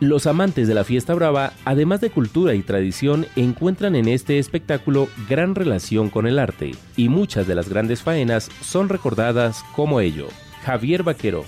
Los 0.00 0.26
amantes 0.26 0.68
de 0.68 0.74
la 0.74 0.84
fiesta 0.84 1.14
brava, 1.14 1.52
además 1.64 2.00
de 2.00 2.10
cultura 2.10 2.54
y 2.54 2.62
tradición, 2.62 3.26
encuentran 3.36 3.96
en 3.96 4.06
este 4.06 4.38
espectáculo 4.38 5.08
gran 5.28 5.54
relación 5.54 6.10
con 6.10 6.26
el 6.26 6.38
arte, 6.38 6.72
y 6.96 7.08
muchas 7.08 7.46
de 7.46 7.54
las 7.54 7.68
grandes 7.68 8.02
faenas 8.02 8.50
son 8.60 8.88
recordadas 8.88 9.64
como 9.74 10.00
ello. 10.00 10.28
Javier 10.64 11.02
Vaquero. 11.02 11.44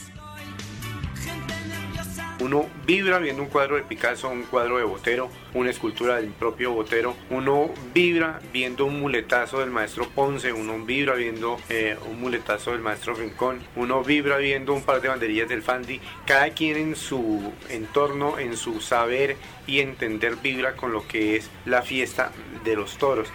Uno 2.47 2.64
vibra 2.86 3.18
viendo 3.18 3.42
un 3.42 3.49
cuadro 3.49 3.74
de 3.74 3.82
Picasso, 3.82 4.28
un 4.28 4.44
cuadro 4.44 4.78
de 4.78 4.84
Botero, 4.84 5.28
una 5.53 5.70
escultura 5.70 6.14
del 6.14 6.28
propio 6.28 6.70
Botero. 6.70 7.16
Uno 7.28 7.70
vibra 7.92 8.38
viendo 8.53 8.86
un 8.86 9.01
muletazo 9.01 9.59
del 9.59 9.72
maestro 9.72 10.09
Ponce, 10.09 10.53
uno 10.53 10.78
vibra 10.84 11.16
viendo 11.16 11.59
eh, 11.68 11.97
un 12.09 12.20
muletazo 12.20 12.70
del 12.70 12.82
maestro 12.82 13.14
Rincón, 13.14 13.59
uno 13.74 14.05
vibra 14.05 14.36
viendo 14.36 14.74
un 14.74 14.84
par 14.84 15.01
de 15.01 15.09
banderillas 15.09 15.49
del 15.49 15.61
Fandi. 15.61 16.01
Cada 16.24 16.51
quien 16.51 16.76
en 16.76 16.94
su 16.94 17.53
entorno, 17.68 18.38
en 18.38 18.57
su 18.57 18.80
saber 18.80 19.36
y 19.66 19.80
entender 19.80 20.36
vibra 20.36 20.76
con 20.76 20.92
lo 20.92 21.05
que 21.09 21.34
es 21.34 21.51
la 21.64 21.82
fiesta 21.82 22.30
de 22.64 22.76
los 22.76 22.97
toros. 22.97 23.28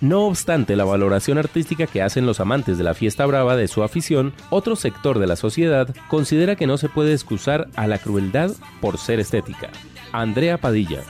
No 0.00 0.26
obstante 0.26 0.76
la 0.76 0.84
valoración 0.84 1.38
artística 1.38 1.86
que 1.86 2.02
hacen 2.02 2.26
los 2.26 2.40
amantes 2.40 2.76
de 2.76 2.84
la 2.84 2.92
fiesta 2.92 3.24
brava 3.24 3.56
de 3.56 3.66
su 3.66 3.82
afición, 3.82 4.34
otro 4.50 4.76
sector 4.76 5.18
de 5.18 5.26
la 5.26 5.36
sociedad 5.36 5.94
considera 6.08 6.54
que 6.54 6.66
no 6.66 6.76
se 6.76 6.90
puede 6.90 7.14
excusar 7.14 7.68
a 7.76 7.86
la 7.86 7.98
crueldad 7.98 8.50
por 8.80 8.98
ser 8.98 9.20
estética. 9.20 9.70
Andrea 10.12 10.58
Padilla. 10.58 11.02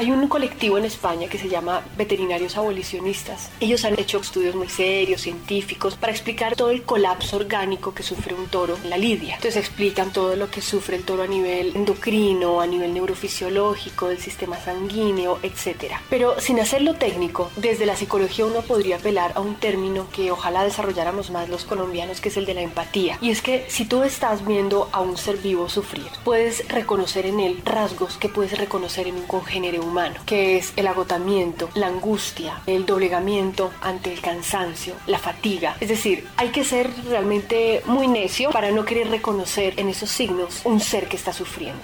Hay 0.00 0.10
un 0.10 0.28
colectivo 0.28 0.78
en 0.78 0.86
España 0.86 1.28
que 1.28 1.36
se 1.36 1.50
llama 1.50 1.82
Veterinarios 1.98 2.56
Abolicionistas. 2.56 3.50
Ellos 3.60 3.84
han 3.84 4.00
hecho 4.00 4.16
estudios 4.16 4.54
muy 4.54 4.70
serios, 4.70 5.20
científicos, 5.20 5.94
para 5.94 6.10
explicar 6.10 6.56
todo 6.56 6.70
el 6.70 6.84
colapso 6.84 7.36
orgánico 7.36 7.92
que 7.92 8.02
sufre 8.02 8.34
un 8.34 8.48
toro 8.48 8.78
en 8.82 8.88
la 8.88 8.96
lidia. 8.96 9.34
Entonces 9.34 9.58
explican 9.58 10.10
todo 10.10 10.36
lo 10.36 10.50
que 10.50 10.62
sufre 10.62 10.96
el 10.96 11.04
toro 11.04 11.24
a 11.24 11.26
nivel 11.26 11.76
endocrino, 11.76 12.62
a 12.62 12.66
nivel 12.66 12.94
neurofisiológico, 12.94 14.08
del 14.08 14.18
sistema 14.18 14.58
sanguíneo, 14.58 15.38
etc. 15.42 15.92
Pero 16.08 16.40
sin 16.40 16.60
hacerlo 16.60 16.94
técnico, 16.94 17.50
desde 17.56 17.84
la 17.84 17.94
psicología 17.94 18.46
uno 18.46 18.62
podría 18.62 18.96
apelar 18.96 19.32
a 19.34 19.40
un 19.40 19.56
término 19.56 20.06
que 20.10 20.30
ojalá 20.30 20.64
desarrolláramos 20.64 21.30
más 21.30 21.50
los 21.50 21.66
colombianos, 21.66 22.22
que 22.22 22.30
es 22.30 22.38
el 22.38 22.46
de 22.46 22.54
la 22.54 22.62
empatía. 22.62 23.18
Y 23.20 23.28
es 23.28 23.42
que 23.42 23.66
si 23.68 23.84
tú 23.84 24.02
estás 24.02 24.46
viendo 24.46 24.88
a 24.92 25.02
un 25.02 25.18
ser 25.18 25.36
vivo 25.36 25.68
sufrir, 25.68 26.08
puedes 26.24 26.66
reconocer 26.70 27.26
en 27.26 27.38
él 27.38 27.60
rasgos 27.66 28.16
que 28.16 28.30
puedes 28.30 28.56
reconocer 28.56 29.06
en 29.06 29.16
un 29.16 29.26
congénere 29.26 29.78
humano 29.78 29.89
que 30.26 30.56
es 30.56 30.72
el 30.76 30.86
agotamiento, 30.86 31.68
la 31.74 31.88
angustia, 31.88 32.60
el 32.66 32.86
doblegamiento 32.86 33.70
ante 33.80 34.12
el 34.12 34.20
cansancio, 34.20 34.94
la 35.06 35.18
fatiga. 35.18 35.76
Es 35.80 35.88
decir, 35.88 36.26
hay 36.36 36.48
que 36.48 36.64
ser 36.64 36.90
realmente 37.08 37.82
muy 37.86 38.06
necio 38.06 38.50
para 38.50 38.70
no 38.70 38.84
querer 38.84 39.08
reconocer 39.08 39.74
en 39.78 39.88
esos 39.88 40.10
signos 40.10 40.60
un 40.64 40.80
ser 40.80 41.08
que 41.08 41.16
está 41.16 41.32
sufriendo. 41.32 41.82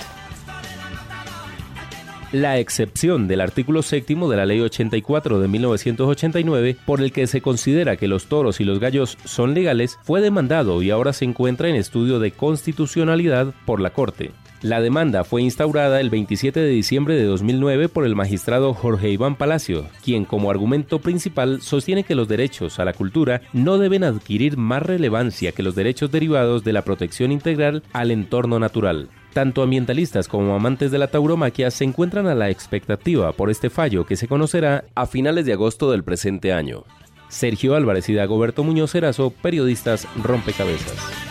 La 2.32 2.58
excepción 2.58 3.28
del 3.28 3.40
artículo 3.40 3.82
séptimo 3.82 4.28
de 4.28 4.36
la 4.36 4.46
Ley 4.46 4.60
84 4.60 5.40
de 5.40 5.48
1989, 5.48 6.76
por 6.84 7.00
el 7.00 7.12
que 7.12 7.26
se 7.26 7.40
considera 7.40 7.96
que 7.96 8.08
los 8.08 8.26
toros 8.26 8.60
y 8.60 8.64
los 8.64 8.80
gallos 8.80 9.16
son 9.24 9.54
legales, 9.54 9.98
fue 10.02 10.20
demandado 10.20 10.82
y 10.82 10.90
ahora 10.90 11.12
se 11.12 11.24
encuentra 11.24 11.68
en 11.68 11.76
estudio 11.76 12.18
de 12.18 12.32
constitucionalidad 12.32 13.54
por 13.64 13.80
la 13.80 13.90
Corte. 13.90 14.32
La 14.66 14.80
demanda 14.80 15.22
fue 15.22 15.42
instaurada 15.42 16.00
el 16.00 16.10
27 16.10 16.58
de 16.58 16.70
diciembre 16.70 17.14
de 17.14 17.22
2009 17.22 17.88
por 17.88 18.04
el 18.04 18.16
magistrado 18.16 18.74
Jorge 18.74 19.10
Iván 19.10 19.36
Palacio, 19.36 19.86
quien 20.02 20.24
como 20.24 20.50
argumento 20.50 20.98
principal 20.98 21.62
sostiene 21.62 22.02
que 22.02 22.16
los 22.16 22.26
derechos 22.26 22.80
a 22.80 22.84
la 22.84 22.92
cultura 22.92 23.42
no 23.52 23.78
deben 23.78 24.02
adquirir 24.02 24.56
más 24.56 24.82
relevancia 24.82 25.52
que 25.52 25.62
los 25.62 25.76
derechos 25.76 26.10
derivados 26.10 26.64
de 26.64 26.72
la 26.72 26.82
protección 26.82 27.30
integral 27.30 27.84
al 27.92 28.10
entorno 28.10 28.58
natural. 28.58 29.08
Tanto 29.32 29.62
ambientalistas 29.62 30.26
como 30.26 30.56
amantes 30.56 30.90
de 30.90 30.98
la 30.98 31.12
tauromaquia 31.12 31.70
se 31.70 31.84
encuentran 31.84 32.26
a 32.26 32.34
la 32.34 32.50
expectativa 32.50 33.30
por 33.30 33.50
este 33.50 33.70
fallo 33.70 34.04
que 34.04 34.16
se 34.16 34.26
conocerá 34.26 34.86
a 34.96 35.06
finales 35.06 35.46
de 35.46 35.52
agosto 35.52 35.92
del 35.92 36.02
presente 36.02 36.52
año. 36.52 36.82
Sergio 37.28 37.76
Álvarez 37.76 38.08
y 38.08 38.14
Dagoberto 38.14 38.64
Muñoz 38.64 38.96
Erazo, 38.96 39.30
periodistas 39.30 40.08
Rompecabezas. 40.20 41.25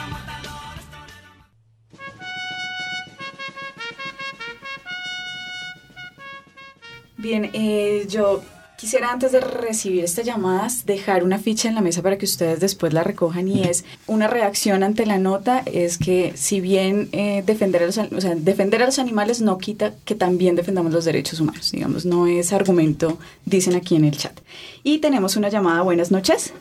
Bien, 7.26 7.50
eh, 7.54 8.06
yo 8.08 8.42
quisiera 8.78 9.10
antes 9.10 9.32
de 9.32 9.40
recibir 9.40 10.04
estas 10.04 10.28
llamadas 10.28 10.86
dejar 10.86 11.24
una 11.24 11.40
ficha 11.40 11.68
en 11.68 11.74
la 11.74 11.82
mesa 11.82 12.04
para 12.04 12.20
que 12.20 12.26
ustedes 12.26 12.60
después 12.60 12.94
la 12.94 13.04
recojan 13.04 13.48
y 13.48 13.64
es 13.64 13.84
una 14.06 14.28
reacción 14.28 14.84
ante 14.84 15.08
la 15.08 15.18
nota 15.18 15.64
es 15.66 15.98
que 15.98 16.38
si 16.38 16.62
bien 16.62 17.10
eh, 17.14 17.42
defender, 17.44 17.82
a 17.82 17.88
los, 17.88 17.98
o 17.98 18.22
sea, 18.22 18.36
defender 18.36 18.84
a 18.84 18.86
los 18.86 19.00
animales 19.00 19.42
no 19.42 19.58
quita 19.58 19.94
que 20.06 20.14
también 20.14 20.56
defendamos 20.56 20.94
los 20.94 21.04
derechos 21.04 21.40
humanos, 21.40 21.72
digamos, 21.72 22.06
no 22.06 22.28
es 22.28 22.54
argumento, 22.54 23.18
dicen 23.44 23.76
aquí 23.76 23.96
en 23.96 24.06
el 24.06 24.16
chat. 24.16 24.40
Y 24.84 25.00
tenemos 25.00 25.36
una 25.36 25.50
llamada, 25.50 25.82
buenas 25.82 26.12
noches. 26.12 26.54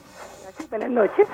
Buenas 0.70 0.88
noches. 0.88 1.28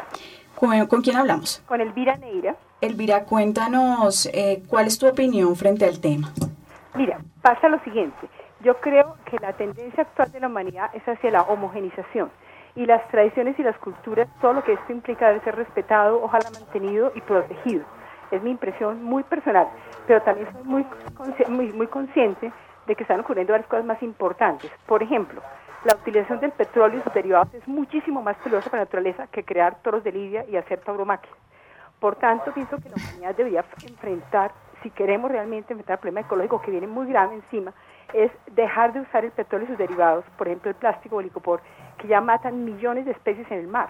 ¿Con, 0.56 0.88
con 0.88 1.02
quién 1.02 1.16
hablamos? 1.16 1.62
Con 1.68 1.80
Elvira 1.80 2.16
Neira. 2.16 2.56
Elvira, 2.80 3.22
cuéntanos 3.26 4.28
eh, 4.32 4.64
cuál 4.66 4.88
es 4.88 4.98
tu 4.98 5.06
opinión 5.06 5.54
frente 5.54 5.84
al 5.84 6.00
tema. 6.00 6.32
Mira, 6.96 7.20
pasa 7.42 7.68
lo 7.68 7.78
siguiente. 7.84 8.28
Yo 8.62 8.76
creo 8.76 9.16
que 9.24 9.38
la 9.38 9.54
tendencia 9.54 10.02
actual 10.02 10.30
de 10.32 10.40
la 10.40 10.48
humanidad 10.48 10.90
es 10.94 11.06
hacia 11.08 11.30
la 11.30 11.42
homogenización 11.42 12.30
y 12.74 12.84
las 12.84 13.06
tradiciones 13.08 13.58
y 13.58 13.62
las 13.62 13.76
culturas, 13.78 14.28
todo 14.40 14.52
lo 14.52 14.62
que 14.62 14.74
esto 14.74 14.92
implica 14.92 15.28
debe 15.28 15.40
ser 15.40 15.56
respetado, 15.56 16.22
ojalá 16.22 16.50
mantenido 16.50 17.10
y 17.14 17.22
protegido. 17.22 17.84
Es 18.30 18.42
mi 18.42 18.50
impresión 18.50 19.02
muy 19.02 19.22
personal, 19.22 19.66
pero 20.06 20.20
también 20.22 20.46
soy 20.52 20.62
muy, 20.64 20.86
muy, 21.48 21.72
muy 21.72 21.86
consciente 21.86 22.52
de 22.86 22.94
que 22.94 23.02
están 23.02 23.20
ocurriendo 23.20 23.54
varias 23.54 23.68
cosas 23.68 23.86
más 23.86 24.02
importantes. 24.02 24.70
Por 24.86 25.02
ejemplo, 25.02 25.40
la 25.84 25.94
utilización 25.94 26.38
del 26.40 26.52
petróleo 26.52 26.98
y 26.98 27.02
sus 27.02 27.14
derivados 27.14 27.52
es 27.54 27.66
muchísimo 27.66 28.20
más 28.20 28.36
peligrosa 28.36 28.68
para 28.68 28.82
la 28.82 28.84
naturaleza 28.84 29.26
que 29.28 29.42
crear 29.42 29.80
toros 29.82 30.04
de 30.04 30.12
lidia 30.12 30.44
y 30.46 30.56
hacer 30.56 30.80
tauromaquia. 30.80 31.32
Por 31.98 32.16
tanto, 32.16 32.52
pienso 32.52 32.76
que 32.76 32.90
la 32.90 32.96
humanidad 32.96 33.34
debería 33.34 33.64
enfrentar, 33.88 34.52
si 34.82 34.90
queremos 34.90 35.30
realmente 35.30 35.72
enfrentar 35.72 35.94
el 35.94 36.00
problema 36.00 36.20
ecológico 36.20 36.60
que 36.60 36.70
viene 36.70 36.86
muy 36.86 37.06
grave 37.06 37.34
encima, 37.34 37.72
es 38.14 38.30
dejar 38.54 38.92
de 38.92 39.00
usar 39.00 39.24
el 39.24 39.30
petróleo 39.30 39.66
y 39.66 39.68
sus 39.68 39.78
derivados, 39.78 40.24
por 40.36 40.48
ejemplo 40.48 40.70
el 40.70 40.76
plástico 40.76 41.16
o 41.16 41.20
el 41.20 41.26
licopor, 41.26 41.60
que 41.98 42.08
ya 42.08 42.20
matan 42.20 42.64
millones 42.64 43.04
de 43.04 43.12
especies 43.12 43.50
en 43.50 43.58
el 43.58 43.68
mar 43.68 43.88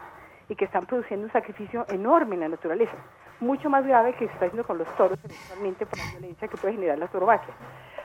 y 0.49 0.57
que 0.57 0.64
están 0.64 0.87
produciendo 0.87 1.27
un 1.27 1.33
sacrificio 1.33 1.87
enorme 1.89 2.35
en 2.35 2.41
la 2.41 2.49
naturaleza, 2.49 2.97
mucho 3.41 3.71
más 3.71 3.87
grave 3.87 4.12
que 4.14 4.27
se 4.27 4.33
está 4.33 4.47
haciendo 4.47 4.66
con 4.66 4.79
los 4.79 4.89
toros, 4.97 5.18
eventualmente 5.25 5.87
por 5.87 5.99
la 5.99 6.11
violencia 6.11 6.49
que 6.49 6.57
puede 6.57 6.75
generar 6.75 6.99
la 6.99 7.07
torovaquia. 7.07 7.55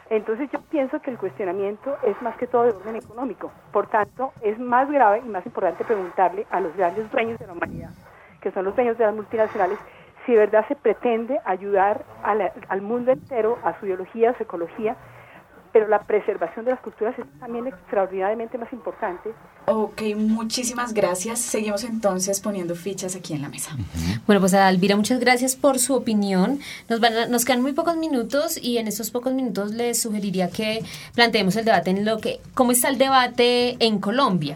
Entonces 0.09 0.51
yo 0.51 0.61
pienso 0.61 1.01
que 1.01 1.09
el 1.09 1.17
cuestionamiento 1.17 1.97
es 2.03 2.21
más 2.21 2.37
que 2.37 2.45
todo 2.45 2.63
de 2.63 2.69
orden 2.69 2.95
económico, 2.95 3.51
por 3.71 3.87
tanto 3.87 4.33
es 4.41 4.59
más 4.59 4.89
grave 4.91 5.23
y 5.25 5.29
más 5.29 5.45
importante 5.45 5.83
preguntarle 5.83 6.45
a 6.51 6.59
los 6.59 6.75
grandes 6.77 7.09
dueños 7.11 7.39
de 7.39 7.47
la 7.47 7.53
humanidad, 7.53 7.89
que 8.39 8.51
son 8.51 8.65
los 8.65 8.75
dueños 8.75 8.97
de 8.99 9.05
las 9.05 9.15
multinacionales, 9.15 9.79
si 10.25 10.33
de 10.33 10.39
verdad 10.39 10.65
se 10.67 10.75
pretende 10.75 11.39
ayudar 11.45 12.03
al 12.23 12.81
mundo 12.81 13.11
entero, 13.11 13.57
a 13.63 13.79
su 13.79 13.87
ideología, 13.87 14.31
a 14.31 14.37
su 14.37 14.43
ecología, 14.43 14.95
pero 15.75 15.89
la 15.89 16.03
preservación 16.03 16.63
de 16.63 16.71
las 16.71 16.79
culturas 16.79 17.19
es 17.19 17.25
también 17.37 17.67
extraordinariamente 17.67 18.57
más 18.57 18.71
importante. 18.71 19.31
Ok, 19.65 20.03
muchísimas 20.15 20.93
gracias. 20.93 21.39
Seguimos 21.39 21.83
entonces 21.83 22.39
poniendo 22.39 22.75
fichas 22.75 23.13
aquí 23.17 23.33
en 23.33 23.41
la 23.41 23.49
mesa. 23.49 23.71
Bueno, 24.25 24.39
pues 24.39 24.53
a 24.53 24.67
Alvira, 24.67 24.95
muchas 24.95 25.19
gracias 25.19 25.57
por 25.57 25.77
su 25.79 25.93
opinión. 25.93 26.61
Nos, 26.87 27.01
van 27.01 27.29
nos 27.29 27.43
quedan 27.43 27.61
muy 27.61 27.73
pocos 27.73 27.97
minutos 27.97 28.57
y 28.57 28.77
en 28.77 28.87
estos 28.87 29.11
pocos 29.11 29.33
minutos 29.33 29.71
les 29.71 30.01
sugeriría 30.01 30.49
que 30.49 30.79
planteemos 31.13 31.57
el 31.57 31.65
debate 31.65 31.89
en 31.89 32.05
lo 32.05 32.19
que, 32.19 32.39
cómo 32.53 32.71
está 32.71 32.87
el 32.87 32.97
debate 32.97 33.75
en 33.85 33.99
Colombia. 33.99 34.55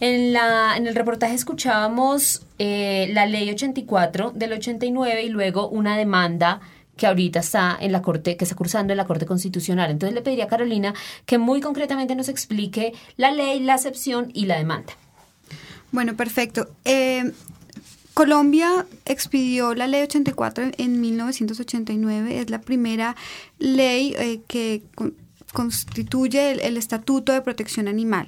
En, 0.00 0.32
la, 0.32 0.76
en 0.76 0.88
el 0.88 0.96
reportaje 0.96 1.36
escuchábamos 1.36 2.44
eh, 2.58 3.08
la 3.12 3.26
ley 3.26 3.48
84 3.50 4.32
del 4.32 4.54
89 4.54 5.22
y 5.22 5.28
luego 5.28 5.68
una 5.68 5.96
demanda 5.96 6.60
que 6.96 7.06
ahorita 7.06 7.40
está 7.40 7.76
en 7.80 7.92
la 7.92 8.02
Corte, 8.02 8.36
que 8.36 8.44
está 8.44 8.56
cursando 8.56 8.92
en 8.92 8.96
la 8.96 9.06
Corte 9.06 9.26
Constitucional. 9.26 9.90
Entonces 9.90 10.14
le 10.14 10.22
pediría 10.22 10.44
a 10.44 10.48
Carolina 10.48 10.94
que 11.26 11.38
muy 11.38 11.60
concretamente 11.60 12.14
nos 12.14 12.28
explique 12.28 12.94
la 13.16 13.30
ley, 13.30 13.60
la 13.60 13.74
excepción 13.74 14.30
y 14.32 14.46
la 14.46 14.56
demanda. 14.56 14.94
Bueno, 15.92 16.16
perfecto. 16.16 16.68
Eh, 16.84 17.32
Colombia 18.16 18.86
expidió 19.04 19.74
la 19.74 19.86
ley 19.86 20.02
84 20.02 20.72
en 20.78 21.00
1989, 21.02 22.40
es 22.40 22.48
la 22.48 22.62
primera 22.62 23.14
ley 23.58 24.14
eh, 24.18 24.40
que 24.46 24.82
constituye 25.52 26.66
el, 26.66 26.76
Estatuto 26.78 27.32
de 27.32 27.42
Protección 27.42 27.88
Animal. 27.88 28.26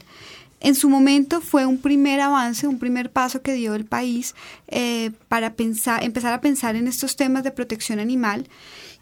En 0.61 0.75
su 0.75 0.89
momento 0.89 1.41
fue 1.41 1.67
un 1.67 1.79
primer 1.79 2.21
avance, 2.21 2.67
un 2.67 2.79
primer 2.79 3.11
paso 3.11 3.43
que 3.43 3.53
dio 3.53 3.75
el 3.75 3.85
país 3.85 4.35
eh, 4.67 5.13
para 5.29 5.55
pensar, 5.55 6.03
empezar 6.03 6.33
a 6.33 6.41
pensar 6.41 6.77
en 6.77 6.89
estos 6.89 7.17
temas 7.17 7.45
de 7.45 7.53
protección 7.53 8.01
animal 8.01 8.49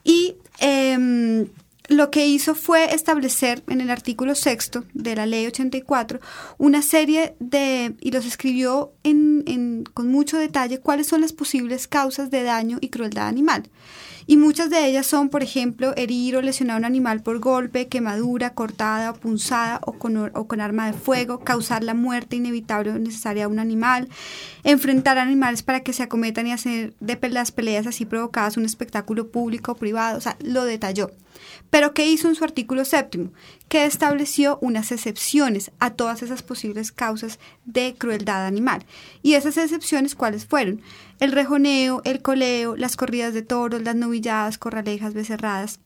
y 0.04 0.36
em, 0.59 1.48
lo 1.88 2.11
que 2.11 2.26
hizo 2.26 2.54
fue 2.54 2.94
establecer 2.94 3.62
en 3.68 3.80
el 3.80 3.90
artículo 3.90 4.34
sexto 4.34 4.84
de 4.92 5.16
la 5.16 5.26
ley 5.26 5.46
84 5.46 6.20
una 6.59 6.82
serie 6.82 7.34
de, 7.38 7.94
y 8.00 8.11
los 8.11 8.26
escribió 8.26 8.92
en, 9.04 9.84
con 9.94 10.09
mucho 10.09 10.36
detalle, 10.36 10.80
cuáles 10.80 11.07
son 11.07 11.20
las 11.20 11.32
posibles 11.32 11.86
causas 11.86 12.30
de 12.30 12.42
daño 12.42 12.78
y 12.80 12.88
crueldad 12.88 13.28
animal. 13.28 13.68
Y 14.29 14.37
muchas 14.37 14.70
de 14.70 14.87
ellas 14.87 15.07
son, 15.07 15.29
por 15.29 15.45
ejemplo, 15.45 15.93
herir 15.97 16.37
o 16.37 16.43
lesionar 16.43 16.77
a 16.77 16.79
un 16.79 16.85
animal 16.85 17.22
por 17.22 17.39
golpe, 17.39 17.87
quemadura, 17.87 18.55
cortada 18.55 19.11
o 19.11 19.14
punzada 19.14 19.81
o 19.85 19.93
con, 19.93 20.16
o 20.16 20.49
con 20.49 20.61
arma 20.61 20.87
de 20.87 20.99
fuego, 20.99 21.41
causar 21.41 21.85
la 21.85 21.95
muerte 21.95 22.35
inevitable 22.35 22.91
o 22.91 22.99
necesaria 22.99 23.45
a 23.45 23.49
un 23.49 23.61
animal, 23.61 24.09
enfrentar 24.64 25.18
a 25.18 25.22
animales 25.22 25.62
para 25.62 25.81
que 25.81 25.93
se 25.93 26.03
acometan 26.03 26.47
y 26.49 26.53
hacer 26.53 26.95
de 26.99 27.16
las 27.29 27.53
peleas 27.53 27.87
así 27.87 28.05
provocadas 28.05 28.57
un 28.57 28.64
espectáculo 28.64 29.29
público 29.29 29.72
o 29.72 29.77
privado, 29.77 30.18
o 30.18 30.20
sea, 30.20 30.37
lo 30.41 30.64
detalló. 30.64 31.11
Pero 31.70 31.95
¿qué 31.95 32.07
hizo 32.07 32.28
en 32.28 32.34
su 32.34 32.45
artículo 32.45 32.84
séptimo? 32.84 33.32
Que 33.68 33.84
estableció 33.84 34.59
unas 34.61 34.93
excepciones 34.93 35.70
a 35.78 35.95
todas 35.95 36.22
esas 36.22 36.43
posibles 36.43 36.93
causas 36.93 37.39
de 37.64 37.95
crueldad 37.97 38.47
animal. 38.47 38.84
¿Y 39.22 39.34
esas 39.34 39.57
excepciones 39.57 40.14
cuáles 40.14 40.47
fueron? 40.47 40.82
El 41.20 41.32
rejoneo, 41.32 42.03
el 42.05 42.22
coleo, 42.22 42.76
las 42.76 42.97
corridas 42.97 43.34
de 43.34 43.43
toros, 43.43 43.82
las 43.82 43.97
novilladas, 43.97 44.59
corralejas, 44.59 45.14
becerradas, 45.14 45.80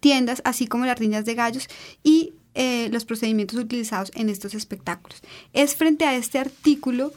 tiendas, 0.00 0.42
así 0.44 0.66
como 0.66 0.86
las 0.86 0.98
riñas 0.98 1.24
de 1.24 1.34
gallos 1.34 1.68
y 2.02 2.34
eh, 2.54 2.88
los 2.90 3.04
procedimientos 3.04 3.58
utilizados 3.58 4.10
en 4.14 4.28
estos 4.28 4.54
espectáculos. 4.54 5.20
Es 5.52 5.76
frente 5.76 6.04
a 6.04 6.16
este 6.16 6.38
artículo 6.38 7.12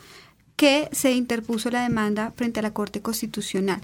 que 0.62 0.90
se 0.92 1.12
interpuso 1.14 1.72
la 1.72 1.82
demanda 1.82 2.34
frente 2.36 2.60
a 2.60 2.62
la 2.62 2.72
Corte 2.72 3.02
Constitucional, 3.02 3.82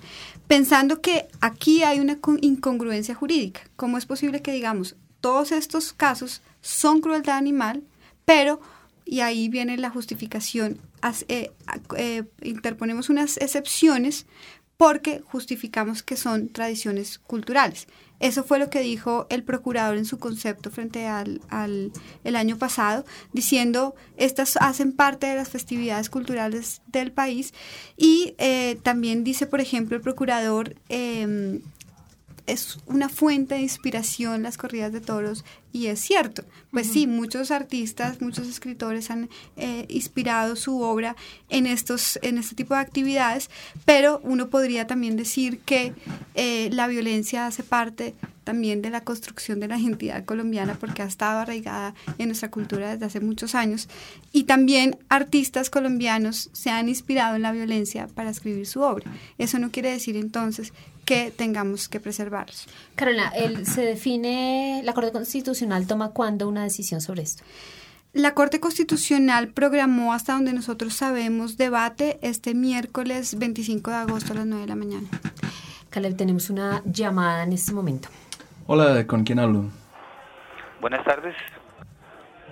pensando 0.48 1.02
que 1.02 1.28
aquí 1.42 1.82
hay 1.82 2.00
una 2.00 2.20
incongruencia 2.42 3.16
jurídica. 3.16 3.62
¿Cómo 3.76 3.98
es 3.98 4.06
posible 4.06 4.44
que 4.44 4.52
digamos, 4.52 4.96
todos 5.20 5.52
estos 5.52 5.92
casos 5.92 6.44
son 6.62 7.02
crueldad 7.02 7.38
animal, 7.38 7.82
pero, 8.26 8.62
y 9.06 9.22
ahí 9.22 9.50
viene 9.50 9.76
la 9.78 9.90
justificación, 9.90 10.78
eh, 11.30 11.50
eh, 11.98 12.24
interponemos 12.44 13.10
unas 13.10 13.38
excepciones 13.38 14.28
porque 14.78 15.22
justificamos 15.26 16.04
que 16.04 16.16
son 16.16 16.50
tradiciones 16.50 17.18
culturales. 17.18 17.88
Eso 18.20 18.44
fue 18.44 18.58
lo 18.58 18.70
que 18.70 18.80
dijo 18.80 19.28
el 19.30 19.44
procurador 19.44 19.98
en 19.98 20.06
su 20.06 20.18
concepto 20.18 20.72
frente 20.72 21.06
al, 21.08 21.42
el 22.24 22.36
año 22.36 22.58
pasado, 22.58 23.06
diciendo 23.32 23.96
estas 24.18 24.58
hacen 24.58 24.92
parte 24.92 25.28
de 25.28 25.36
las 25.36 25.50
festividades 25.50 26.10
culturales 26.10 26.82
del 26.88 27.12
país 27.12 27.54
y 27.96 28.34
eh, 28.40 28.80
también 28.82 29.24
dice, 29.24 29.46
por 29.46 29.62
ejemplo, 29.62 29.96
el 29.96 30.02
procurador 30.02 30.76
eh, 30.90 31.60
es 32.48 32.80
una 32.86 33.10
fuente 33.10 33.56
de 33.56 33.62
inspiración 33.62 34.42
las 34.42 34.58
corridas 34.58 34.94
de 34.94 35.02
toros 35.02 35.44
y 35.74 35.88
es 35.88 36.00
cierto. 36.00 36.44
Pues 36.72 36.88
sí, 36.88 37.06
muchos 37.06 37.52
artistas, 37.52 38.22
muchos 38.22 38.48
escritores 38.48 39.12
han 39.12 39.30
eh, 39.58 39.86
inspirado 39.90 40.56
su 40.56 40.82
obra 40.82 41.16
en, 41.50 41.68
estos, 41.68 42.18
en 42.24 42.38
este 42.38 42.56
tipo 42.56 42.74
de 42.74 42.80
actividades, 42.80 43.50
pero 43.86 44.22
uno 44.24 44.50
podría 44.50 44.88
también 44.88 45.18
decir 45.18 45.60
que 45.60 45.94
eh, 46.36 46.70
la 46.72 46.88
violencia 46.88 47.46
hace 47.46 47.64
parte 47.64 48.16
también 48.46 48.82
de 48.82 48.90
la 48.90 49.02
construcción 49.02 49.60
de 49.60 49.68
la 49.68 49.78
identidad 49.78 50.24
colombiana 50.24 50.78
porque 50.80 51.02
ha 51.02 51.06
estado 51.06 51.40
arraigada 51.40 51.94
en 52.18 52.30
nuestra 52.30 52.50
cultura 52.50 52.94
desde 52.94 53.06
hace 53.06 53.20
muchos 53.20 53.56
años 53.56 53.90
y 54.32 54.46
también 54.46 54.98
artistas 55.10 55.70
colombianos 55.70 56.50
se 56.54 56.70
han 56.70 56.88
inspirado 56.88 57.36
en 57.36 57.42
la 57.42 57.52
violencia 57.52 58.08
para 58.08 58.30
escribir 58.30 58.66
su 58.66 58.80
obra. 58.80 59.12
Eso 59.38 59.60
no 59.60 59.70
quiere 59.70 59.92
decir 59.92 60.16
entonces 60.16 60.72
que 61.08 61.32
tengamos 61.32 61.88
que 61.88 62.02
preservarlos. 62.02 62.68
Carolina, 62.96 63.32
se 63.64 63.82
define, 63.82 64.82
la 64.84 64.94
Corte 64.94 65.14
Constitucional 65.14 65.88
toma 65.88 66.10
cuándo 66.12 66.50
una 66.50 66.64
decisión 66.64 67.00
sobre 67.00 67.22
esto. 67.22 67.44
La 68.12 68.34
Corte 68.34 68.60
Constitucional 68.60 69.48
programó 69.48 70.12
hasta 70.12 70.34
donde 70.34 70.52
nosotros 70.52 70.94
sabemos 70.94 71.56
debate 71.56 72.20
este 72.22 72.54
miércoles 72.54 73.40
25 73.40 73.90
de 73.90 73.96
agosto 73.96 74.34
a 74.34 74.36
las 74.36 74.46
9 74.48 74.64
de 74.64 74.68
la 74.68 74.76
mañana. 74.76 75.08
Caleb, 75.90 76.18
tenemos 76.18 76.50
una 76.50 76.82
llamada 76.84 77.44
en 77.44 77.54
este 77.54 77.72
momento. 77.72 78.10
Hola, 78.66 79.08
¿con 79.08 79.24
quién 79.24 79.40
hablo? 79.40 79.64
Buenas 80.82 81.06
tardes. 81.06 81.36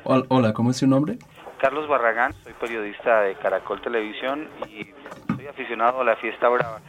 Hola, 0.06 0.53
¿cómo 0.53 0.72
es 0.72 0.78
su 0.78 0.88
nombre? 0.88 1.20
Carlos 1.60 1.89
Barragán, 1.89 2.34
soy 2.43 2.53
periodista 2.53 3.22
de 3.22 3.36
Caracol 3.36 3.82
Televisión 3.82 4.47
y 4.70 4.93
soy 5.36 5.47
aficionado 5.47 5.99
a 5.99 6.03
la 6.06 6.16
fiesta 6.16 6.47
brava 6.47 6.80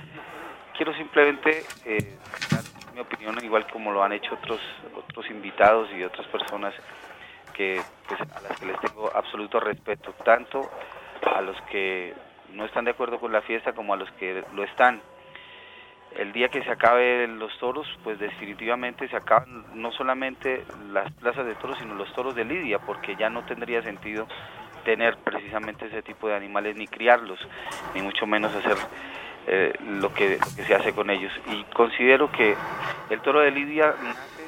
quiero 0.77 0.95
simplemente 0.95 1.65
eh, 1.85 2.19
dar 2.51 2.63
mi 2.95 3.01
opinión, 3.01 3.37
igual 3.43 3.67
como 3.71 3.93
lo 3.93 4.03
han 4.03 4.13
hecho 4.13 4.35
otros, 4.35 4.61
otros 4.95 5.29
invitados 5.31 5.89
y 5.97 6.03
otras 6.03 6.27
personas 6.29 6.75
que, 7.55 7.81
pues, 8.09 8.21
a 8.21 8.41
las 8.41 8.61
que 8.61 8.67
les 8.67 8.81
tengo 8.81 9.11
absoluto 9.15 9.59
respeto, 9.61 10.13
tanto 10.25 10.71
a 11.35 11.41
los 11.41 11.61
que 11.63 12.15
no 12.53 12.65
están 12.65 12.85
de 12.85 12.93
acuerdo 12.93 13.19
con 13.19 13.33
la 13.33 13.43
fiesta 13.43 13.73
como 13.73 13.95
a 13.95 13.97
los 13.97 14.11
que 14.13 14.45
lo 14.55 14.63
están. 14.65 15.01
El 16.17 16.33
día 16.33 16.49
que 16.49 16.63
se 16.63 16.71
acaben 16.71 17.39
los 17.39 17.59
toros, 17.59 17.87
pues 18.03 18.19
definitivamente 18.19 19.09
se 19.09 19.17
acaban 19.17 19.67
no 19.75 19.93
solamente 19.93 20.65
las 20.91 21.13
plazas 21.13 21.45
de 21.45 21.55
toros, 21.57 21.77
sino 21.79 21.95
los 21.95 22.13
toros 22.15 22.35
de 22.35 22.45
Lidia, 22.45 22.79
porque 22.79 23.17
ya 23.17 23.29
no 23.29 23.45
tendría 23.45 23.83
sentido 23.83 24.27
tener 24.85 25.17
precisamente 25.19 25.87
ese 25.87 26.03
tipo 26.03 26.29
de 26.29 26.37
animales 26.37 26.77
ni 26.77 26.87
criarlos, 26.87 27.39
ni 27.95 28.03
mucho 28.03 28.27
menos 28.27 28.55
hacer 28.55 28.77
eh, 29.49 29.73
lo, 30.01 30.13
que, 30.13 30.39
se 30.39 30.75
hace 30.75 30.93
con 30.93 31.09
ellos. 31.11 31.33
Y 31.47 31.63
considero 31.73 32.31
que 32.33 32.57
el 33.11 33.21
toro 33.21 33.41
de 33.41 33.51
Lidia 33.51 33.95
nace 34.03 34.45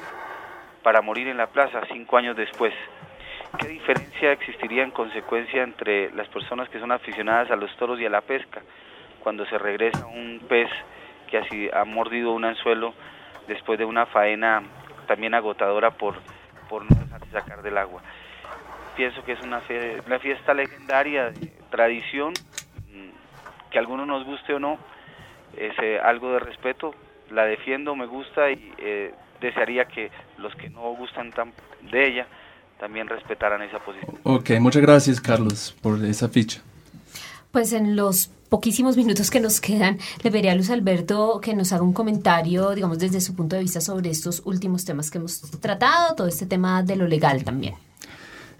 para 0.83 1.01
morir 1.01 1.27
en 1.27 1.37
la 1.37 1.47
plaza 1.47 1.81
cinco 1.91 2.17
años 2.17 2.35
después. 2.35 2.73
¿Qué 3.57 3.67
diferencia 3.67 4.31
existiría 4.31 4.83
en 4.83 4.91
consecuencia 4.91 5.63
entre 5.63 6.11
las 6.11 6.27
personas 6.27 6.69
que 6.69 6.79
son 6.79 6.91
aficionadas 6.91 7.49
a 7.49 7.55
los 7.55 7.75
toros 7.77 7.99
y 7.99 8.05
a 8.05 8.09
la 8.09 8.21
pesca 8.21 8.61
cuando 9.23 9.45
se 9.45 9.57
regresa 9.57 10.05
un 10.05 10.41
pez 10.47 10.69
que 11.29 11.37
así 11.37 11.69
ha 11.73 11.83
mordido 11.85 12.31
un 12.31 12.45
anzuelo 12.45 12.93
después 13.47 13.79
de 13.79 13.85
una 13.85 14.05
faena 14.05 14.63
también 15.07 15.33
agotadora 15.33 15.91
por, 15.91 16.15
por 16.69 16.83
no 16.83 16.95
dejarse 16.99 17.31
sacar 17.31 17.61
del 17.61 17.77
agua? 17.77 18.01
Pienso 18.95 19.23
que 19.23 19.31
es 19.31 19.41
una, 19.41 19.61
una 20.05 20.19
fiesta 20.19 20.53
legendaria, 20.53 21.31
de 21.31 21.47
tradición, 21.69 22.33
que 23.71 23.77
a 23.77 23.81
algunos 23.81 24.07
nos 24.07 24.25
guste 24.25 24.53
o 24.53 24.59
no, 24.59 24.77
es 25.57 25.73
eh, 25.81 25.99
algo 26.03 26.31
de 26.33 26.39
respeto, 26.39 26.93
la 27.31 27.45
defiendo, 27.45 27.95
me 27.95 28.05
gusta 28.05 28.51
y 28.51 28.73
eh, 28.77 29.13
desearía 29.41 29.85
que 29.85 30.11
los 30.37 30.53
que 30.55 30.69
no 30.69 30.93
gustan 30.95 31.31
tan 31.31 31.53
de 31.91 32.07
ella 32.07 32.27
también 32.79 33.07
respetaran 33.07 33.61
esa 33.61 33.79
posición. 33.79 34.17
Ok, 34.23 34.51
muchas 34.59 34.81
gracias 34.81 35.19
Carlos 35.19 35.75
por 35.81 36.03
esa 36.05 36.29
ficha. 36.29 36.61
Pues 37.51 37.73
en 37.73 37.95
los 37.95 38.27
poquísimos 38.49 38.97
minutos 38.97 39.29
que 39.29 39.39
nos 39.39 39.59
quedan, 39.59 39.97
le 40.23 40.31
pediría 40.31 40.53
a 40.53 40.55
Luz 40.55 40.69
Alberto 40.69 41.39
que 41.41 41.53
nos 41.53 41.71
haga 41.71 41.83
un 41.83 41.93
comentario, 41.93 42.71
digamos, 42.71 42.99
desde 42.99 43.21
su 43.21 43.35
punto 43.35 43.55
de 43.55 43.63
vista 43.63 43.81
sobre 43.81 44.09
estos 44.09 44.41
últimos 44.45 44.85
temas 44.85 45.11
que 45.11 45.19
hemos 45.19 45.41
tratado, 45.59 46.15
todo 46.15 46.27
este 46.27 46.45
tema 46.45 46.83
de 46.83 46.95
lo 46.95 47.07
legal 47.07 47.43
también. 47.43 47.75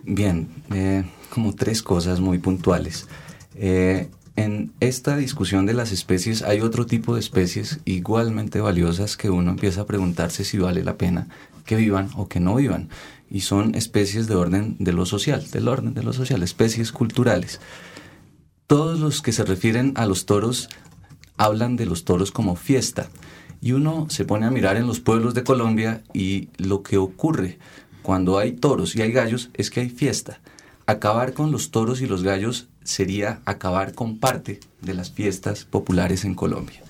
Bien, 0.03 0.47
eh, 0.73 1.03
como 1.29 1.53
tres 1.53 1.81
cosas 1.81 2.19
muy 2.19 2.37
puntuales. 2.37 3.07
Eh, 3.55 4.09
en 4.39 4.71
esta 4.79 5.17
discusión 5.17 5.65
de 5.65 5.73
las 5.73 5.91
especies 5.91 6.43
hay 6.43 6.61
otro 6.61 6.85
tipo 6.85 7.13
de 7.13 7.19
especies 7.19 7.81
igualmente 7.83 8.61
valiosas 8.61 9.17
que 9.17 9.29
uno 9.29 9.51
empieza 9.51 9.81
a 9.81 9.85
preguntarse 9.85 10.45
si 10.45 10.57
vale 10.57 10.81
la 10.81 10.97
pena 10.97 11.27
que 11.65 11.75
vivan 11.75 12.09
o 12.15 12.29
que 12.29 12.39
no 12.39 12.55
vivan. 12.55 12.87
Y 13.29 13.41
son 13.41 13.75
especies 13.75 14.27
de 14.27 14.35
orden 14.35 14.77
de 14.79 14.93
lo 14.93 15.05
social, 15.05 15.45
del 15.51 15.67
orden 15.67 15.93
de 15.93 16.03
lo 16.03 16.13
social, 16.13 16.41
especies 16.41 16.93
culturales. 16.93 17.59
Todos 18.65 19.01
los 19.01 19.21
que 19.21 19.33
se 19.33 19.43
refieren 19.43 19.91
a 19.97 20.05
los 20.05 20.25
toros 20.25 20.69
hablan 21.35 21.75
de 21.75 21.85
los 21.85 22.05
toros 22.05 22.31
como 22.31 22.55
fiesta. 22.55 23.09
Y 23.59 23.73
uno 23.73 24.07
se 24.09 24.23
pone 24.23 24.45
a 24.45 24.51
mirar 24.51 24.77
en 24.77 24.87
los 24.87 25.01
pueblos 25.01 25.33
de 25.33 25.43
Colombia 25.43 26.01
y 26.13 26.47
lo 26.57 26.81
que 26.81 26.97
ocurre 26.97 27.59
cuando 28.03 28.37
hay 28.37 28.53
toros 28.53 28.95
y 28.95 29.01
hay 29.01 29.11
gallos 29.11 29.49
es 29.53 29.69
que 29.69 29.81
hay 29.81 29.89
fiesta. 29.89 30.39
Acabar 30.89 31.33
con 31.33 31.51
los 31.51 31.69
toros 31.69 32.01
y 32.01 32.07
los 32.07 32.23
gallos 32.23 32.67
sería 32.83 33.41
acabar 33.45 33.93
con 33.93 34.17
parte 34.17 34.59
de 34.81 34.95
las 34.95 35.11
fiestas 35.11 35.63
populares 35.63 36.25
en 36.25 36.33
Colombia. 36.33 36.81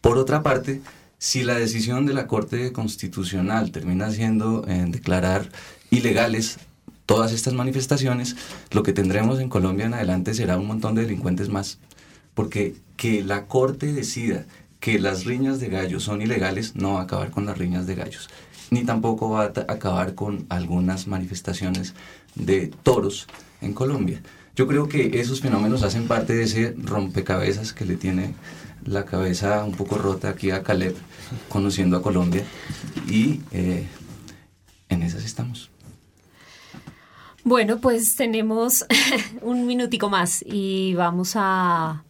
Por 0.00 0.18
otra 0.18 0.44
parte, 0.44 0.82
Si 1.18 1.42
la 1.42 1.54
decisión 1.54 2.04
de 2.04 2.12
la 2.12 2.26
Corte 2.26 2.70
Constitucional 2.72 3.70
termina 3.72 4.10
siendo 4.10 4.68
en 4.68 4.92
declarar 4.92 5.48
ilegales 5.90 6.58
todas 7.06 7.32
estas 7.32 7.54
manifestaciones, 7.54 8.36
lo 8.72 8.82
que 8.82 8.92
tendremos 8.92 9.40
en 9.40 9.48
Colombia 9.48 9.86
en 9.86 9.94
adelante 9.94 10.34
será 10.34 10.58
un 10.58 10.66
montón 10.66 10.94
de 10.94 11.02
delincuentes 11.02 11.48
más. 11.48 11.78
Porque 12.34 12.76
que 12.98 13.24
la 13.24 13.46
Corte 13.46 13.94
decida 13.94 14.44
que 14.80 14.98
las 14.98 15.24
riñas 15.24 15.60
de 15.60 15.68
gallos 15.68 16.02
son 16.02 16.20
ilegales 16.20 16.76
no 16.76 16.92
va 16.92 17.00
a 17.00 17.04
acabar 17.04 17.30
con 17.30 17.46
las 17.46 17.56
riñas 17.56 17.86
de 17.86 17.94
gallos, 17.94 18.28
ni 18.70 18.84
tampoco 18.84 19.30
va 19.30 19.44
a 19.44 19.72
acabar 19.72 20.14
con 20.14 20.44
algunas 20.50 21.06
manifestaciones 21.06 21.94
de 22.34 22.72
toros 22.82 23.26
en 23.60 23.72
Colombia. 23.72 24.22
Yo 24.56 24.66
creo 24.68 24.88
que 24.88 25.20
esos 25.20 25.40
fenómenos 25.40 25.82
hacen 25.82 26.06
parte 26.06 26.34
de 26.34 26.44
ese 26.44 26.74
rompecabezas 26.78 27.72
que 27.72 27.84
le 27.84 27.96
tiene 27.96 28.34
la 28.84 29.04
cabeza 29.04 29.64
un 29.64 29.72
poco 29.72 29.96
rota 29.96 30.28
aquí 30.28 30.50
a 30.50 30.62
Caleb, 30.62 30.94
conociendo 31.48 31.96
a 31.96 32.02
Colombia, 32.02 32.44
y 33.08 33.40
eh, 33.50 33.86
en 34.88 35.02
esas 35.02 35.24
estamos. 35.24 35.70
Bueno, 37.42 37.78
pues 37.78 38.16
tenemos 38.16 38.86
un 39.42 39.66
minutico 39.66 40.08
más 40.08 40.42
y 40.46 40.94
vamos 40.94 41.32
a... 41.36 42.04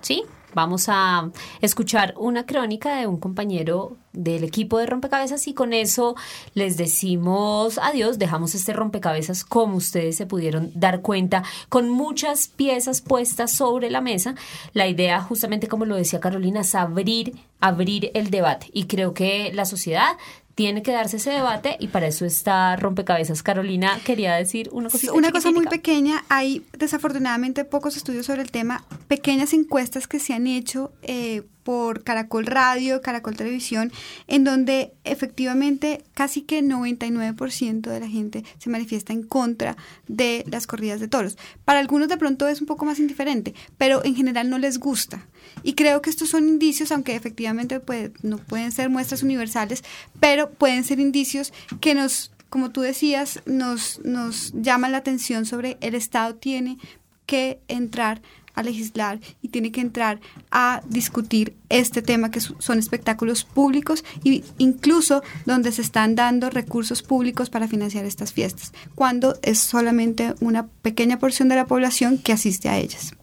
¿Sí? 0.00 0.24
Vamos 0.52 0.86
a 0.88 1.30
escuchar 1.60 2.14
una 2.16 2.44
crónica 2.44 2.96
de 2.96 3.06
un 3.06 3.20
compañero 3.20 3.96
del 4.12 4.44
equipo 4.44 4.78
de 4.78 4.86
rompecabezas 4.86 5.46
y 5.46 5.54
con 5.54 5.72
eso 5.72 6.16
les 6.54 6.76
decimos 6.76 7.78
adiós, 7.78 8.18
dejamos 8.18 8.54
este 8.54 8.72
rompecabezas 8.72 9.44
como 9.44 9.76
ustedes 9.76 10.16
se 10.16 10.26
pudieron 10.26 10.72
dar 10.74 11.00
cuenta, 11.00 11.44
con 11.68 11.88
muchas 11.88 12.48
piezas 12.48 13.00
puestas 13.00 13.52
sobre 13.52 13.90
la 13.90 14.00
mesa. 14.00 14.34
La 14.72 14.88
idea, 14.88 15.20
justamente 15.20 15.68
como 15.68 15.84
lo 15.84 15.96
decía 15.96 16.20
Carolina, 16.20 16.60
es 16.60 16.74
abrir, 16.74 17.36
abrir 17.60 18.10
el 18.14 18.30
debate 18.30 18.66
y 18.72 18.84
creo 18.84 19.14
que 19.14 19.52
la 19.54 19.64
sociedad 19.64 20.16
tiene 20.54 20.82
que 20.82 20.92
darse 20.92 21.16
ese 21.16 21.30
debate 21.30 21.76
y 21.80 21.88
para 21.88 22.06
eso 22.06 22.26
está 22.26 22.76
rompecabezas. 22.76 23.42
Carolina 23.42 23.98
quería 24.04 24.34
decir 24.34 24.68
una 24.72 24.90
cosa. 24.90 25.12
Una 25.14 25.32
cosa 25.32 25.50
muy 25.52 25.66
pequeña, 25.66 26.24
hay 26.28 26.66
desafortunadamente 26.76 27.64
pocos 27.64 27.96
estudios 27.96 28.26
sobre 28.26 28.42
el 28.42 28.50
tema, 28.50 28.84
pequeñas 29.08 29.54
encuestas 29.54 30.06
que 30.06 30.18
se 30.18 30.34
han 30.34 30.46
hecho 30.46 30.92
eh, 31.00 31.44
por 31.62 32.02
Caracol 32.04 32.46
Radio, 32.46 33.00
Caracol 33.00 33.36
Televisión, 33.36 33.92
en 34.26 34.44
donde 34.44 34.92
efectivamente 35.04 36.04
casi 36.14 36.42
que 36.42 36.62
99% 36.62 37.80
de 37.80 38.00
la 38.00 38.08
gente 38.08 38.44
se 38.58 38.70
manifiesta 38.70 39.12
en 39.12 39.22
contra 39.22 39.76
de 40.08 40.44
las 40.48 40.66
corridas 40.66 41.00
de 41.00 41.08
toros. 41.08 41.38
Para 41.64 41.80
algunos 41.80 42.08
de 42.08 42.16
pronto 42.16 42.48
es 42.48 42.60
un 42.60 42.66
poco 42.66 42.84
más 42.84 42.98
indiferente, 42.98 43.54
pero 43.78 44.04
en 44.04 44.14
general 44.14 44.50
no 44.50 44.58
les 44.58 44.78
gusta. 44.78 45.26
Y 45.62 45.74
creo 45.74 46.02
que 46.02 46.10
estos 46.10 46.30
son 46.30 46.48
indicios, 46.48 46.92
aunque 46.92 47.16
efectivamente 47.16 47.80
no 48.22 48.38
pueden 48.38 48.72
ser 48.72 48.90
muestras 48.90 49.22
universales, 49.22 49.84
pero 50.18 50.50
pueden 50.50 50.84
ser 50.84 51.00
indicios 51.00 51.52
que 51.80 51.94
nos 51.94 52.32
como 52.50 52.72
tú 52.72 52.80
decías, 52.80 53.40
nos, 53.46 54.00
nos 54.04 54.52
llama 54.54 54.88
la 54.88 54.98
atención 54.98 55.46
sobre 55.46 55.78
el 55.80 55.94
Estado 55.94 56.34
tiene 56.34 56.78
que 57.24 57.60
entrar 57.68 58.22
a 58.60 58.62
legislar 58.62 59.20
y 59.42 59.48
tiene 59.48 59.72
que 59.72 59.80
entrar 59.80 60.20
a 60.50 60.82
discutir 60.88 61.56
este 61.68 62.02
tema 62.02 62.30
que 62.30 62.40
son 62.40 62.78
espectáculos 62.78 63.44
públicos 63.44 64.04
e 64.24 64.42
incluso 64.58 65.22
donde 65.46 65.72
se 65.72 65.82
están 65.82 66.14
dando 66.14 66.50
recursos 66.50 67.02
públicos 67.02 67.50
para 67.50 67.68
financiar 67.68 68.04
estas 68.04 68.32
fiestas, 68.32 68.72
cuando 68.94 69.38
es 69.42 69.58
solamente 69.58 70.34
una 70.40 70.66
pequeña 70.66 71.18
porción 71.18 71.48
de 71.48 71.56
la 71.56 71.66
población 71.66 72.18
que 72.18 72.32
asiste 72.32 72.68
a 72.68 72.78
ellas. 72.78 73.14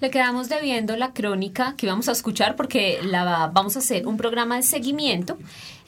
Le 0.00 0.10
quedamos 0.10 0.48
debiendo 0.48 0.96
la 0.96 1.12
crónica 1.12 1.74
que 1.76 1.88
vamos 1.88 2.08
a 2.08 2.12
escuchar 2.12 2.54
porque 2.54 3.00
la 3.02 3.50
vamos 3.52 3.74
a 3.74 3.80
hacer 3.80 4.06
un 4.06 4.16
programa 4.16 4.56
de 4.56 4.62
seguimiento. 4.62 5.36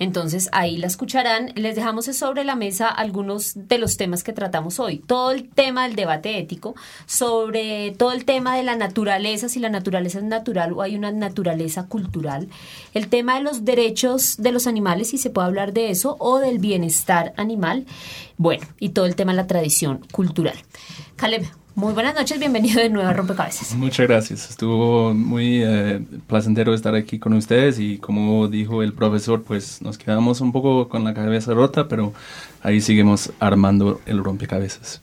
Entonces 0.00 0.48
ahí 0.50 0.78
la 0.78 0.88
escucharán. 0.88 1.52
Les 1.54 1.76
dejamos 1.76 2.06
sobre 2.06 2.42
la 2.42 2.56
mesa 2.56 2.88
algunos 2.88 3.52
de 3.54 3.78
los 3.78 3.96
temas 3.96 4.24
que 4.24 4.32
tratamos 4.32 4.80
hoy. 4.80 4.98
Todo 4.98 5.30
el 5.30 5.48
tema 5.48 5.84
del 5.84 5.94
debate 5.94 6.38
ético, 6.38 6.74
sobre 7.06 7.92
todo 7.92 8.10
el 8.10 8.24
tema 8.24 8.56
de 8.56 8.64
la 8.64 8.74
naturaleza, 8.74 9.48
si 9.48 9.60
la 9.60 9.68
naturaleza 9.68 10.18
es 10.18 10.24
natural 10.24 10.72
o 10.72 10.82
hay 10.82 10.96
una 10.96 11.12
naturaleza 11.12 11.86
cultural. 11.86 12.48
El 12.94 13.08
tema 13.08 13.36
de 13.36 13.42
los 13.42 13.64
derechos 13.64 14.38
de 14.38 14.50
los 14.50 14.66
animales, 14.66 15.10
si 15.10 15.18
se 15.18 15.30
puede 15.30 15.46
hablar 15.46 15.72
de 15.72 15.90
eso, 15.90 16.16
o 16.18 16.38
del 16.38 16.58
bienestar 16.58 17.32
animal. 17.36 17.86
Bueno, 18.38 18.66
y 18.80 18.88
todo 18.88 19.06
el 19.06 19.14
tema 19.14 19.32
de 19.32 19.36
la 19.36 19.46
tradición 19.46 20.00
cultural. 20.10 20.56
Caleb, 21.16 21.46
muy 21.74 21.92
buenas 21.94 22.14
noches, 22.14 22.38
bienvenido 22.38 22.80
de 22.80 22.90
nuevo 22.90 23.08
a 23.08 23.12
Rompecabezas. 23.12 23.74
Muchas 23.74 24.06
gracias, 24.06 24.50
estuvo 24.50 25.14
muy 25.14 25.62
eh, 25.62 26.00
placentero 26.26 26.74
estar 26.74 26.94
aquí 26.94 27.18
con 27.18 27.32
ustedes 27.32 27.78
y 27.78 27.98
como 27.98 28.48
dijo 28.48 28.82
el 28.82 28.92
profesor, 28.92 29.42
pues 29.42 29.80
nos 29.82 29.98
quedamos 29.98 30.40
un 30.40 30.52
poco 30.52 30.88
con 30.88 31.04
la 31.04 31.14
cabeza 31.14 31.54
rota, 31.54 31.88
pero 31.88 32.12
ahí 32.62 32.80
seguimos 32.80 33.32
armando 33.40 34.00
el 34.06 34.22
rompecabezas. 34.22 35.02